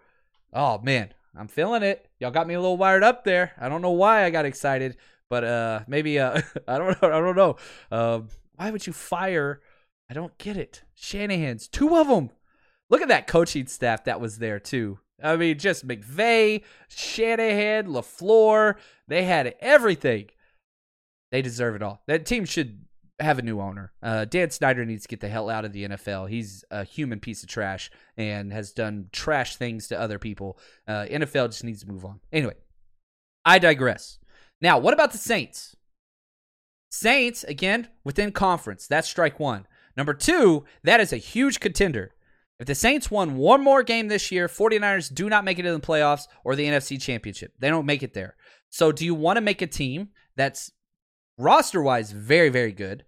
Oh 0.54 0.78
man, 0.84 1.16
I'm 1.36 1.48
feeling 1.48 1.82
it. 1.82 2.08
Y'all 2.20 2.30
got 2.30 2.48
me 2.48 2.54
a 2.54 2.62
little 2.62 2.78
wired 2.78 3.04
up 3.04 3.24
there. 3.24 3.54
I 3.60 3.70
don't 3.70 3.82
know 3.82 3.90
why 3.90 4.24
I 4.24 4.30
got 4.30 4.46
excited, 4.46 4.98
but 5.32 5.46
uh, 5.46 5.80
maybe 5.88 6.20
uh, 6.20 6.42
I 6.68 6.78
don't 6.78 7.02
know. 7.02 7.08
I 7.08 7.22
don't 7.22 7.38
know. 7.38 7.56
Uh, 7.90 8.20
why 8.58 8.70
would 8.70 8.86
you 8.86 8.92
fire? 8.92 9.62
I 10.10 10.14
don't 10.14 10.38
get 10.38 10.58
it. 10.58 10.84
Shanahan's 10.94 11.70
two 11.70 11.96
of 11.96 12.10
them. 12.10 12.32
Look 12.90 13.02
at 13.02 13.08
that 13.08 13.28
coaching 13.28 13.68
staff 13.68 14.04
that 14.04 14.20
was 14.20 14.40
there 14.40 14.60
too. 14.60 15.00
I 15.24 15.38
mean, 15.38 15.58
just 15.58 15.88
McVay, 15.88 16.64
Shanahan, 16.90 17.88
LaFleur. 17.88 18.76
They 19.08 19.24
had 19.24 19.56
everything. 19.62 20.26
They 21.32 21.42
deserve 21.42 21.76
it 21.76 21.82
all. 21.82 22.02
That 22.08 22.26
team 22.26 22.44
should 22.44 22.84
have 23.18 23.40
a 23.40 23.44
new 23.44 23.62
owner. 23.62 23.94
Uh, 24.04 24.26
Dan 24.26 24.50
Snyder 24.50 24.84
needs 24.84 25.04
to 25.04 25.08
get 25.08 25.22
the 25.22 25.30
hell 25.30 25.50
out 25.50 25.64
of 25.64 25.72
the 25.72 25.88
NFL. 25.88 26.30
He's 26.30 26.66
a 26.72 26.84
human 26.84 27.22
piece 27.22 27.42
of 27.42 27.48
trash 27.48 27.90
and 28.18 28.52
has 28.52 28.74
done 28.74 29.08
trash 29.14 29.56
things 29.56 29.88
to 29.88 29.98
other 30.00 30.20
people. 30.20 30.60
Uh, 30.86 31.06
NFL 31.10 31.52
just 31.52 31.64
needs 31.64 31.84
to 31.84 31.88
move 31.88 32.04
on. 32.04 32.20
Anyway, 32.34 32.56
I 33.46 33.60
digress. 33.60 34.18
Now, 34.62 34.78
what 34.78 34.94
about 34.94 35.12
the 35.12 35.18
Saints? 35.18 35.76
Saints, 36.90 37.44
again, 37.44 37.88
within 38.04 38.32
conference. 38.32 38.88
That's 38.88 39.10
strike 39.10 39.40
one. 39.40 39.66
Number 39.98 40.14
two, 40.14 40.66
that 40.84 41.00
is 41.00 41.12
a 41.12 41.18
huge 41.18 41.60
contender. 41.60 42.12
If 42.60 42.68
the 42.68 42.76
Saints 42.76 43.10
won 43.10 43.38
one 43.38 43.64
more 43.64 43.82
game 43.82 44.08
this 44.08 44.32
year, 44.32 44.48
49ers 44.48 45.14
do 45.14 45.30
not 45.30 45.44
make 45.44 45.58
it 45.58 45.66
in 45.66 45.74
the 45.74 45.80
playoffs 45.80 46.28
or 46.44 46.56
the 46.56 46.68
NFC 46.68 47.02
Championship. 47.02 47.54
They 47.58 47.70
don't 47.70 47.88
make 47.88 48.04
it 48.04 48.14
there. 48.14 48.36
So, 48.70 48.92
do 48.92 49.04
you 49.04 49.16
want 49.16 49.38
to 49.38 49.42
make 49.42 49.62
a 49.62 49.68
team 49.68 50.10
that's 50.36 50.72
roster 51.38 51.82
wise 51.82 52.12
very, 52.12 52.50
very 52.50 52.72
good? 52.72 53.04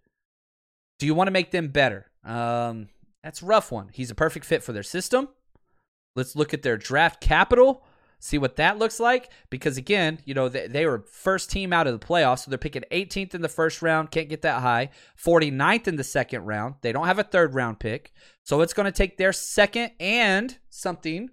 Do 0.98 1.06
you 1.06 1.14
want 1.14 1.28
to 1.28 1.32
make 1.32 1.52
them 1.52 1.68
better? 1.68 2.08
Um, 2.24 2.90
that's 3.24 3.44
rough 3.44 3.72
one. 3.72 3.90
He's 3.94 4.12
a 4.12 4.16
perfect 4.16 4.46
fit 4.46 4.64
for 4.64 4.74
their 4.74 4.84
system. 4.84 5.30
Let's 6.16 6.36
look 6.36 6.54
at 6.54 6.64
their 6.64 6.78
draft 6.78 7.22
capital 7.22 7.84
see 8.24 8.38
what 8.38 8.56
that 8.56 8.80
looks 8.80 9.00
like. 9.00 9.30
Because 9.50 9.78
again, 9.78 10.20
you 10.24 10.34
know, 10.34 10.48
they, 10.48 10.68
they, 10.68 10.86
were 10.86 11.04
first 11.12 11.52
team 11.52 11.74
out 11.74 11.88
of 11.88 12.00
the 12.00 12.06
playoffs, 12.06 12.40
so 12.40 12.50
they're 12.50 12.58
picking 12.58 12.84
18th 12.90 13.36
in 13.36 13.42
the 13.42 13.50
first 13.50 13.82
round, 13.82 14.12
can't 14.12 14.30
get 14.30 14.44
that 14.44 14.62
high, 14.62 14.90
49th 15.22 15.88
in 15.88 15.98
the 15.98 16.04
second 16.04 16.46
round. 16.46 16.76
They 16.82 16.94
don't 16.94 17.08
have 17.08 17.20
a 17.20 17.24
third 17.24 17.54
round 17.54 17.80
pick. 17.80 18.14
So 18.44 18.62
it's 18.62 18.74
going 18.74 18.86
to 18.86 18.92
take 18.92 19.18
their 19.18 19.34
second 19.34 19.92
and 20.00 20.58
something 20.70 21.30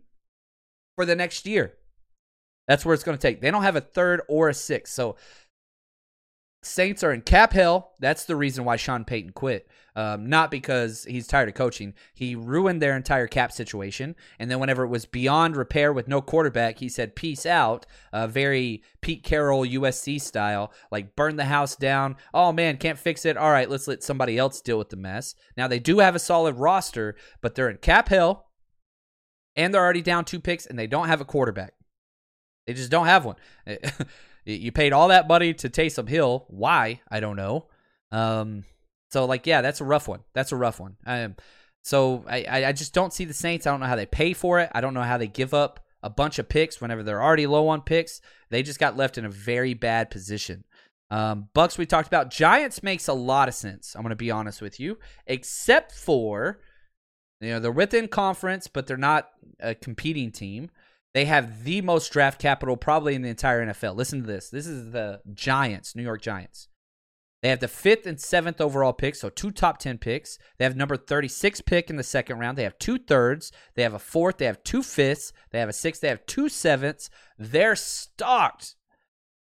for 0.97 1.07
the 1.07 1.17
next 1.17 1.47
year. 1.47 1.75
That's 2.67 2.85
where 2.85 2.95
it's 2.95 3.05
going 3.05 3.19
to 3.19 3.23
take. 3.23 3.41
They 3.41 3.51
don't 3.51 3.63
have 3.63 3.77
a 3.77 3.81
third 3.81 4.23
or 4.29 4.49
a 4.49 4.55
sixth. 4.55 4.93
So 4.93 5.17
Saints 6.63 7.03
are 7.03 7.13
in 7.13 7.23
cap 7.23 7.55
hell. 7.55 7.93
That's 8.01 8.25
the 8.25 8.37
reason 8.37 8.65
why 8.65 8.77
Sean 8.77 9.05
Payton 9.05 9.33
quit. 9.33 9.67
Um, 9.97 10.29
not 10.29 10.51
because 10.51 11.05
he's 11.05 11.27
tired 11.27 11.49
of 11.49 11.55
coaching. 11.55 11.95
He 12.15 12.35
ruined 12.35 12.83
their 12.83 12.97
entire 12.97 13.27
cap 13.27 13.51
situation. 13.51 14.15
And 14.39 14.51
then 14.51 14.61
whenever 14.61 14.85
it 14.85 14.89
was 14.89 15.07
beyond 15.07 15.57
repair 15.57 15.93
with 15.93 16.07
no 16.07 16.21
quarterback, 16.21 16.79
he 16.79 16.89
said, 16.89 17.17
peace 17.17 17.47
out. 17.47 17.87
Uh, 18.13 18.27
very 18.27 18.83
Pete 19.01 19.25
Carroll 19.25 19.65
USC 19.65 20.21
style. 20.21 20.73
Like, 20.91 21.17
burn 21.17 21.37
the 21.37 21.47
house 21.47 21.77
down. 21.77 22.17
Oh, 22.35 22.53
man, 22.53 22.77
can't 22.77 22.99
fix 22.99 23.25
it. 23.25 23.39
All 23.39 23.51
right, 23.51 23.69
let's 23.69 23.89
let 23.89 24.03
somebody 24.03 24.37
else 24.37 24.61
deal 24.61 24.79
with 24.79 24.91
the 24.91 24.97
mess. 24.97 25.35
Now, 25.57 25.67
they 25.67 25.79
do 25.79 25.99
have 26.01 26.15
a 26.15 26.21
solid 26.21 26.57
roster, 26.57 27.17
but 27.41 27.55
they're 27.55 27.71
in 27.71 27.79
cap 27.79 28.11
hell. 28.11 28.49
And 29.57 29.73
they're 29.75 29.83
already 29.83 30.03
down 30.03 30.27
two 30.27 30.41
picks, 30.41 30.67
and 30.67 30.79
they 30.79 30.87
don't 30.87 31.09
have 31.09 31.21
a 31.21 31.25
quarterback. 31.27 31.73
They 32.67 32.75
just 32.75 32.91
don't 32.91 33.07
have 33.07 33.25
one. 33.25 33.37
You 34.45 34.73
paid 34.73 34.93
all 34.93 35.09
that 35.09 35.29
money 35.29 35.55
to 35.55 35.69
Taysom 35.69 36.09
Hill. 36.09 36.47
Why? 36.49 37.01
I 37.11 37.21
don't 37.21 37.37
know. 37.37 37.67
Um, 38.11 38.65
so 39.11 39.25
like, 39.25 39.47
yeah, 39.47 39.61
that's 39.61 39.81
a 39.81 39.85
rough 39.85 40.09
one. 40.09 40.21
That's 40.35 40.53
a 40.53 40.57
rough 40.57 40.81
one. 40.81 40.97
Um, 41.07 41.37
so 41.83 42.25
I, 42.29 42.67
I 42.67 42.73
just 42.73 42.95
don't 42.95 43.13
see 43.13 43.25
the 43.25 43.35
Saints. 43.35 43.67
I 43.67 43.71
don't 43.71 43.81
know 43.81 43.87
how 43.87 43.97
they 43.97 44.07
pay 44.07 44.33
for 44.33 44.61
it. 44.61 44.71
I 44.73 44.81
don't 44.81 44.95
know 44.95 45.03
how 45.03 45.19
they 45.19 45.27
give 45.27 45.55
up 45.55 45.81
a 46.03 46.11
bunch 46.11 46.39
of 46.39 46.49
picks 46.49 46.81
whenever 46.81 47.03
they're 47.03 47.23
already 47.23 47.47
low 47.47 47.69
on 47.69 47.83
picks. 47.83 48.21
They 48.51 48.63
just 48.63 48.79
got 48.79 48.97
left 48.97 49.19
in 49.19 49.25
a 49.25 49.31
very 49.31 49.75
bad 49.75 50.11
position. 50.11 50.65
Um, 51.11 51.49
Bucks 51.55 51.77
we 51.77 51.87
talked 51.87 52.09
about. 52.09 52.31
Giants 52.31 52.83
makes 52.83 53.09
a 53.09 53.13
lot 53.13 53.49
of 53.49 53.55
sense. 53.55 53.95
I'm 53.95 54.03
going 54.03 54.11
to 54.11 54.17
be 54.17 54.31
honest 54.31 54.63
with 54.63 54.79
you, 54.79 54.99
except 55.27 55.93
for 55.93 56.61
you 57.41 57.51
know 57.51 57.61
they're 57.61 57.73
within 57.73 58.07
conference, 58.07 58.69
but 58.69 58.87
they're 58.87 58.97
not 58.97 59.29
a 59.59 59.75
competing 59.75 60.31
team. 60.31 60.71
They 61.13 61.25
have 61.25 61.65
the 61.65 61.81
most 61.81 62.13
draft 62.13 62.41
capital 62.41 62.77
probably 62.77 63.15
in 63.15 63.23
the 63.23 63.29
entire 63.29 63.67
NFL. 63.67 63.97
Listen 63.97 64.21
to 64.21 64.27
this. 64.27 64.49
This 64.49 64.67
is 64.67 64.93
the 64.93 65.21
Giants, 65.33 65.97
New 65.97 66.03
York 66.03 66.23
Giants. 66.23 66.69
They 67.43 67.49
have 67.49 67.61
the 67.61 67.69
fifth 67.69 68.07
and 68.07 68.21
seventh 68.21 68.61
overall 68.61 68.93
picks, 68.93 69.21
so 69.21 69.31
two 69.31 69.51
top 69.51 69.79
10 69.79 69.99
picks. 69.99 70.39
They 70.59 70.65
have 70.65 70.77
number 70.77 70.97
36 70.97 71.63
pick 71.63 71.89
in 71.89 71.97
the 71.97 72.03
second 72.03 72.39
round. 72.39 72.59
They 72.59 72.65
have 72.65 72.79
two 72.79 72.99
thirds. 72.99 73.51
They 73.75 73.83
have 73.83 73.95
a 73.95 73.99
fourth. 73.99 74.37
They 74.37 74.45
have 74.45 74.63
two 74.63 74.83
fifths. 74.83 75.33
They 75.51 75.59
have 75.59 75.69
a 75.69 75.73
sixth. 75.73 76.03
They 76.03 76.09
have 76.09 76.27
two 76.27 76.51
sevenths. 76.51 77.09
They're 77.39 77.77
stocked. 77.77 78.77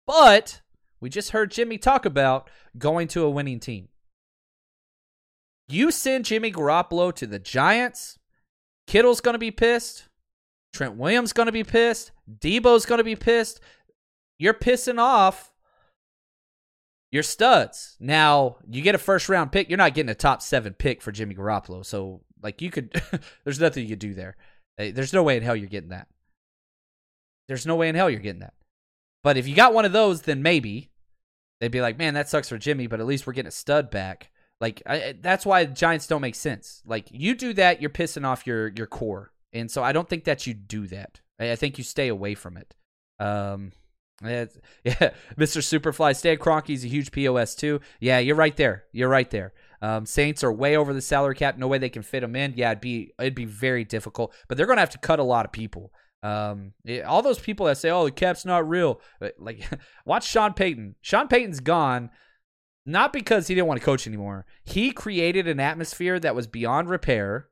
But 0.07 0.63
we 0.99 1.11
just 1.11 1.31
heard 1.31 1.51
Jimmy 1.51 1.77
talk 1.77 2.07
about 2.07 2.49
going 2.79 3.07
to 3.09 3.25
a 3.25 3.31
winning 3.31 3.61
team. 3.61 3.89
You 5.69 5.91
send 5.91 6.25
Jimmy 6.25 6.51
Garoppolo 6.51 7.15
to 7.15 7.27
the 7.27 7.39
Giants, 7.39 8.19
Kittle's 8.87 9.21
going 9.21 9.35
to 9.35 9.39
be 9.39 9.53
pissed. 9.53 10.09
Trent 10.73 10.97
Williams 10.97 11.33
going 11.33 11.47
to 11.47 11.53
be 11.53 11.65
pissed. 11.65 12.13
Deebo's 12.39 12.87
going 12.87 12.99
to 12.99 13.05
be 13.05 13.17
pissed. 13.17 13.61
You're 14.39 14.55
pissing 14.55 14.99
off 14.99 15.53
your 17.11 17.23
studs. 17.23 17.97
Now, 18.01 18.57
you 18.69 18.83
get 18.83 18.95
a 18.95 18.99
first 18.99 19.29
round 19.29 19.53
pick. 19.53 19.69
You're 19.69 19.79
not 19.79 19.95
getting 19.95 20.11
a 20.11 20.15
top 20.15 20.43
seven 20.43 20.75
pick 20.75 21.03
for 21.03 21.13
Jimmy 21.13 21.35
Garoppolo. 21.35 21.85
So, 21.85 22.23
like, 22.43 22.63
you 22.63 22.71
could, 22.71 23.03
there's 23.45 23.61
nothing 23.61 23.83
you 23.83 23.91
could 23.91 23.99
do 23.99 24.15
there. 24.15 24.37
Eh, 24.79 24.93
there's 24.93 25.13
no 25.13 25.23
way 25.23 25.37
in 25.37 25.43
hell 25.43 25.57
you're 25.57 25.69
getting 25.69 25.91
that. 25.91 26.09
There's 27.49 27.67
no 27.67 27.75
way 27.77 27.89
in 27.89 27.97
hell 27.97 28.09
you're 28.09 28.21
getting 28.21 28.41
that. 28.41 28.55
But 29.23 29.37
if 29.37 29.47
you 29.47 29.55
got 29.55 29.75
one 29.75 29.85
of 29.85 29.93
those, 29.93 30.23
then 30.23 30.43
maybe 30.43 30.91
they'd 31.61 31.69
be 31.69 31.81
like, 31.81 31.99
man, 31.99 32.15
that 32.15 32.29
sucks 32.29 32.49
for 32.49 32.59
Jimmy, 32.59 32.87
but 32.87 33.01
at 33.01 33.07
least 33.07 33.27
we're 33.27 33.33
getting 33.33 33.49
a 33.49 33.53
stud 33.53 33.91
back. 33.91 34.31
Like 34.61 34.83
I, 34.87 34.99
eh, 34.99 35.13
that's 35.21 35.45
why 35.45 35.65
Giants 35.65 36.07
don't 36.07 36.21
make 36.21 36.35
sense. 36.35 36.83
Like 36.87 37.09
you 37.11 37.35
do 37.35 37.53
that, 37.55 37.81
you're 37.81 37.91
pissing 37.91 38.27
off 38.27 38.47
your 38.47 38.69
your 38.69 38.87
core 38.87 39.33
And 39.53 39.71
so 39.71 39.83
I 39.83 39.93
don't 39.93 40.09
think 40.09 40.25
that 40.25 40.47
you 40.47 40.55
do 40.55 40.87
that. 40.89 41.21
I, 41.39 41.57
think 41.57 41.79
you 41.79 41.85
stay 41.85 42.09
away 42.09 42.35
from 42.35 42.57
it. 42.57 42.75
Um, 43.19 43.73
yeah, 44.25 44.47
yeah, 44.85 45.11
Mr. 45.39 45.63
Superfly, 45.63 46.15
Stan 46.15 46.37
Kroenke's 46.37 46.85
a 46.85 46.89
huge 46.89 47.11
POS 47.11 47.55
too. 47.55 47.81
Yeah, 48.01 48.19
you're 48.19 48.37
right 48.37 48.57
there. 48.57 48.85
You're 48.93 49.09
right 49.09 49.31
there. 49.31 49.55
Um, 49.83 50.05
Saints 50.05 50.45
are 50.45 50.53
way 50.53 50.77
over 50.77 50.93
the 50.93 51.01
salary 51.01 51.35
cap. 51.35 51.57
No 51.57 51.67
way 51.67 51.79
they 51.79 51.89
can 51.89 52.03
fit 52.03 52.21
them 52.21 52.37
in. 52.37 52.53
Yeah, 52.55 52.71
it'd 52.71 52.83
be 52.83 53.13
it'd 53.19 53.35
be 53.35 53.47
very 53.47 53.85
difficult. 53.85 54.35
But 54.47 54.59
they're 54.59 54.67
gonna 54.67 54.81
have 54.81 54.91
to 54.91 54.99
cut 54.99 55.21
a 55.21 55.25
lot 55.25 55.47
of 55.47 55.53
people. 55.53 55.91
Um, 56.23 56.75
it- 56.85 57.05
all 57.05 57.23
those 57.23 57.39
people 57.39 57.65
that 57.67 57.79
say, 57.79 57.89
"Oh, 57.89 58.05
the 58.05 58.11
cap's 58.11 58.45
not 58.45 58.69
real," 58.69 59.01
but, 59.21 59.37
like 59.39 59.67
watch 60.05 60.29
Sean 60.29 60.53
Payton. 60.53 60.97
Sean 61.01 61.29
Payton's 61.29 61.61
gone, 61.61 62.11
not 62.85 63.13
because 63.13 63.47
he 63.47 63.55
didn't 63.55 63.69
want 63.69 63.81
to 63.81 63.87
coach 63.87 64.07
anymore. 64.07 64.45
He 64.65 64.93
created 64.93 65.49
an 65.49 65.61
atmosphere 65.61 66.21
that 66.21 66.35
was 66.35 66.47
beyond 66.47 66.91
repair, 66.91 67.49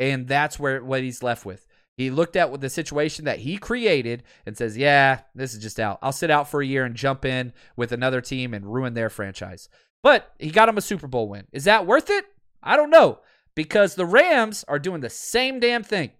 and 0.00 0.26
that's 0.26 0.58
where 0.58 0.82
what 0.82 1.02
he's 1.02 1.22
left 1.22 1.44
with. 1.44 1.66
He 1.96 2.10
looked 2.10 2.34
at 2.34 2.60
the 2.60 2.70
situation 2.70 3.26
that 3.26 3.40
he 3.40 3.58
created 3.58 4.24
and 4.46 4.56
says, 4.56 4.76
"Yeah, 4.76 5.20
this 5.34 5.52
is 5.54 5.62
just 5.62 5.78
out. 5.78 5.98
I'll 6.02 6.12
sit 6.12 6.30
out 6.30 6.48
for 6.48 6.62
a 6.62 6.66
year 6.66 6.84
and 6.84 6.96
jump 6.96 7.24
in 7.24 7.52
with 7.76 7.92
another 7.92 8.22
team 8.22 8.54
and 8.54 8.72
ruin 8.72 8.94
their 8.94 9.10
franchise." 9.10 9.68
But 10.02 10.32
he 10.38 10.50
got 10.50 10.68
him 10.68 10.78
a 10.78 10.80
Super 10.80 11.06
Bowl 11.06 11.28
win. 11.28 11.46
Is 11.52 11.64
that 11.64 11.86
worth 11.86 12.08
it? 12.08 12.24
I 12.62 12.76
don't 12.76 12.90
know 12.90 13.20
because 13.54 13.94
the 13.94 14.06
Rams 14.06 14.64
are 14.66 14.78
doing 14.78 15.02
the 15.02 15.10
same 15.10 15.60
damn 15.60 15.82
thing. 15.82 16.12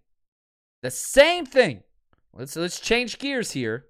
The 0.82 0.90
same 0.90 1.46
thing. 1.46 1.82
Let's 2.34 2.56
let's 2.56 2.78
change 2.78 3.18
gears 3.18 3.52
here. 3.52 3.86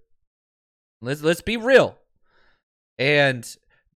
Let's 1.02 1.22
let's 1.22 1.42
be 1.42 1.56
real. 1.56 1.98
And 2.98 3.44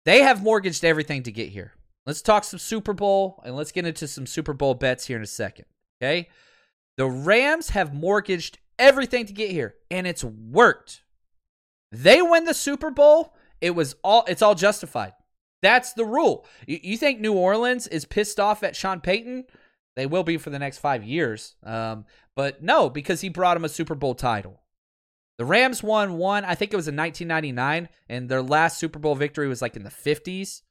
they 0.06 0.22
have 0.22 0.42
mortgaged 0.42 0.84
everything 0.84 1.22
to 1.24 1.32
get 1.32 1.50
here. 1.50 1.72
Let's 2.06 2.22
talk 2.22 2.44
some 2.44 2.58
Super 2.58 2.94
Bowl 2.94 3.42
and 3.44 3.54
let's 3.54 3.72
get 3.72 3.86
into 3.86 4.08
some 4.08 4.26
Super 4.26 4.52
Bowl 4.54 4.74
bets 4.74 5.06
here 5.06 5.16
in 5.18 5.22
a 5.22 5.26
second. 5.26 5.66
Okay? 6.02 6.28
The 6.96 7.06
Rams 7.06 7.70
have 7.70 7.94
mortgaged 7.94 8.58
everything 8.78 9.26
to 9.26 9.32
get 9.32 9.50
here 9.50 9.74
and 9.90 10.06
it's 10.06 10.24
worked. 10.24 11.02
They 11.92 12.20
win 12.20 12.44
the 12.44 12.54
Super 12.54 12.90
Bowl, 12.90 13.34
it 13.60 13.74
was 13.74 13.94
all 14.02 14.24
it's 14.26 14.42
all 14.42 14.54
justified. 14.54 15.12
That's 15.60 15.92
the 15.92 16.04
rule. 16.04 16.46
You, 16.66 16.80
you 16.82 16.96
think 16.96 17.20
New 17.20 17.34
Orleans 17.34 17.86
is 17.86 18.04
pissed 18.04 18.40
off 18.40 18.64
at 18.64 18.74
Sean 18.74 19.00
Payton? 19.00 19.44
They 19.94 20.06
will 20.06 20.24
be 20.24 20.38
for 20.38 20.50
the 20.50 20.58
next 20.58 20.78
five 20.78 21.04
years. 21.04 21.54
Um, 21.62 22.06
but 22.34 22.62
no, 22.62 22.90
because 22.90 23.20
he 23.20 23.28
brought 23.28 23.56
him 23.56 23.64
a 23.64 23.68
Super 23.68 23.94
Bowl 23.94 24.14
title. 24.14 24.60
The 25.38 25.44
Rams 25.44 25.82
won 25.82 26.18
one, 26.18 26.44
I 26.44 26.54
think 26.54 26.72
it 26.72 26.76
was 26.76 26.88
in 26.88 26.96
1999, 26.96 27.88
and 28.08 28.28
their 28.28 28.42
last 28.42 28.78
Super 28.78 28.98
Bowl 28.98 29.14
victory 29.14 29.48
was 29.48 29.62
like 29.62 29.76
in 29.76 29.82
the 29.82 29.90
50s. 29.90 30.62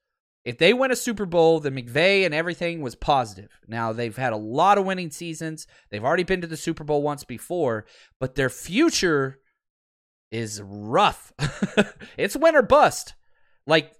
If 0.43 0.57
they 0.57 0.73
win 0.73 0.91
a 0.91 0.95
Super 0.95 1.25
Bowl, 1.25 1.59
the 1.59 1.69
McVay 1.69 2.25
and 2.25 2.33
everything 2.33 2.81
was 2.81 2.95
positive. 2.95 3.51
Now, 3.67 3.93
they've 3.93 4.15
had 4.15 4.33
a 4.33 4.37
lot 4.37 4.77
of 4.77 4.85
winning 4.85 5.11
seasons. 5.11 5.67
They've 5.89 6.03
already 6.03 6.23
been 6.23 6.41
to 6.41 6.47
the 6.47 6.57
Super 6.57 6.83
Bowl 6.83 7.03
once 7.03 7.23
before, 7.23 7.85
but 8.19 8.35
their 8.35 8.49
future 8.49 9.39
is 10.31 10.61
rough. 10.63 11.31
it's 12.17 12.35
win 12.35 12.55
or 12.55 12.63
bust. 12.63 13.13
Like, 13.67 13.93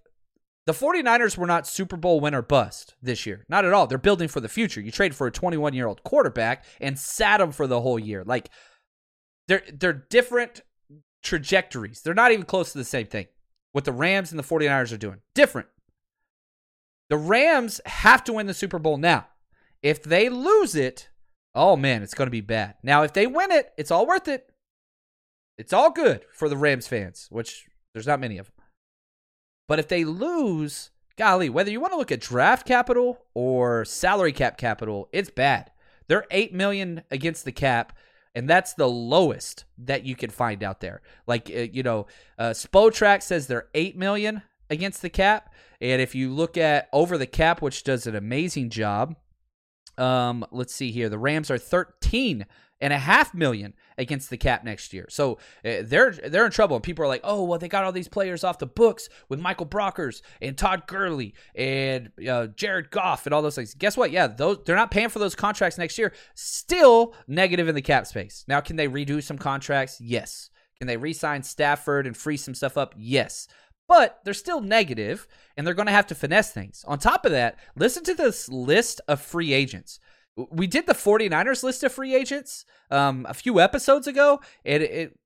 the 0.66 0.74
49ers 0.74 1.38
were 1.38 1.48
not 1.48 1.68
Super 1.68 1.98
Bowl 1.98 2.20
win 2.20 2.34
or 2.34 2.42
bust 2.42 2.96
this 3.02 3.26
year. 3.26 3.46
Not 3.48 3.66
at 3.66 3.74
all. 3.74 3.86
They're 3.86 3.98
building 3.98 4.28
for 4.28 4.39
the 4.39 4.50
future. 4.50 4.82
You 4.82 4.92
trade 4.92 5.16
for 5.16 5.28
a 5.28 5.32
21 5.32 5.74
year 5.74 5.88
old 5.88 6.04
quarterback 6.04 6.66
and 6.80 6.98
sat 6.98 7.42
him 7.42 7.52
for 7.52 7.68
the 7.68 7.82
whole 7.82 8.00
year. 8.00 8.24
Like, 8.24 8.50
they're 9.48 9.64
they're 9.72 10.06
different 10.10 10.62
trajectories. 11.24 12.02
They're 12.02 12.14
not 12.14 12.32
even 12.32 12.46
close 12.46 12.72
to 12.72 12.78
the 12.78 12.84
same 12.84 13.08
thing. 13.08 13.28
What 13.74 13.86
the 13.86 13.92
Rams 13.92 14.32
and 14.32 14.39
the 14.39 14.44
49ers 14.44 14.94
are 14.94 14.98
doing. 14.98 15.20
Different. 15.36 15.68
The 17.12 17.18
Rams 17.18 17.82
have 17.86 18.24
to 18.24 18.32
win 18.32 18.47
the 18.47 18.53
Super 18.53 18.80
Bowl 18.80 18.95
now. 18.95 19.28
If 19.84 20.01
they 20.01 20.30
lose 20.30 20.76
it, 20.76 21.09
oh 21.53 21.76
man, 21.76 22.03
it's 22.03 22.14
going 22.14 22.28
to 22.28 22.32
be 22.32 22.39
bad. 22.39 22.76
Now, 22.84 23.03
if 23.03 23.12
they 23.12 23.28
win 23.28 23.51
it, 23.51 23.74
it's 23.78 23.91
all 23.91 24.07
worth 24.07 24.30
it. 24.30 24.49
It's 25.57 25.74
all 25.74 25.91
good 25.91 26.24
for 26.32 26.47
the 26.47 26.55
Rams 26.55 26.88
fans, 26.88 27.28
which 27.30 27.68
there's 27.93 28.07
not 28.07 28.22
many 28.22 28.38
of 28.38 28.45
them. 28.45 28.66
But 29.68 29.80
if 29.80 29.89
they 29.89 30.05
lose, 30.05 30.91
golly, 31.18 31.49
whether 31.49 31.70
you 31.70 31.82
want 31.82 31.91
to 31.91 31.97
look 31.97 32.14
at 32.14 32.22
draft 32.22 32.66
capital 32.66 33.26
or 33.34 33.84
salary 33.84 34.32
cap 34.32 34.57
capital, 34.57 35.09
it's 35.12 35.30
bad. 35.30 35.70
They're 36.07 36.26
8 36.32 36.53
million 36.53 37.03
against 37.12 37.43
the 37.43 37.51
cap 37.51 37.91
and 38.34 38.49
that's 38.49 38.74
the 38.74 38.88
lowest 38.88 39.66
that 39.78 40.05
you 40.05 40.16
can 40.16 40.30
find 40.30 40.64
out 40.64 40.80
there. 40.80 41.01
Like 41.28 41.51
uh, 41.53 41.68
you 41.72 41.84
know, 41.84 42.07
uh, 42.38 42.51
Spotrac 42.51 43.22
says 43.22 43.47
they're 43.47 43.68
eight 43.74 43.97
million 43.97 44.41
against 44.72 45.03
the 45.03 45.09
cap, 45.09 45.53
and 45.80 46.01
if 46.01 46.15
you 46.15 46.34
look 46.34 46.57
at 46.57 46.89
over 46.91 47.17
the 47.19 47.28
cap, 47.28 47.61
which 47.61 47.84
does 47.84 48.07
an 48.07 48.15
amazing 48.15 48.72
job, 48.72 49.15
um, 49.99 50.43
let's 50.51 50.74
see 50.74 50.91
here, 50.91 51.09
the 51.09 51.19
Rams 51.19 51.51
are 51.51 51.59
thirteen 51.59 52.47
and 52.84 52.93
a 52.93 52.97
half 52.97 53.36
million 53.36 53.76
against 53.99 54.32
the 54.32 54.38
cap 54.38 54.63
next 54.63 54.91
year. 54.91 55.05
So 55.09 55.38
uh, 55.63 55.84
they're 55.84 56.11
they're 56.11 56.47
in 56.47 56.51
trouble. 56.51 56.78
And 56.78 56.84
people 56.84 57.05
are 57.05 57.07
like, 57.07 57.22
oh 57.24 57.43
well, 57.43 57.59
they 57.59 57.67
got 57.67 57.84
all 57.84 57.91
these 57.91 58.07
players 58.07 58.43
off 58.43 58.57
the 58.57 58.65
books 58.65 59.07
with 59.30 59.39
Michael 59.39 59.67
Brockers 59.67 60.24
and 60.41 60.57
Todd 60.57 60.88
Gurley 60.88 61.36
and 61.53 62.11
uh, 62.28 62.47
Jared 62.47 62.89
Goff 62.89 63.28
and 63.28 63.36
all 63.36 63.43
those 63.43 63.53
things. 63.53 63.76
Guess 63.76 63.97
what? 63.97 64.09
Yeah, 64.09 64.26
those 64.26 64.63
they're 64.65 64.76
not 64.76 64.89
paying 64.89 65.09
for 65.09 65.19
those 65.19 65.36
contracts 65.36 65.78
next 65.78 65.99
year. 65.99 66.11
Still 66.34 67.13
negative 67.28 67.67
in 67.67 67.76
the 67.76 67.84
cap 67.84 68.07
space. 68.07 68.43
Now, 68.47 68.61
can 68.61 68.78
they 68.78 68.88
redo 68.88 69.22
some 69.22 69.38
contracts? 69.38 70.01
Yes. 70.01 70.49
Can 70.80 70.88
they 70.88 70.97
re-sign 70.97 71.43
Stafford 71.43 72.07
and 72.07 72.17
free 72.17 72.38
some 72.38 72.55
stuff 72.55 72.76
up? 72.76 72.95
Yes. 72.97 73.47
But 73.88 74.19
they're 74.23 74.34
still 74.34 74.61
negative, 74.61 75.27
and 75.57 75.65
they're 75.65 75.73
going 75.73 75.88
to 75.88 75.91
have 75.91 76.07
to 76.07 76.15
finesse 76.15 76.51
things. 76.51 76.86
On 76.88 76.97
top 76.97 77.25
of 77.25 77.32
that, 77.32 77.59
listen 77.75 78.03
to 78.05 78.13
this 78.13 78.47
list 78.47 79.01
of 79.07 79.21
free 79.21 79.53
agents. 79.53 79.99
We 80.36 80.65
did 80.65 80.88
the 80.88 80.93
49ers 80.93 81.63
list 81.63 81.84
of 81.84 81.91
free 81.91 82.15
agents 82.15 82.65
um, 82.89 83.25
a 83.27 83.34
few 83.34 83.59
episodes 83.59 84.07
ago 84.07 84.39
and 84.63 84.82
it, 84.82 84.91
it 84.91 85.19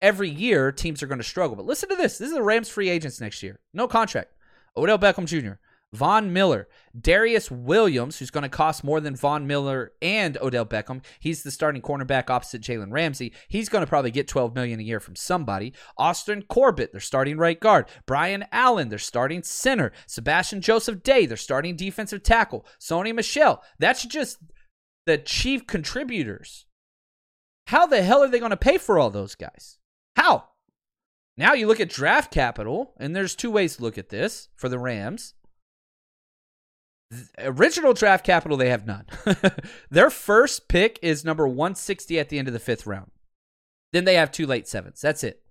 every 0.00 0.30
year 0.30 0.70
teams 0.70 1.02
are 1.02 1.08
going 1.08 1.18
to 1.18 1.24
struggle. 1.24 1.56
But 1.56 1.66
listen 1.66 1.88
to 1.88 1.96
this. 1.96 2.18
This 2.18 2.28
is 2.28 2.34
the 2.34 2.42
rams 2.42 2.68
free 2.68 2.88
agents 2.88 3.20
next 3.20 3.42
year. 3.42 3.58
No 3.72 3.88
contract. 3.88 4.30
Odell 4.76 4.98
beckham 4.98 5.26
jr 5.26 5.54
Von 5.94 6.32
Miller, 6.32 6.68
Darious 6.98 7.52
Williams, 7.52 8.18
who's 8.18 8.32
going 8.32 8.42
to 8.42 8.48
cost 8.48 8.82
more 8.82 9.00
than 9.00 9.14
Von 9.14 9.46
Miller 9.46 9.92
and 10.02 10.36
Odell 10.40 10.66
Beckham. 10.66 11.04
He's 11.20 11.44
the 11.44 11.52
starting 11.52 11.82
cornerback 11.82 12.28
opposite 12.30 12.62
Jalen 12.62 12.90
Ramsey. 12.90 13.32
He's 13.46 13.68
going 13.68 13.84
to 13.84 13.88
probably 13.88 14.10
get 14.10 14.26
12 14.26 14.56
million 14.56 14.80
a 14.80 14.82
year 14.82 14.98
from 14.98 15.14
somebody. 15.14 15.72
Austin 15.96 16.42
Corbett, 16.42 16.90
their 16.90 17.00
starting 17.00 17.38
right 17.38 17.60
guard. 17.60 17.86
Brian 18.06 18.44
Allen, 18.50 18.88
their 18.88 18.98
starting 18.98 19.44
center. 19.44 19.92
Sebastian 20.06 20.60
Joseph 20.60 21.04
Day, 21.04 21.26
their 21.26 21.36
starting 21.36 21.76
defensive 21.76 22.24
tackle. 22.24 22.66
Sony 22.80 23.14
Michel. 23.14 23.62
That's 23.78 24.04
just 24.04 24.38
the 25.06 25.18
chief 25.18 25.64
contributors. 25.66 26.66
How 27.68 27.86
the 27.86 28.02
hell 28.02 28.22
are 28.22 28.28
they 28.28 28.40
going 28.40 28.50
to 28.50 28.56
pay 28.56 28.78
for 28.78 28.98
all 28.98 29.10
those 29.10 29.36
guys? 29.36 29.78
How? 30.16 30.48
Now 31.36 31.52
you 31.54 31.68
look 31.68 31.80
at 31.80 31.88
draft 31.88 32.32
capital, 32.32 32.94
and 32.98 33.14
there's 33.14 33.34
two 33.36 33.50
ways 33.50 33.76
to 33.76 33.82
look 33.82 33.96
at 33.96 34.08
this 34.08 34.48
for 34.56 34.68
the 34.68 34.78
Rams 34.78 35.34
original 37.38 37.92
draft 37.92 38.24
capital 38.24 38.56
they 38.56 38.70
have 38.70 38.86
none. 38.86 39.06
Their 39.90 40.10
first 40.10 40.68
pick 40.68 40.98
is 41.02 41.24
number 41.24 41.46
160 41.46 42.18
at 42.18 42.28
the 42.28 42.38
end 42.38 42.48
of 42.48 42.54
the 42.54 42.60
fifth 42.60 42.86
round. 42.86 43.10
Then 43.92 44.04
they 44.04 44.14
have 44.14 44.32
two 44.32 44.46
late 44.46 44.66
sevens. 44.66 45.00
That's 45.00 45.24
it. 45.24 45.42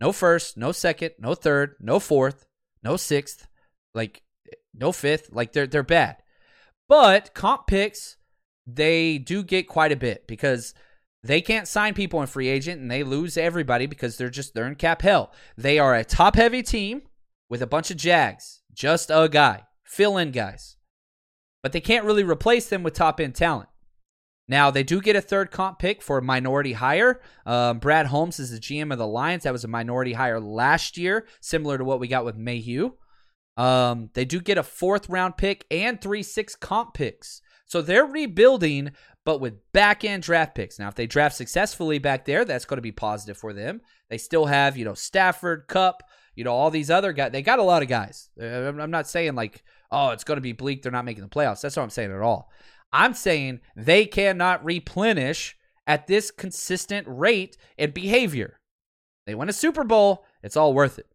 No 0.00 0.12
first 0.12 0.56
no 0.56 0.72
second 0.72 1.12
no 1.18 1.34
third 1.34 1.76
no 1.80 1.98
fourth 1.98 2.46
no 2.82 2.96
sixth 2.96 3.46
like 3.94 4.22
no 4.74 4.92
fifth. 4.92 5.30
Like 5.32 5.52
they're 5.52 5.66
they're 5.66 5.82
bad. 5.82 6.16
But 6.88 7.34
comp 7.34 7.66
picks 7.66 8.16
they 8.66 9.18
do 9.18 9.42
get 9.42 9.68
quite 9.68 9.92
a 9.92 9.96
bit 9.96 10.26
because 10.26 10.74
they 11.22 11.40
can't 11.40 11.68
sign 11.68 11.94
people 11.94 12.20
in 12.20 12.26
free 12.26 12.48
agent 12.48 12.80
and 12.80 12.90
they 12.90 13.02
lose 13.02 13.36
everybody 13.36 13.86
because 13.86 14.16
they're 14.16 14.28
just 14.28 14.54
they're 14.54 14.66
in 14.66 14.74
cap 14.74 15.02
hell. 15.02 15.32
They 15.56 15.78
are 15.78 15.94
a 15.94 16.04
top 16.04 16.36
heavy 16.36 16.62
team 16.62 17.02
with 17.48 17.62
a 17.62 17.66
bunch 17.66 17.90
of 17.90 17.96
jags. 17.96 18.62
Just 18.74 19.10
a 19.10 19.28
guy. 19.30 19.62
Fill 19.84 20.18
in 20.18 20.32
guys 20.32 20.75
but 21.66 21.72
they 21.72 21.80
can't 21.80 22.04
really 22.04 22.22
replace 22.22 22.68
them 22.68 22.84
with 22.84 22.94
top 22.94 23.18
end 23.18 23.34
talent. 23.34 23.68
Now, 24.46 24.70
they 24.70 24.84
do 24.84 25.00
get 25.00 25.16
a 25.16 25.20
third 25.20 25.50
comp 25.50 25.80
pick 25.80 26.00
for 26.00 26.16
a 26.16 26.22
minority 26.22 26.74
hire. 26.74 27.20
Um, 27.44 27.80
Brad 27.80 28.06
Holmes 28.06 28.38
is 28.38 28.52
the 28.52 28.60
GM 28.60 28.92
of 28.92 28.98
the 28.98 29.06
Lions. 29.08 29.42
That 29.42 29.52
was 29.52 29.64
a 29.64 29.68
minority 29.68 30.12
hire 30.12 30.38
last 30.38 30.96
year, 30.96 31.26
similar 31.40 31.76
to 31.76 31.82
what 31.84 31.98
we 31.98 32.06
got 32.06 32.24
with 32.24 32.36
Mayhew. 32.36 32.92
Um, 33.56 34.10
they 34.14 34.24
do 34.24 34.40
get 34.40 34.58
a 34.58 34.62
fourth 34.62 35.08
round 35.08 35.36
pick 35.36 35.66
and 35.68 36.00
three 36.00 36.22
six 36.22 36.54
comp 36.54 36.94
picks. 36.94 37.42
So 37.64 37.82
they're 37.82 38.06
rebuilding, 38.06 38.92
but 39.24 39.40
with 39.40 39.54
back 39.72 40.04
end 40.04 40.22
draft 40.22 40.54
picks. 40.54 40.78
Now, 40.78 40.86
if 40.86 40.94
they 40.94 41.08
draft 41.08 41.34
successfully 41.34 41.98
back 41.98 42.26
there, 42.26 42.44
that's 42.44 42.64
going 42.64 42.78
to 42.78 42.80
be 42.80 42.92
positive 42.92 43.38
for 43.38 43.52
them. 43.52 43.80
They 44.08 44.18
still 44.18 44.46
have, 44.46 44.76
you 44.76 44.84
know, 44.84 44.94
Stafford, 44.94 45.64
Kupp, 45.66 46.04
you 46.36 46.44
know, 46.44 46.52
all 46.52 46.70
these 46.70 46.90
other 46.92 47.12
guys. 47.12 47.32
They 47.32 47.42
got 47.42 47.58
a 47.58 47.64
lot 47.64 47.82
of 47.82 47.88
guys. 47.88 48.30
I'm 48.40 48.92
not 48.92 49.08
saying 49.08 49.34
like 49.34 49.64
oh, 49.90 50.10
it's 50.10 50.24
going 50.24 50.36
to 50.36 50.42
be 50.42 50.52
bleak. 50.52 50.82
They're 50.82 50.92
not 50.92 51.04
making 51.04 51.22
the 51.22 51.30
playoffs. 51.30 51.60
That's 51.60 51.76
what 51.76 51.82
I'm 51.82 51.90
saying 51.90 52.12
at 52.12 52.22
all. 52.22 52.50
I'm 52.92 53.14
saying 53.14 53.60
they 53.74 54.06
cannot 54.06 54.64
replenish 54.64 55.56
at 55.86 56.06
this 56.06 56.30
consistent 56.30 57.06
rate 57.08 57.56
and 57.78 57.94
behavior. 57.94 58.58
They 59.26 59.34
win 59.34 59.48
a 59.48 59.52
Super 59.52 59.84
Bowl, 59.84 60.24
it's 60.42 60.56
all 60.56 60.72
worth 60.72 60.98
it. 60.98 61.06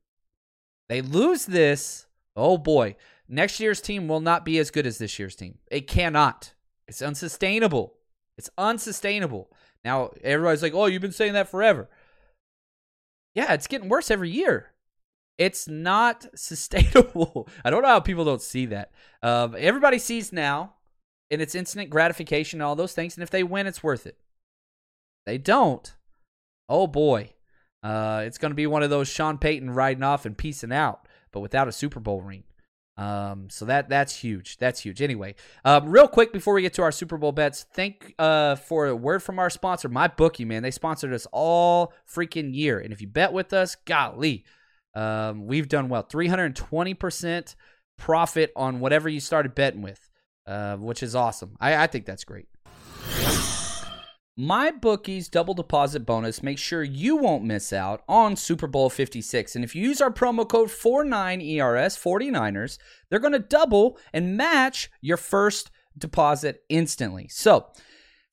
They 0.89 1.01
lose 1.01 1.45
this, 1.45 2.07
oh 2.35 2.57
boy, 2.57 2.95
next 3.27 3.59
year's 3.59 3.81
team 3.81 4.07
will 4.07 4.19
not 4.19 4.43
be 4.43 4.59
as 4.59 4.71
good 4.71 4.85
as 4.85 4.97
this 4.97 5.17
year's 5.17 5.35
team. 5.35 5.59
It 5.69 5.87
cannot. 5.87 6.53
It's 6.87 7.01
unsustainable. 7.01 7.93
It's 8.37 8.49
unsustainable. 8.57 9.49
Now, 9.85 10.11
everybody's 10.23 10.61
like, 10.61 10.73
oh, 10.73 10.87
you've 10.87 11.01
been 11.01 11.11
saying 11.11 11.33
that 11.33 11.49
forever. 11.49 11.89
Yeah, 13.33 13.53
it's 13.53 13.67
getting 13.67 13.89
worse 13.89 14.11
every 14.11 14.29
year. 14.29 14.71
It's 15.37 15.67
not 15.67 16.25
sustainable. 16.35 17.47
I 17.63 17.69
don't 17.69 17.81
know 17.81 17.89
how 17.89 17.99
people 17.99 18.25
don't 18.25 18.41
see 18.41 18.67
that. 18.67 18.91
Um, 19.21 19.55
everybody 19.57 19.99
sees 19.99 20.31
now, 20.31 20.75
and 21.29 21.41
it's 21.41 21.55
instant 21.55 21.89
gratification 21.89 22.59
and 22.59 22.65
all 22.65 22.75
those 22.75 22.93
things. 22.93 23.15
And 23.15 23.23
if 23.23 23.29
they 23.29 23.43
win, 23.43 23.67
it's 23.67 23.83
worth 23.83 24.05
it. 24.05 24.17
They 25.25 25.37
don't. 25.37 25.93
Oh 26.69 26.87
boy, 26.87 27.33
uh, 27.83 28.23
it's 28.25 28.37
going 28.37 28.51
to 28.51 28.55
be 28.55 28.67
one 28.67 28.83
of 28.83 28.89
those 28.89 29.07
Sean 29.07 29.37
Payton 29.37 29.71
riding 29.71 30.03
off 30.03 30.25
and 30.25 30.37
peacing 30.37 30.71
out, 30.71 31.07
but 31.31 31.41
without 31.41 31.67
a 31.67 31.71
Super 31.71 31.99
Bowl 31.99 32.21
ring. 32.21 32.43
Um, 32.97 33.49
so 33.49 33.65
that 33.65 33.89
that's 33.89 34.15
huge. 34.15 34.57
That's 34.57 34.81
huge. 34.81 35.01
Anyway, 35.01 35.35
um, 35.65 35.89
real 35.89 36.07
quick 36.07 36.31
before 36.33 36.53
we 36.53 36.61
get 36.61 36.73
to 36.75 36.83
our 36.83 36.91
Super 36.91 37.17
Bowl 37.17 37.31
bets, 37.31 37.65
thank 37.73 38.13
uh 38.19 38.55
for 38.55 38.87
a 38.87 38.95
word 38.95 39.23
from 39.23 39.39
our 39.39 39.49
sponsor, 39.49 39.89
my 39.89 40.07
bookie. 40.07 40.45
Man, 40.45 40.61
they 40.61 40.71
sponsored 40.71 41.13
us 41.13 41.25
all 41.31 41.93
freaking 42.07 42.53
year, 42.53 42.79
and 42.79 42.93
if 42.93 43.01
you 43.01 43.07
bet 43.07 43.33
with 43.33 43.53
us, 43.53 43.75
golly, 43.75 44.45
um, 44.93 45.45
we've 45.45 45.67
done 45.67 45.89
well. 45.89 46.03
Three 46.03 46.27
hundred 46.27 46.55
twenty 46.55 46.93
percent 46.93 47.55
profit 47.97 48.51
on 48.55 48.79
whatever 48.79 49.09
you 49.09 49.19
started 49.19 49.55
betting 49.55 49.81
with, 49.81 50.09
uh, 50.47 50.77
which 50.77 51.03
is 51.03 51.15
awesome. 51.15 51.55
I, 51.59 51.83
I 51.83 51.87
think 51.87 52.05
that's 52.05 52.23
great. 52.23 52.47
My 54.37 54.71
bookie's 54.71 55.27
double 55.27 55.53
deposit 55.53 56.05
bonus 56.05 56.41
makes 56.41 56.61
sure 56.61 56.83
you 56.83 57.17
won't 57.17 57.43
miss 57.43 57.73
out 57.73 58.01
on 58.07 58.35
Super 58.35 58.65
Bowl 58.65 58.89
56. 58.89 59.55
And 59.55 59.63
if 59.63 59.75
you 59.75 59.83
use 59.83 59.99
our 60.01 60.09
promo 60.09 60.47
code 60.47 60.69
49ERS 60.69 61.99
49ers, 61.99 62.77
they're 63.09 63.19
going 63.19 63.33
to 63.33 63.39
double 63.39 63.99
and 64.13 64.37
match 64.37 64.89
your 65.01 65.17
first 65.17 65.69
deposit 65.97 66.63
instantly. 66.69 67.27
So, 67.27 67.67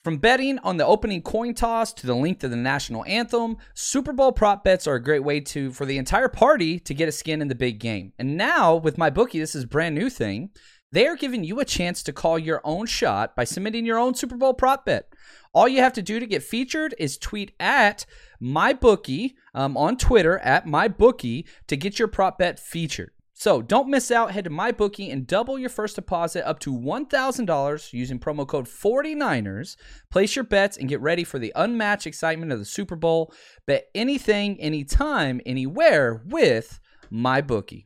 from 0.05 0.18
betting 0.18 0.59
on 0.61 0.76
the 0.76 0.86
opening 0.86 1.22
coin 1.22 1.55
toss 1.55 1.92
to 1.94 2.07
the 2.07 2.14
length 2.14 2.44
of 2.44 2.51
the 2.51 2.57
national 2.57 3.05
anthem, 3.07 3.57
Super 3.74 4.12
Bowl 4.12 4.32
prop 4.32 4.64
bets 4.64 4.86
are 4.86 4.94
a 4.94 5.03
great 5.03 5.24
way 5.24 5.40
to 5.40 5.72
for 5.72 5.84
the 5.84 5.99
entire 5.99 6.28
party 6.28 6.78
to 6.80 6.94
get 6.94 7.09
a 7.09 7.12
skin 7.12 7.42
in 7.42 7.49
the 7.49 7.55
big 7.55 7.78
game. 7.78 8.12
And 8.18 8.36
now 8.36 8.76
with 8.76 8.96
my 8.96 9.11
bookie, 9.11 9.40
this 9.40 9.55
is 9.55 9.64
brand 9.64 9.94
new 9.94 10.09
thing. 10.09 10.51
They 10.90 11.07
are 11.07 11.16
giving 11.16 11.44
you 11.44 11.61
a 11.61 11.66
chance 11.66 12.03
to 12.05 12.12
call 12.12 12.38
your 12.38 12.62
own 12.64 12.86
shot 12.86 13.36
by 13.36 13.44
submitting 13.44 13.84
your 13.84 13.99
own 13.99 14.14
Super 14.14 14.36
Bowl 14.36 14.55
prop 14.55 14.86
bet. 14.86 15.12
All 15.53 15.68
you 15.68 15.80
have 15.80 15.92
to 15.94 16.03
do 16.03 16.20
to 16.20 16.26
get 16.26 16.42
featured 16.42 16.94
is 16.99 17.18
tweet 17.18 17.53
at 17.61 18.07
mybookie 18.40 19.34
um, 19.55 19.76
on 19.76 19.96
Twitter 19.96 20.38
at 20.38 20.64
mybookie 20.64 21.46
to 21.66 21.76
get 21.76 21.99
your 21.99 22.09
prop 22.09 22.38
bet 22.38 22.59
featured. 22.59 23.11
So 23.39 23.62
don't 23.62 23.89
miss 23.89 24.11
out. 24.11 24.32
Head 24.32 24.45
to 24.45 24.51
MyBookie 24.51 25.12
and 25.12 25.24
double 25.24 25.61
your 25.61 25.68
first 25.68 25.95
deposit 25.95 26.45
up 26.45 26.59
to 26.59 26.76
$1,000 26.76 27.93
using 27.93 28.18
promo 28.18 28.45
code 28.45 28.66
49ers. 28.66 29.76
Place 30.11 30.34
your 30.34 30.45
bets 30.45 30.76
and 30.76 30.89
get 30.89 31.01
ready 31.01 31.22
for 31.22 31.39
the 31.39 31.53
unmatched 31.55 32.09
excitement 32.09 32.51
of 32.51 32.59
the 32.59 32.64
Super 32.64 32.97
Bowl. 32.97 33.32
Bet 33.64 33.91
anything, 33.95 34.61
anytime, 34.61 35.41
anywhere 35.47 36.20
with 36.26 36.80
MyBookie. 37.12 37.84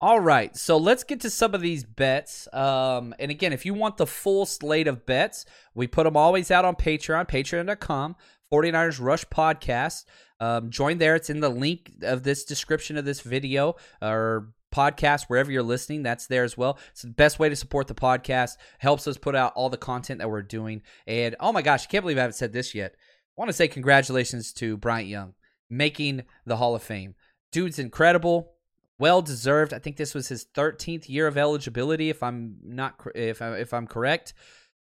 All 0.00 0.18
right, 0.18 0.56
so 0.56 0.78
let's 0.78 1.04
get 1.04 1.20
to 1.20 1.30
some 1.30 1.54
of 1.54 1.60
these 1.60 1.84
bets. 1.84 2.48
Um, 2.54 3.14
and 3.18 3.30
again, 3.30 3.52
if 3.52 3.66
you 3.66 3.74
want 3.74 3.98
the 3.98 4.06
full 4.06 4.46
slate 4.46 4.88
of 4.88 5.04
bets, 5.04 5.44
we 5.74 5.86
put 5.86 6.04
them 6.04 6.16
always 6.16 6.50
out 6.50 6.64
on 6.64 6.74
Patreon, 6.74 7.28
patreon.com, 7.28 8.16
49ers 8.52 9.00
Rush 9.00 9.24
Podcast. 9.26 10.04
Um, 10.38 10.70
join 10.70 10.98
there. 10.98 11.14
It's 11.14 11.30
in 11.30 11.40
the 11.40 11.48
link 11.48 11.92
of 12.02 12.22
this 12.22 12.44
description 12.44 12.96
of 12.96 13.04
this 13.04 13.20
video 13.20 13.76
or 14.02 14.52
podcast, 14.72 15.24
wherever 15.28 15.50
you're 15.50 15.62
listening. 15.62 16.02
That's 16.02 16.26
there 16.26 16.44
as 16.44 16.56
well. 16.56 16.78
It's 16.90 17.02
the 17.02 17.08
best 17.08 17.38
way 17.38 17.48
to 17.48 17.56
support 17.56 17.86
the 17.86 17.94
podcast. 17.94 18.56
Helps 18.78 19.06
us 19.06 19.16
put 19.16 19.34
out 19.34 19.52
all 19.54 19.70
the 19.70 19.76
content 19.76 20.18
that 20.18 20.28
we're 20.28 20.42
doing. 20.42 20.82
And 21.06 21.34
oh 21.40 21.52
my 21.52 21.62
gosh, 21.62 21.84
I 21.86 21.90
can't 21.90 22.02
believe 22.02 22.18
I 22.18 22.22
haven't 22.22 22.34
said 22.34 22.52
this 22.52 22.74
yet. 22.74 22.94
I 22.94 23.40
want 23.40 23.48
to 23.48 23.54
say 23.54 23.68
congratulations 23.68 24.52
to 24.54 24.76
Bryant 24.76 25.08
Young 25.08 25.34
making 25.70 26.22
the 26.44 26.56
Hall 26.58 26.74
of 26.74 26.82
Fame. 26.82 27.14
Dude's 27.50 27.78
incredible 27.78 28.52
well 28.98 29.22
deserved. 29.22 29.72
I 29.72 29.78
think 29.78 29.96
this 29.96 30.14
was 30.14 30.28
his 30.28 30.44
13th 30.54 31.08
year 31.08 31.26
of 31.26 31.38
eligibility, 31.38 32.10
if 32.10 32.22
I'm 32.22 32.56
not 32.62 33.00
if 33.14 33.40
I, 33.40 33.56
if 33.56 33.72
I'm 33.72 33.86
correct. 33.86 34.34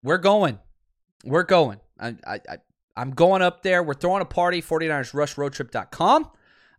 We're 0.03 0.19
going, 0.19 0.59
we're 1.25 1.43
going. 1.43 1.79
I, 1.99 2.15
I, 2.25 2.39
I'm 2.97 3.11
going 3.11 3.41
up 3.41 3.61
there. 3.61 3.83
We're 3.83 3.93
throwing 3.93 4.21
a 4.21 4.25
party. 4.25 4.61
49ers 4.61 5.13
Rush 5.13 5.37
Road 5.37 5.53
Trip.com. 5.53 6.31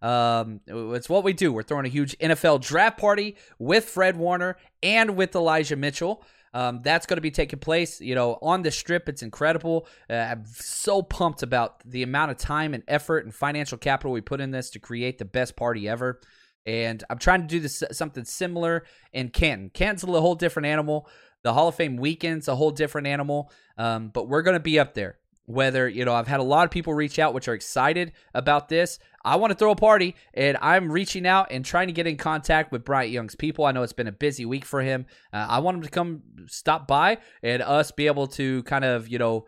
Um, 0.03 0.61
it's 0.67 1.09
what 1.09 1.25
we 1.25 1.33
do. 1.33 1.53
We're 1.53 1.63
throwing 1.63 1.87
a 1.87 1.91
huge 1.91 2.19
NFL 2.19 2.61
draft 2.61 2.99
party 2.99 3.37
with 3.59 3.85
Fred 3.85 4.17
Warner 4.17 4.57
and 4.83 5.17
with 5.17 5.35
Elijah 5.35 5.77
Mitchell. 5.77 6.25
Um, 6.55 6.81
that's 6.83 7.07
going 7.07 7.19
to 7.19 7.23
be 7.23 7.31
taking 7.31 7.59
place, 7.59 8.01
you 8.01 8.15
know, 8.15 8.39
on 8.43 8.63
the 8.63 8.71
strip. 8.71 9.09
It's 9.09 9.23
incredible. 9.23 9.87
Uh, 10.11 10.15
I'm 10.15 10.45
so 10.47 11.03
pumped 11.03 11.43
about 11.43 11.81
the 11.85 12.03
amount 12.03 12.31
of 12.31 12.37
time 12.37 12.75
and 12.75 12.83
effort 12.89 13.25
and 13.25 13.35
financial 13.35 13.79
capital 13.79 14.13
we 14.13 14.21
put 14.21 14.41
in 14.41 14.51
this 14.51 14.71
to 14.71 14.79
create 14.79 15.19
the 15.19 15.25
best 15.25 15.57
party 15.57 15.89
ever. 15.89 16.21
And 16.67 17.03
I'm 17.09 17.19
trying 17.19 17.43
to 17.43 17.47
do 17.47 17.61
this 17.61 17.83
something 17.93 18.25
similar 18.25 18.85
in 19.13 19.29
Canton. 19.29 19.71
Canton's 19.71 20.05
a 20.05 20.21
whole 20.21 20.35
different 20.35 20.67
animal. 20.67 21.09
The 21.43 21.53
Hall 21.53 21.69
of 21.69 21.77
Fame 21.77 21.97
weekend's 21.97 22.49
a 22.49 22.57
whole 22.57 22.71
different 22.71 23.07
animal. 23.07 23.53
Um, 23.77 24.09
but 24.09 24.29
we're 24.29 24.43
going 24.43 24.57
to 24.57 24.61
be 24.61 24.79
up 24.79 24.95
there. 24.95 25.19
Whether, 25.49 25.89
you 25.89 26.05
know, 26.05 26.13
I've 26.13 26.29
had 26.29 26.41
a 26.41 26.45
lot 26.45 26.67
of 26.67 26.71
people 26.71 26.93
reach 26.93 27.19
out 27.19 27.33
which 27.33 27.49
are 27.49 27.55
excited 27.55 28.13
about 28.35 28.69
this. 28.69 28.99
I 29.25 29.37
want 29.37 29.51
to 29.51 29.55
throw 29.55 29.71
a 29.71 29.77
party 29.77 30.15
and 30.35 30.59
I'm 30.61 30.93
reaching 30.93 31.27
out 31.27 31.49
and 31.51 31.65
trying 31.65 31.87
to 31.87 31.95
get 31.95 32.07
in 32.07 32.19
contact 32.19 32.71
with 32.71 32.85
Bryant 32.85 33.13
Young's 33.13 33.35
people. 33.35 33.65
I 33.65 33.73
know 33.73 33.83
it's 33.83 33.95
been 33.95 34.09
a 34.09 34.13
busy 34.13 34.45
week 34.45 34.67
for 34.67 34.83
him. 34.83 35.07
Uh, 35.33 35.47
I 35.49 35.61
want 35.61 35.79
him 35.79 35.85
to 35.85 35.89
come 35.89 36.23
stop 36.49 36.87
by 36.87 37.17
and 37.43 37.63
us 37.63 37.91
be 37.91 38.09
able 38.09 38.27
to 38.27 38.63
kind 38.65 38.85
of, 38.85 39.09
you 39.09 39.19
know, 39.19 39.47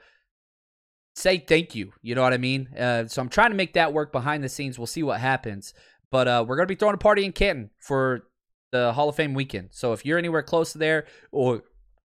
say 1.14 1.36
thank 1.36 1.74
you. 1.74 1.92
You 2.00 2.14
know 2.14 2.22
what 2.22 2.32
I 2.32 2.38
mean? 2.38 2.68
Uh, 2.74 3.06
so 3.06 3.20
I'm 3.20 3.28
trying 3.28 3.50
to 3.50 3.56
make 3.56 3.74
that 3.74 3.92
work 3.92 4.10
behind 4.10 4.42
the 4.42 4.48
scenes. 4.48 4.78
We'll 4.78 4.86
see 4.86 5.02
what 5.02 5.20
happens. 5.20 5.74
But 6.10 6.28
uh, 6.28 6.46
we're 6.48 6.56
going 6.56 6.66
to 6.66 6.74
be 6.74 6.78
throwing 6.78 6.94
a 6.94 6.98
party 6.98 7.26
in 7.26 7.32
Canton 7.32 7.68
for 7.78 8.22
the 8.72 8.94
Hall 8.94 9.10
of 9.10 9.16
Fame 9.16 9.34
weekend. 9.34 9.68
So 9.72 9.92
if 9.92 10.06
you're 10.06 10.16
anywhere 10.16 10.42
close 10.42 10.72
to 10.72 10.78
there 10.78 11.06
or 11.30 11.62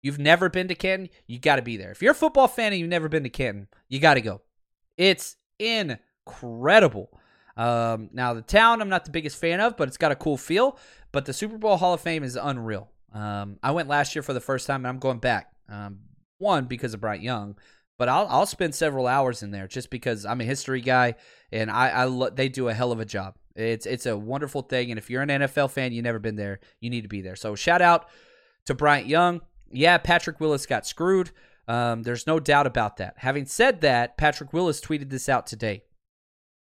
you've 0.02 0.20
never 0.20 0.50
been 0.50 0.68
to 0.68 0.76
Canton, 0.76 1.10
you 1.28 1.40
got 1.40 1.58
to 1.58 1.62
be 1.62 1.78
there. 1.78 1.92
If 1.92 2.02
you're 2.02 2.12
a 2.12 2.16
football 2.16 2.48
fan 2.48 2.74
and 2.74 2.80
you've 2.80 2.90
never 2.90 3.10
been 3.10 3.24
to 3.24 3.30
Canton, 3.30 3.68
you 3.88 4.00
got 4.00 4.16
to 4.16 4.22
go. 4.22 4.42
It's 4.98 5.38
incredible. 5.60 7.10
Um, 7.58 8.10
now, 8.14 8.34
the 8.34 8.42
town 8.42 8.82
I'm 8.82 8.90
not 8.90 9.06
the 9.06 9.12
biggest 9.12 9.38
fan 9.38 9.60
of, 9.60 9.76
but 9.76 9.88
it's 9.88 9.98
got 9.98 10.12
a 10.12 10.16
cool 10.16 10.38
feel. 10.38 10.78
But 11.12 11.26
the 11.26 11.34
Super 11.34 11.58
Bowl 11.58 11.78
Hall 11.78 11.94
of 11.94 12.02
Fame 12.02 12.24
is 12.24 12.36
unreal. 12.36 12.90
Um, 13.14 13.58
I 13.64 13.72
went 13.72 13.90
last 13.90 14.16
year 14.16 14.22
for 14.22 14.34
the 14.34 14.40
first 14.40 14.68
time, 14.68 14.82
and 14.82 14.88
I'm 14.88 15.00
going 15.00 15.20
back. 15.20 15.52
Um, 15.68 16.00
one, 16.38 16.66
because 16.66 16.94
of 16.94 17.02
Bryant 17.02 17.24
Young, 17.24 17.58
but 17.98 18.08
I'll 18.08 18.28
I'll 18.28 18.46
spend 18.46 18.74
several 18.74 19.08
hours 19.08 19.44
in 19.44 19.52
there 19.52 19.68
just 19.68 19.90
because 19.90 20.26
I'm 20.26 20.42
a 20.42 20.46
history 20.46 20.82
guy, 20.82 21.16
and 21.52 21.70
I, 21.70 21.90
I 21.90 22.04
lo- 22.06 22.30
they 22.30 22.48
do 22.48 22.70
a 22.70 22.74
hell 22.74 22.92
of 22.92 23.00
a 23.00 23.06
job. 23.06 23.36
It's 23.56 23.86
it's 23.86 24.06
a 24.06 24.18
wonderful 24.18 24.62
thing, 24.62 24.90
and 24.92 24.98
if 24.98 25.10
you're 25.10 25.22
an 25.22 25.30
NFL 25.30 25.72
fan, 25.72 25.92
you've 25.92 26.06
never 26.06 26.20
been 26.20 26.38
there, 26.38 26.60
you 26.80 26.90
need 26.90 27.02
to 27.02 27.10
be 27.10 27.22
there. 27.22 27.36
So 27.36 27.56
shout 27.56 27.82
out 27.82 28.08
to 28.66 28.74
Bryant 28.74 29.08
Young. 29.08 29.42
Yeah, 29.72 29.98
Patrick 29.98 30.40
Willis 30.40 30.66
got 30.66 30.86
screwed. 30.86 31.32
Um, 31.68 32.04
there's 32.04 32.26
no 32.26 32.40
doubt 32.40 32.68
about 32.68 32.98
that. 32.98 33.16
Having 33.18 33.46
said 33.46 33.82
that, 33.82 34.18
Patrick 34.18 34.54
Willis 34.54 34.82
tweeted 34.82 35.10
this 35.10 35.30
out 35.30 35.46
today, 35.46 35.84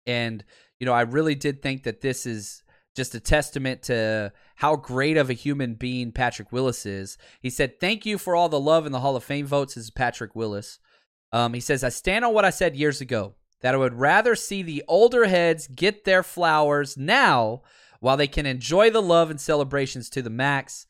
and 0.06 0.44
you 0.80 0.86
know 0.86 0.94
I 0.94 1.02
really 1.02 1.36
did 1.36 1.62
think 1.62 1.84
that 1.84 2.02
this 2.02 2.26
is 2.26 2.64
just 2.96 3.16
a 3.16 3.20
testament 3.20 3.84
to 3.84 4.34
how 4.56 4.76
great 4.76 5.16
of 5.16 5.30
a 5.30 5.34
human 5.34 5.76
being 5.76 6.12
Patrick 6.12 6.52
Willis 6.52 6.86
is. 6.86 7.18
He 7.42 7.50
said, 7.50 7.80
"Thank 7.80 8.06
you 8.06 8.18
for 8.18 8.36
all 8.36 8.50
the 8.50 8.60
love 8.60 8.86
and 8.86 8.94
the 8.94 9.00
Hall 9.00 9.16
of 9.16 9.24
Fame 9.24 9.46
votes." 9.46 9.76
This 9.76 9.86
is 9.86 9.92
Patrick 9.92 10.36
Willis. 10.36 10.80
Um, 11.32 11.54
he 11.54 11.62
says, 11.62 11.84
"I 11.84 11.90
stand 11.90 12.26
on 12.26 12.34
what 12.34 12.46
I 12.46 12.50
said 12.50 12.76
years 12.76 13.00
ago 13.00 13.36
that 13.62 13.74
I 13.74 13.78
would 13.78 13.94
rather 13.94 14.36
see 14.36 14.62
the 14.64 14.84
older 14.88 15.28
heads 15.28 15.68
get 15.68 16.06
their 16.06 16.24
flowers 16.24 16.98
now 16.98 17.62
while 18.00 18.18
they 18.18 18.28
can 18.28 18.46
enjoy 18.46 18.90
the 18.90 19.02
love 19.02 19.30
and 19.30 19.40
celebrations 19.40 20.10
to 20.10 20.22
the 20.22 20.30
max. 20.30 20.86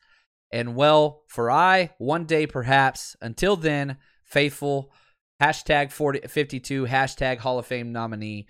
And 0.52 0.74
well, 0.74 1.22
for 1.28 1.50
I, 1.50 1.90
one 1.98 2.24
day 2.24 2.46
perhaps, 2.46 3.16
until 3.20 3.56
then, 3.56 3.98
faithful, 4.24 4.92
hashtag 5.40 5.92
40, 5.92 6.28
52, 6.28 6.86
hashtag 6.86 7.38
Hall 7.38 7.58
of 7.58 7.66
Fame 7.66 7.92
nominee. 7.92 8.46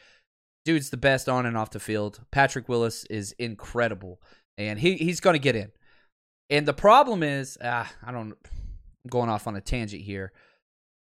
Dude's 0.64 0.90
the 0.90 0.96
best 0.96 1.28
on 1.28 1.46
and 1.46 1.56
off 1.56 1.70
the 1.70 1.80
field. 1.80 2.20
Patrick 2.30 2.68
Willis 2.68 3.04
is 3.04 3.32
incredible, 3.38 4.20
and 4.58 4.78
he, 4.78 4.96
he's 4.96 5.20
going 5.20 5.34
to 5.34 5.40
get 5.40 5.56
in. 5.56 5.72
And 6.48 6.66
the 6.66 6.74
problem 6.74 7.22
is, 7.22 7.58
ah, 7.62 7.90
I 8.02 8.12
don't, 8.12 8.32
I'm 8.32 9.08
going 9.08 9.30
off 9.30 9.46
on 9.46 9.56
a 9.56 9.60
tangent 9.60 10.02
here 10.02 10.32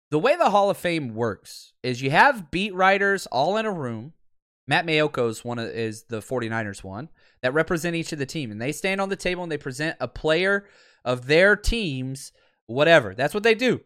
the 0.10 0.20
way 0.20 0.36
the 0.36 0.50
Hall 0.50 0.70
of 0.70 0.78
Fame 0.78 1.14
works 1.14 1.74
is 1.84 2.02
you 2.02 2.12
have 2.12 2.52
beat 2.52 2.74
writers 2.74 3.26
all 3.28 3.58
in 3.58 3.66
a 3.66 3.72
room. 3.72 4.14
Matt 4.68 4.86
Maiocco's 4.86 5.46
one 5.46 5.60
is 5.60 6.04
the 6.04 6.20
49ers 6.20 6.84
one 6.84 7.10
that 7.42 7.54
represent 7.54 7.96
each 7.96 8.12
of 8.12 8.20
the 8.20 8.26
team 8.26 8.52
and 8.52 8.62
they 8.62 8.72
stand 8.72 9.00
on 9.00 9.10
the 9.10 9.16
table 9.16 9.44
and 9.44 9.52
they 9.52 9.58
present 9.58 9.96
a 10.00 10.08
player 10.08 10.66
of 11.06 11.28
their 11.28 11.56
teams 11.56 12.32
whatever. 12.66 13.16
That's 13.16 13.34
what 13.34 13.44
they 13.44 13.56
do. 13.56 13.82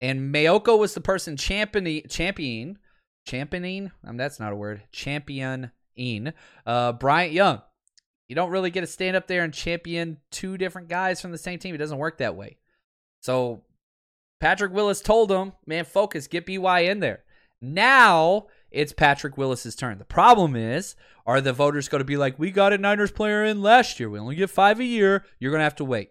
And 0.00 0.34
Maiocco 0.34 0.78
was 0.78 0.94
the 0.94 1.00
person 1.00 1.36
championing 1.36 2.02
championing 2.08 2.78
championing, 3.26 3.90
um, 4.06 4.16
that's 4.16 4.40
not 4.40 4.52
a 4.52 4.56
word. 4.56 4.82
Championing 4.92 5.70
uh 6.66 6.92
Bryant 6.92 7.32
Young. 7.32 7.62
You 8.28 8.34
don't 8.34 8.50
really 8.50 8.70
get 8.70 8.80
to 8.80 8.86
stand 8.86 9.16
up 9.16 9.26
there 9.26 9.44
and 9.44 9.52
champion 9.52 10.18
two 10.30 10.58
different 10.58 10.88
guys 10.88 11.20
from 11.20 11.30
the 11.30 11.38
same 11.38 11.58
team. 11.58 11.74
It 11.74 11.78
doesn't 11.78 11.98
work 11.98 12.18
that 12.18 12.36
way. 12.36 12.56
So 13.20 13.62
Patrick 14.40 14.72
Willis 14.72 15.00
told 15.00 15.30
him, 15.30 15.52
man, 15.66 15.84
focus, 15.84 16.26
get 16.26 16.46
BY 16.46 16.80
in 16.80 17.00
there. 17.00 17.24
Now 17.60 18.46
it's 18.74 18.92
Patrick 18.92 19.38
Willis's 19.38 19.76
turn. 19.76 19.98
The 19.98 20.04
problem 20.04 20.56
is, 20.56 20.96
are 21.26 21.40
the 21.40 21.52
voters 21.52 21.88
going 21.88 22.00
to 22.00 22.04
be 22.04 22.16
like, 22.16 22.38
we 22.38 22.50
got 22.50 22.72
a 22.72 22.78
Niners 22.78 23.12
player 23.12 23.44
in 23.44 23.62
last 23.62 23.98
year. 23.98 24.10
We 24.10 24.18
only 24.18 24.36
get 24.36 24.50
five 24.50 24.80
a 24.80 24.84
year. 24.84 25.24
You're 25.38 25.52
going 25.52 25.60
to 25.60 25.64
have 25.64 25.76
to 25.76 25.84
wait. 25.84 26.10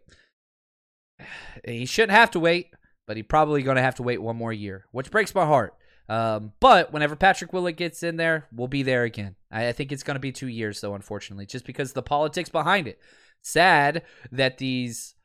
He 1.66 1.86
shouldn't 1.86 2.11
have 2.11 2.32
to 2.32 2.39
wait, 2.39 2.72
but 3.07 3.16
he 3.16 3.24
probably 3.24 3.64
going 3.64 3.78
to 3.78 3.82
have 3.82 3.95
to 3.95 4.03
wait 4.03 4.22
one 4.22 4.36
more 4.36 4.51
year, 4.51 4.86
which 4.91 5.11
breaks 5.11 5.34
my 5.34 5.45
heart. 5.45 5.74
Um, 6.09 6.51
but 6.59 6.91
whenever 6.91 7.16
Patrick 7.16 7.53
Willis 7.53 7.76
gets 7.76 8.03
in 8.03 8.18
there, 8.18 8.47
we'll 8.51 8.68
be 8.68 8.84
there 8.84 9.03
again. 9.03 9.36
I, 9.49 9.70
I 9.70 9.72
think 9.72 9.91
it's 9.91 10.03
going 10.03 10.16
to 10.16 10.20
be 10.20 10.34
two 10.34 10.47
years, 10.47 10.82
though, 10.82 10.95
unfortunately, 10.95 11.45
just 11.45 11.66
because 11.66 11.93
the 11.93 12.01
politics 12.01 12.49
behind 12.49 12.88
it. 12.88 12.99
Sad 13.41 14.03
that 14.32 14.57
these 14.57 15.16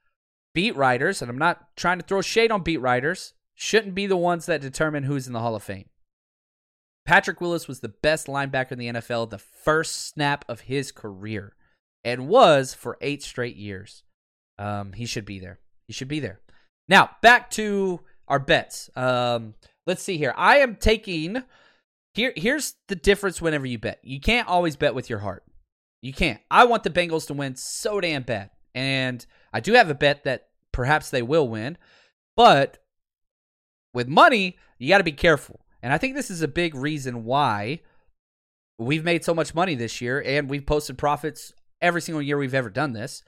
beat 0.55 0.77
writers, 0.77 1.23
and 1.23 1.31
I'm 1.31 1.39
not 1.39 1.77
trying 1.77 1.99
to 1.99 2.05
throw 2.05 2.21
shade 2.21 2.51
on 2.53 2.63
beat 2.63 2.81
writers, 2.81 3.35
shouldn't 3.55 3.95
be 3.95 4.07
the 4.07 4.17
ones 4.17 4.47
that 4.47 4.61
determine 4.61 5.05
who's 5.05 5.27
in 5.27 5.33
the 5.33 5.41
Hall 5.41 5.57
of 5.57 5.63
Fame. 5.63 5.89
Patrick 7.09 7.41
Willis 7.41 7.67
was 7.67 7.81
the 7.81 7.89
best 7.89 8.27
linebacker 8.27 8.73
in 8.73 8.79
the 8.79 8.89
NFL 8.89 9.31
the 9.31 9.39
first 9.39 10.11
snap 10.11 10.45
of 10.47 10.61
his 10.61 10.93
career 10.93 11.55
and 12.05 12.29
was 12.29 12.75
for 12.75 12.99
eight 13.01 13.23
straight 13.23 13.57
years. 13.57 14.03
Um, 14.59 14.93
he 14.93 15.07
should 15.07 15.25
be 15.25 15.39
there. 15.39 15.59
He 15.87 15.95
should 15.95 16.09
be 16.09 16.21
there. 16.21 16.41
Now, 16.87 17.09
back 17.23 17.51
to 17.53 18.01
our 18.29 18.39
bets. 18.39 18.91
Um, 18.95 19.55
let's 19.87 20.03
see 20.03 20.19
here. 20.19 20.35
I 20.37 20.59
am 20.59 20.77
taking 20.77 21.43
here 22.13 22.35
here's 22.37 22.75
the 22.89 22.97
difference 22.97 23.41
whenever 23.41 23.65
you 23.65 23.79
bet. 23.79 24.01
You 24.03 24.21
can't 24.21 24.47
always 24.47 24.77
bet 24.77 24.95
with 24.95 25.09
your 25.09 25.21
heart. 25.21 25.45
You 26.03 26.13
can't. 26.13 26.43
I 26.51 26.67
want 26.67 26.83
the 26.83 26.91
Bengals 26.91 27.27
to 27.29 27.33
win 27.33 27.57
so 27.57 28.03
damn 28.03 28.23
bad. 28.23 28.51
And 28.75 29.25
I 29.51 29.61
do 29.61 29.73
have 29.73 29.89
a 29.89 29.95
bet 29.95 30.25
that 30.25 30.49
perhaps 30.73 31.09
they 31.09 31.23
will 31.23 31.49
win. 31.49 31.79
But 32.37 32.77
with 33.95 34.09
money, 34.09 34.59
you 34.79 34.91
got 34.91 34.99
to 34.99 35.05
be 35.05 35.13
careful. 35.13 35.61
And 35.83 35.93
I 35.93 35.99
think 35.99 36.15
this 36.15 36.31
is 36.31 36.43
a 36.43 36.49
big 36.49 36.75
reason 36.75 37.25
why 37.25 37.81
we've 38.79 39.05
made 39.05 39.25
so 39.25 39.35
much 39.35 39.55
money 39.55 39.75
this 39.75 40.01
year 40.01 40.23
and 40.25 40.49
we've 40.49 40.67
posted 40.67 40.99
profits 40.99 41.53
every 41.81 42.01
single 42.01 42.23
year 42.23 42.39
we've 42.39 42.55
ever 42.55 42.71
done 42.71 42.93
this. 42.93 43.23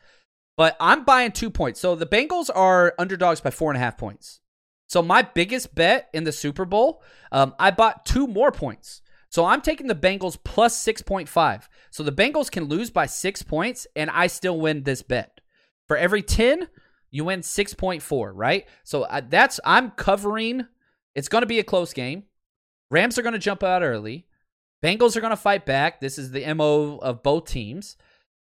But 0.57 0.76
I'm 0.80 1.05
buying 1.05 1.32
two 1.32 1.51
points. 1.51 1.80
So 1.80 1.94
the 1.94 2.07
Bengals 2.07 2.51
are 2.55 2.94
underdogs 2.98 3.40
by 3.40 3.51
four 3.51 3.70
and 3.70 3.76
a 3.76 3.80
half 3.80 3.96
points. 3.96 4.40
So 4.88 5.03
my 5.03 5.22
biggest 5.22 5.74
bet 5.74 6.09
in 6.12 6.24
the 6.24 6.32
Super 6.32 6.64
Bowl, 6.64 7.03
um, 7.30 7.55
I 7.59 7.70
bought 7.70 8.05
two 8.05 8.26
more 8.26 8.51
points. 8.51 9.03
So 9.30 9.44
I'm 9.44 9.61
taking 9.61 9.86
the 9.86 9.94
Bengals 9.94 10.36
plus 10.42 10.84
6.5. 10.84 11.68
So 11.90 12.03
the 12.03 12.12
Bengals 12.12 12.51
can 12.51 12.64
lose 12.64 12.90
by 12.90 13.07
six 13.07 13.42
points 13.42 13.86
and 13.94 14.11
I 14.11 14.26
still 14.26 14.59
win 14.59 14.82
this 14.82 15.03
bet. 15.03 15.40
For 15.86 15.96
every 15.96 16.22
10, 16.22 16.68
you 17.11 17.24
win 17.24 17.40
6.4, 17.40 18.32
right? 18.34 18.66
So 18.82 19.03
uh, 19.05 19.22
that's, 19.28 19.61
I'm 19.64 19.92
covering, 19.92 20.66
it's 21.14 21.28
going 21.28 21.42
to 21.42 21.46
be 21.46 21.61
a 21.61 21.64
close 21.64 21.92
game. 21.92 22.24
Rams 22.91 23.18
are 23.18 23.22
going 23.22 23.34
to 23.34 23.38
jump 23.38 23.62
out 23.62 23.82
early. 23.82 24.26
Bengals 24.84 25.16
are 25.16 25.20
going 25.20 25.30
to 25.30 25.36
fight 25.36 25.66
back. 25.66 26.01
This 26.01 26.18
is 26.18 26.30
the 26.30 26.55
MO 26.55 26.99
of 26.99 27.22
both 27.22 27.47
teams. 27.47 27.97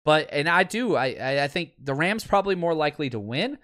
But, 0.04 0.28
and 0.32 0.48
I 0.48 0.64
do, 0.64 0.96
I, 0.96 1.44
I 1.44 1.48
think 1.48 1.72
the 1.78 1.94
Rams 1.94 2.24
probably 2.24 2.54
more 2.54 2.74
likely 2.74 3.08
to 3.10 3.18
win, 3.18 3.56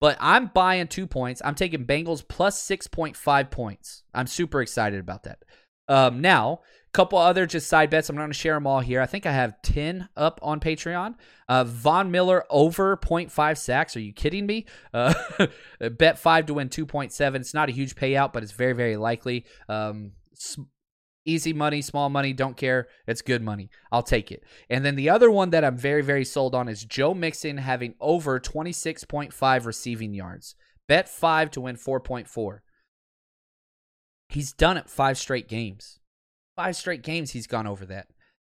but 0.00 0.18
I'm 0.20 0.50
buying 0.52 0.88
two 0.88 1.06
points. 1.06 1.40
I'm 1.44 1.54
taking 1.54 1.86
Bengals 1.86 2.26
plus 2.26 2.62
6.5 2.68 3.50
points. 3.50 4.02
I'm 4.12 4.26
super 4.26 4.60
excited 4.60 5.00
about 5.00 5.22
that. 5.22 5.44
Um, 5.88 6.20
now, 6.20 6.60
couple 6.92 7.18
other 7.18 7.46
just 7.46 7.68
side 7.68 7.90
bets. 7.90 8.08
I'm 8.08 8.16
not 8.16 8.22
going 8.22 8.32
to 8.32 8.38
share 8.38 8.54
them 8.54 8.66
all 8.66 8.80
here. 8.80 9.00
I 9.00 9.06
think 9.06 9.26
I 9.26 9.32
have 9.32 9.60
10 9.62 10.08
up 10.16 10.40
on 10.42 10.60
Patreon. 10.60 11.14
Uh, 11.48 11.64
Von 11.64 12.10
Miller 12.10 12.44
over 12.50 12.96
0.5 12.96 13.58
sacks. 13.58 13.96
Are 13.96 14.00
you 14.00 14.12
kidding 14.12 14.46
me? 14.46 14.66
Uh, 14.92 15.14
bet 15.92 16.18
5 16.18 16.46
to 16.46 16.54
win 16.54 16.68
2.7. 16.68 17.34
It's 17.36 17.54
not 17.54 17.68
a 17.68 17.72
huge 17.72 17.94
payout, 17.94 18.32
but 18.32 18.42
it's 18.42 18.52
very, 18.52 18.72
very 18.72 18.96
likely. 18.96 19.44
Um, 19.68 20.12
easy 21.24 21.52
money, 21.52 21.82
small 21.82 22.08
money, 22.08 22.32
don't 22.32 22.56
care. 22.56 22.88
It's 23.06 23.22
good 23.22 23.42
money. 23.42 23.70
I'll 23.92 24.02
take 24.02 24.32
it. 24.32 24.42
And 24.70 24.84
then 24.84 24.96
the 24.96 25.10
other 25.10 25.30
one 25.30 25.50
that 25.50 25.64
I'm 25.64 25.76
very, 25.76 26.02
very 26.02 26.24
sold 26.24 26.54
on 26.54 26.68
is 26.68 26.84
Joe 26.84 27.14
Mixon 27.14 27.58
having 27.58 27.94
over 28.00 28.40
26.5 28.40 29.66
receiving 29.66 30.14
yards. 30.14 30.54
Bet 30.86 31.08
5 31.08 31.50
to 31.52 31.60
win 31.60 31.76
4.4. 31.76 32.60
He's 34.30 34.52
done 34.52 34.76
it 34.76 34.90
five 34.90 35.16
straight 35.16 35.48
games. 35.48 36.00
Five 36.56 36.76
straight 36.76 37.02
games 37.02 37.30
he's 37.30 37.46
gone 37.46 37.66
over 37.66 37.86
that. 37.86 38.08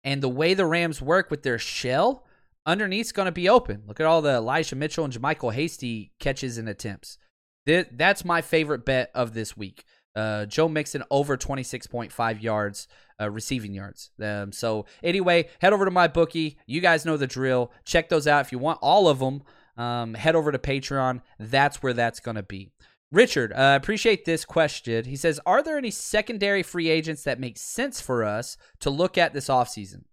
And 0.05 0.23
the 0.23 0.29
way 0.29 0.55
the 0.55 0.67
Rams 0.67 1.01
work 1.01 1.31
with 1.31 1.43
their 1.45 1.59
shell, 1.59 2.27
underneath's 2.67 3.13
going 3.13 3.27
to 3.27 3.33
be 3.33 3.49
open. 3.49 3.85
Look 3.87 4.01
at 4.01 4.07
all 4.07 4.21
the 4.21 4.35
Elijah 4.35 4.77
Mitchell 4.77 5.05
and 5.05 5.13
JaMycal 5.13 5.55
Hasty 5.55 6.13
catches 6.19 6.59
and 6.59 6.69
attempts. 6.69 7.19
That's 7.65 8.25
my 8.25 8.43
favorite 8.43 8.85
bet 8.85 9.11
of 9.15 9.35
this 9.35 9.57
week. 9.57 9.85
Uh, 10.15 10.47
Joe 10.47 10.69
Mixon 10.69 11.03
over 11.11 11.37
26.5 11.37 12.43
yards 12.43 12.89
uh, 13.21 13.31
receiving 13.31 13.73
yards. 13.75 14.11
Um, 14.21 14.53
so 14.53 14.87
anyway, 15.03 15.49
head 15.61 15.73
over 15.73 15.85
to 15.85 15.91
my 15.91 16.09
bookie. 16.09 16.59
You 16.67 16.81
guys 16.81 17.05
know 17.05 17.17
the 17.17 17.27
drill. 17.27 17.73
Check 17.85 18.09
those 18.09 18.27
out 18.27 18.45
if 18.45 18.53
you 18.53 18.59
want 18.59 18.79
all 18.83 19.09
of 19.09 19.19
them. 19.21 19.43
Um, 19.77 20.15
head 20.15 20.37
over 20.37 20.53
to 20.53 20.59
Patreon. 20.59 21.23
That's 21.39 21.83
where 21.83 21.95
that's 21.95 22.21
going 22.21 22.35
to 22.35 22.43
be. 22.43 22.71
Richard, 23.11 23.53
uh, 23.53 23.79
appreciate 23.81 24.25
this 24.25 24.45
question. 24.45 25.05
He 25.05 25.17
says, 25.17 25.39
"Are 25.45 25.63
there 25.63 25.77
any 25.77 25.91
secondary 25.91 26.63
free 26.63 26.89
agents 26.89 27.25
that 27.25 27.39
make 27.39 27.59
sense 27.59 28.01
for 28.01 28.25
us 28.25 28.57
to 28.81 28.91
look 28.91 29.19
at 29.19 29.35
this 29.35 29.49
offseason?" 29.49 30.05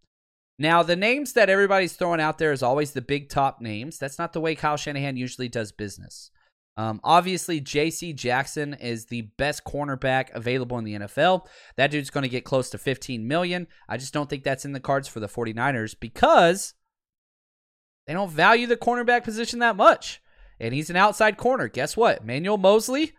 Now, 0.58 0.84
the 0.84 0.97
names 0.97 1.32
that 1.34 1.50
everybody's 1.50 1.93
throwing 1.93 2.20
out 2.20 2.38
there 2.38 2.52
is 2.52 2.62
always 2.62 2.91
the 2.91 3.02
big 3.02 3.30
top 3.30 3.62
names. 3.62 3.97
That's 3.97 4.20
not 4.20 4.34
the 4.34 4.41
way 4.41 4.56
Kyle 4.56 4.76
Shanahan 4.76 5.16
usually 5.16 5.47
does 5.47 5.72
business. 5.72 6.32
Um, 6.78 7.01
obviously, 7.03 7.59
J.C. 7.59 8.13
Jackson 8.13 8.74
is 8.74 9.05
the 9.05 9.24
best 9.38 9.65
cornerback 9.65 10.34
available 10.34 10.78
in 10.78 10.86
the 10.86 10.93
NFL. 10.93 11.45
That 11.76 11.91
dude's 11.91 12.09
going 12.09 12.24
to 12.24 12.30
get 12.30 12.45
close 12.45 12.70
to 12.70 12.78
15 12.78 13.28
million. 13.28 13.67
I 13.89 13.97
just 13.97 14.13
don't 14.13 14.30
think 14.30 14.43
that's 14.43 14.63
in 14.63 14.72
the 14.72 14.80
cards 14.80 15.07
for 15.07 15.20
the 15.20 15.28
49ers 15.28 15.95
because 15.99 16.74
they 18.07 18.13
don't 18.13 18.32
value 18.32 18.65
the 18.65 18.78
cornerback 18.78 19.24
position 19.24 19.59
that 19.59 19.76
much. 19.76 20.22
And 20.59 20.74
he's 20.74 20.89
an 20.89 20.95
outside 20.95 21.38
corner. 21.38 21.67
Guess 21.67 21.97
what? 21.97 22.26
Manuel 22.26 22.57
Moseley 22.57 23.13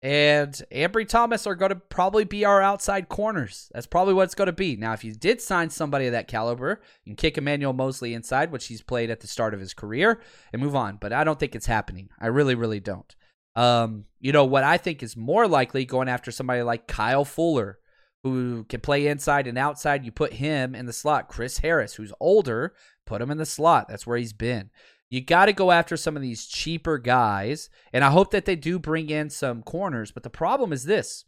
and 0.00 0.52
Ambry 0.72 1.08
Thomas 1.08 1.46
are 1.46 1.56
going 1.56 1.70
to 1.70 1.76
probably 1.76 2.24
be 2.24 2.44
our 2.44 2.62
outside 2.62 3.08
corners. 3.08 3.68
That's 3.74 3.86
probably 3.86 4.14
what 4.14 4.24
it's 4.24 4.34
going 4.34 4.46
to 4.46 4.52
be. 4.52 4.76
Now, 4.76 4.92
if 4.92 5.02
you 5.02 5.12
did 5.12 5.40
sign 5.40 5.70
somebody 5.70 6.06
of 6.06 6.12
that 6.12 6.28
caliber, 6.28 6.80
you 7.04 7.10
can 7.10 7.16
kick 7.16 7.36
Emmanuel 7.36 7.72
Moseley 7.72 8.14
inside, 8.14 8.52
which 8.52 8.66
he's 8.66 8.82
played 8.82 9.10
at 9.10 9.20
the 9.20 9.26
start 9.26 9.54
of 9.54 9.60
his 9.60 9.74
career, 9.74 10.20
and 10.52 10.62
move 10.62 10.76
on. 10.76 10.98
But 11.00 11.12
I 11.12 11.24
don't 11.24 11.40
think 11.40 11.56
it's 11.56 11.66
happening. 11.66 12.10
I 12.20 12.28
really, 12.28 12.54
really 12.54 12.80
don't. 12.80 13.14
Um, 13.56 14.04
you 14.20 14.30
know, 14.30 14.44
what 14.44 14.62
I 14.62 14.76
think 14.76 15.02
is 15.02 15.16
more 15.16 15.48
likely 15.48 15.84
going 15.84 16.08
after 16.08 16.30
somebody 16.30 16.62
like 16.62 16.86
Kyle 16.86 17.24
Fuller, 17.24 17.80
who 18.22 18.64
can 18.64 18.80
play 18.80 19.08
inside 19.08 19.48
and 19.48 19.58
outside. 19.58 20.04
You 20.04 20.12
put 20.12 20.34
him 20.34 20.76
in 20.76 20.86
the 20.86 20.92
slot. 20.92 21.28
Chris 21.28 21.58
Harris, 21.58 21.94
who's 21.94 22.12
older, 22.20 22.74
put 23.04 23.20
him 23.20 23.32
in 23.32 23.38
the 23.38 23.46
slot. 23.46 23.88
That's 23.88 24.06
where 24.06 24.16
he's 24.16 24.32
been. 24.32 24.70
You 25.10 25.20
got 25.20 25.46
to 25.46 25.52
go 25.52 25.70
after 25.70 25.96
some 25.96 26.16
of 26.16 26.22
these 26.22 26.46
cheaper 26.46 26.98
guys. 26.98 27.70
And 27.92 28.04
I 28.04 28.10
hope 28.10 28.30
that 28.30 28.44
they 28.44 28.56
do 28.56 28.78
bring 28.78 29.10
in 29.10 29.30
some 29.30 29.62
corners. 29.62 30.10
But 30.10 30.22
the 30.22 30.30
problem 30.30 30.72
is 30.72 30.84
this 30.84 31.24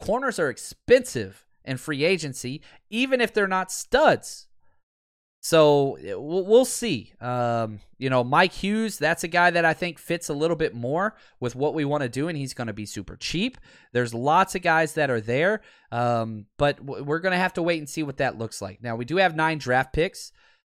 corners 0.00 0.38
are 0.38 0.48
expensive 0.48 1.46
in 1.64 1.76
free 1.76 2.04
agency, 2.04 2.62
even 2.88 3.20
if 3.20 3.34
they're 3.34 3.46
not 3.46 3.70
studs. 3.70 4.46
So 5.42 5.96
we'll 6.18 6.66
see. 6.66 7.14
Um, 7.18 7.80
you 7.96 8.10
know, 8.10 8.22
Mike 8.22 8.52
Hughes, 8.52 8.98
that's 8.98 9.24
a 9.24 9.28
guy 9.28 9.50
that 9.50 9.64
I 9.64 9.72
think 9.72 9.98
fits 9.98 10.28
a 10.28 10.34
little 10.34 10.56
bit 10.56 10.74
more 10.74 11.16
with 11.38 11.56
what 11.56 11.72
we 11.72 11.86
want 11.86 12.02
to 12.02 12.10
do, 12.10 12.28
and 12.28 12.36
he's 12.36 12.52
going 12.52 12.66
to 12.66 12.74
be 12.74 12.84
super 12.84 13.16
cheap. 13.16 13.56
There's 13.92 14.12
lots 14.12 14.54
of 14.54 14.60
guys 14.60 14.94
that 14.94 15.10
are 15.10 15.20
there, 15.20 15.62
um, 15.90 16.44
but 16.58 16.82
we're 16.84 17.20
going 17.20 17.32
to 17.32 17.38
have 17.38 17.54
to 17.54 17.62
wait 17.62 17.78
and 17.78 17.88
see 17.88 18.02
what 18.02 18.18
that 18.18 18.36
looks 18.36 18.60
like. 18.60 18.82
Now, 18.82 18.96
we 18.96 19.06
do 19.06 19.16
have 19.16 19.34
nine 19.34 19.56
draft 19.56 19.94
picks. 19.94 20.30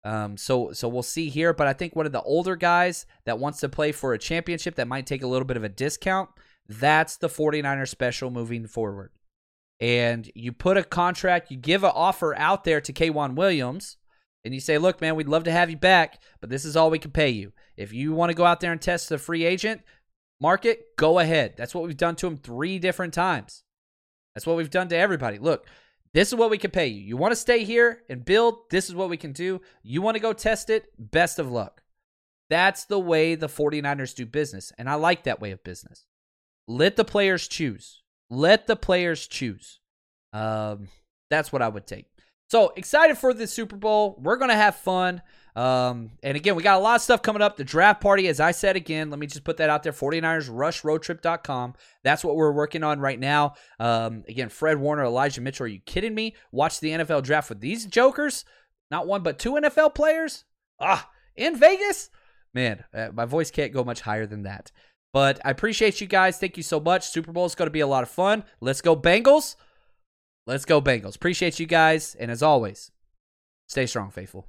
Um, 0.04 0.36
so 0.36 0.72
so 0.72 0.88
we'll 0.88 1.02
see 1.02 1.28
here, 1.28 1.52
but 1.52 1.68
I 1.68 1.72
think 1.72 1.94
one 1.94 2.06
of 2.06 2.12
the 2.12 2.22
older 2.22 2.56
guys 2.56 3.06
that 3.24 3.38
wants 3.38 3.60
to 3.60 3.68
play 3.68 3.92
for 3.92 4.12
a 4.12 4.18
championship 4.18 4.74
that 4.74 4.88
might 4.88 5.06
take 5.06 5.22
a 5.22 5.28
little 5.28 5.46
bit 5.46 5.56
of 5.56 5.64
a 5.64 5.68
discount, 5.68 6.28
that's 6.68 7.16
the 7.16 7.28
49er 7.28 7.88
special 7.88 8.30
moving 8.30 8.66
forward. 8.66 9.12
And 9.80 10.30
you 10.34 10.52
put 10.52 10.76
a 10.76 10.84
contract, 10.84 11.50
you 11.50 11.56
give 11.56 11.84
an 11.84 11.92
offer 11.94 12.36
out 12.36 12.64
there 12.64 12.80
to 12.80 12.92
K'Waun 12.92 13.34
Williams, 13.34 13.96
and 14.44 14.54
you 14.54 14.60
say, 14.60 14.78
look, 14.78 15.00
man, 15.00 15.16
we'd 15.16 15.28
love 15.28 15.44
to 15.44 15.52
have 15.52 15.70
you 15.70 15.76
back, 15.76 16.20
but 16.40 16.50
this 16.50 16.64
is 16.64 16.76
all 16.76 16.90
we 16.90 16.98
can 16.98 17.10
pay 17.10 17.30
you. 17.30 17.52
If 17.76 17.92
you 17.92 18.12
want 18.12 18.30
to 18.30 18.36
go 18.36 18.44
out 18.44 18.60
there 18.60 18.72
and 18.72 18.80
test 18.80 19.08
the 19.08 19.18
free 19.18 19.44
agent 19.44 19.82
market, 20.40 20.96
go 20.96 21.18
ahead. 21.18 21.54
That's 21.56 21.74
what 21.74 21.84
we've 21.84 21.96
done 21.96 22.16
to 22.16 22.26
him 22.26 22.36
three 22.36 22.78
different 22.78 23.14
times. 23.14 23.62
That's 24.34 24.46
what 24.46 24.56
we've 24.56 24.70
done 24.70 24.88
to 24.88 24.96
everybody. 24.96 25.38
Look, 25.38 25.66
this 26.14 26.28
is 26.28 26.34
what 26.34 26.50
we 26.50 26.58
can 26.58 26.70
pay 26.70 26.88
you. 26.88 27.00
You 27.00 27.16
want 27.16 27.32
to 27.32 27.36
stay 27.36 27.64
here 27.64 28.02
and 28.08 28.24
build? 28.24 28.70
This 28.70 28.88
is 28.88 28.94
what 28.94 29.08
we 29.08 29.16
can 29.16 29.32
do. 29.32 29.60
You 29.82 30.02
want 30.02 30.16
to 30.16 30.20
go 30.20 30.32
test 30.32 30.70
it? 30.70 30.86
Best 30.98 31.38
of 31.38 31.50
luck. 31.50 31.82
That's 32.50 32.84
the 32.84 32.98
way 32.98 33.34
the 33.34 33.46
49ers 33.46 34.14
do 34.14 34.26
business. 34.26 34.72
And 34.76 34.90
I 34.90 34.94
like 34.94 35.24
that 35.24 35.40
way 35.40 35.52
of 35.52 35.64
business. 35.64 36.04
Let 36.68 36.96
the 36.96 37.04
players 37.04 37.48
choose. 37.48 38.02
Let 38.28 38.66
the 38.66 38.76
players 38.76 39.26
choose. 39.26 39.80
Um, 40.32 40.88
that's 41.30 41.50
what 41.50 41.62
I 41.62 41.68
would 41.68 41.86
take. 41.86 42.06
So 42.50 42.72
excited 42.76 43.16
for 43.16 43.32
the 43.32 43.46
Super 43.46 43.76
Bowl. 43.76 44.18
We're 44.20 44.36
going 44.36 44.50
to 44.50 44.54
have 44.54 44.76
fun. 44.76 45.22
Um, 45.54 46.12
and 46.22 46.36
again, 46.36 46.54
we 46.54 46.62
got 46.62 46.78
a 46.78 46.82
lot 46.82 46.96
of 46.96 47.02
stuff 47.02 47.20
coming 47.20 47.42
up. 47.42 47.56
The 47.56 47.64
draft 47.64 48.00
party, 48.00 48.26
as 48.28 48.40
I 48.40 48.52
said 48.52 48.74
again, 48.74 49.10
let 49.10 49.18
me 49.18 49.26
just 49.26 49.44
put 49.44 49.58
that 49.58 49.68
out 49.68 49.82
there 49.82 49.92
49ers 49.92 50.50
rushroadtrip.com. 50.50 51.74
That's 52.02 52.24
what 52.24 52.36
we're 52.36 52.52
working 52.52 52.82
on 52.82 53.00
right 53.00 53.20
now. 53.20 53.54
Um, 53.78 54.24
again, 54.28 54.48
Fred 54.48 54.78
Warner, 54.78 55.04
Elijah 55.04 55.40
Mitchell, 55.40 55.64
are 55.64 55.68
you 55.68 55.80
kidding 55.80 56.14
me? 56.14 56.34
Watch 56.52 56.80
the 56.80 56.90
NFL 56.90 57.22
draft 57.22 57.50
with 57.50 57.60
these 57.60 57.86
jokers. 57.86 58.44
Not 58.90 59.06
one, 59.06 59.22
but 59.22 59.38
two 59.38 59.52
NFL 59.52 59.94
players. 59.94 60.44
Ah, 60.80 61.10
in 61.36 61.56
Vegas? 61.56 62.10
Man, 62.54 62.84
uh, 62.94 63.08
my 63.12 63.24
voice 63.24 63.50
can't 63.50 63.72
go 63.72 63.84
much 63.84 64.02
higher 64.02 64.26
than 64.26 64.42
that. 64.42 64.72
But 65.12 65.40
I 65.44 65.50
appreciate 65.50 66.00
you 66.00 66.06
guys. 66.06 66.38
Thank 66.38 66.56
you 66.56 66.62
so 66.62 66.80
much. 66.80 67.08
Super 67.08 67.32
Bowl 67.32 67.44
is 67.44 67.54
going 67.54 67.66
to 67.66 67.72
be 67.72 67.80
a 67.80 67.86
lot 67.86 68.02
of 68.02 68.10
fun. 68.10 68.44
Let's 68.60 68.80
go, 68.80 68.96
Bengals. 68.96 69.56
Let's 70.46 70.64
go, 70.64 70.80
Bengals. 70.80 71.16
Appreciate 71.16 71.60
you 71.60 71.66
guys. 71.66 72.14
And 72.14 72.30
as 72.30 72.42
always, 72.42 72.90
stay 73.66 73.86
strong, 73.86 74.10
faithful. 74.10 74.48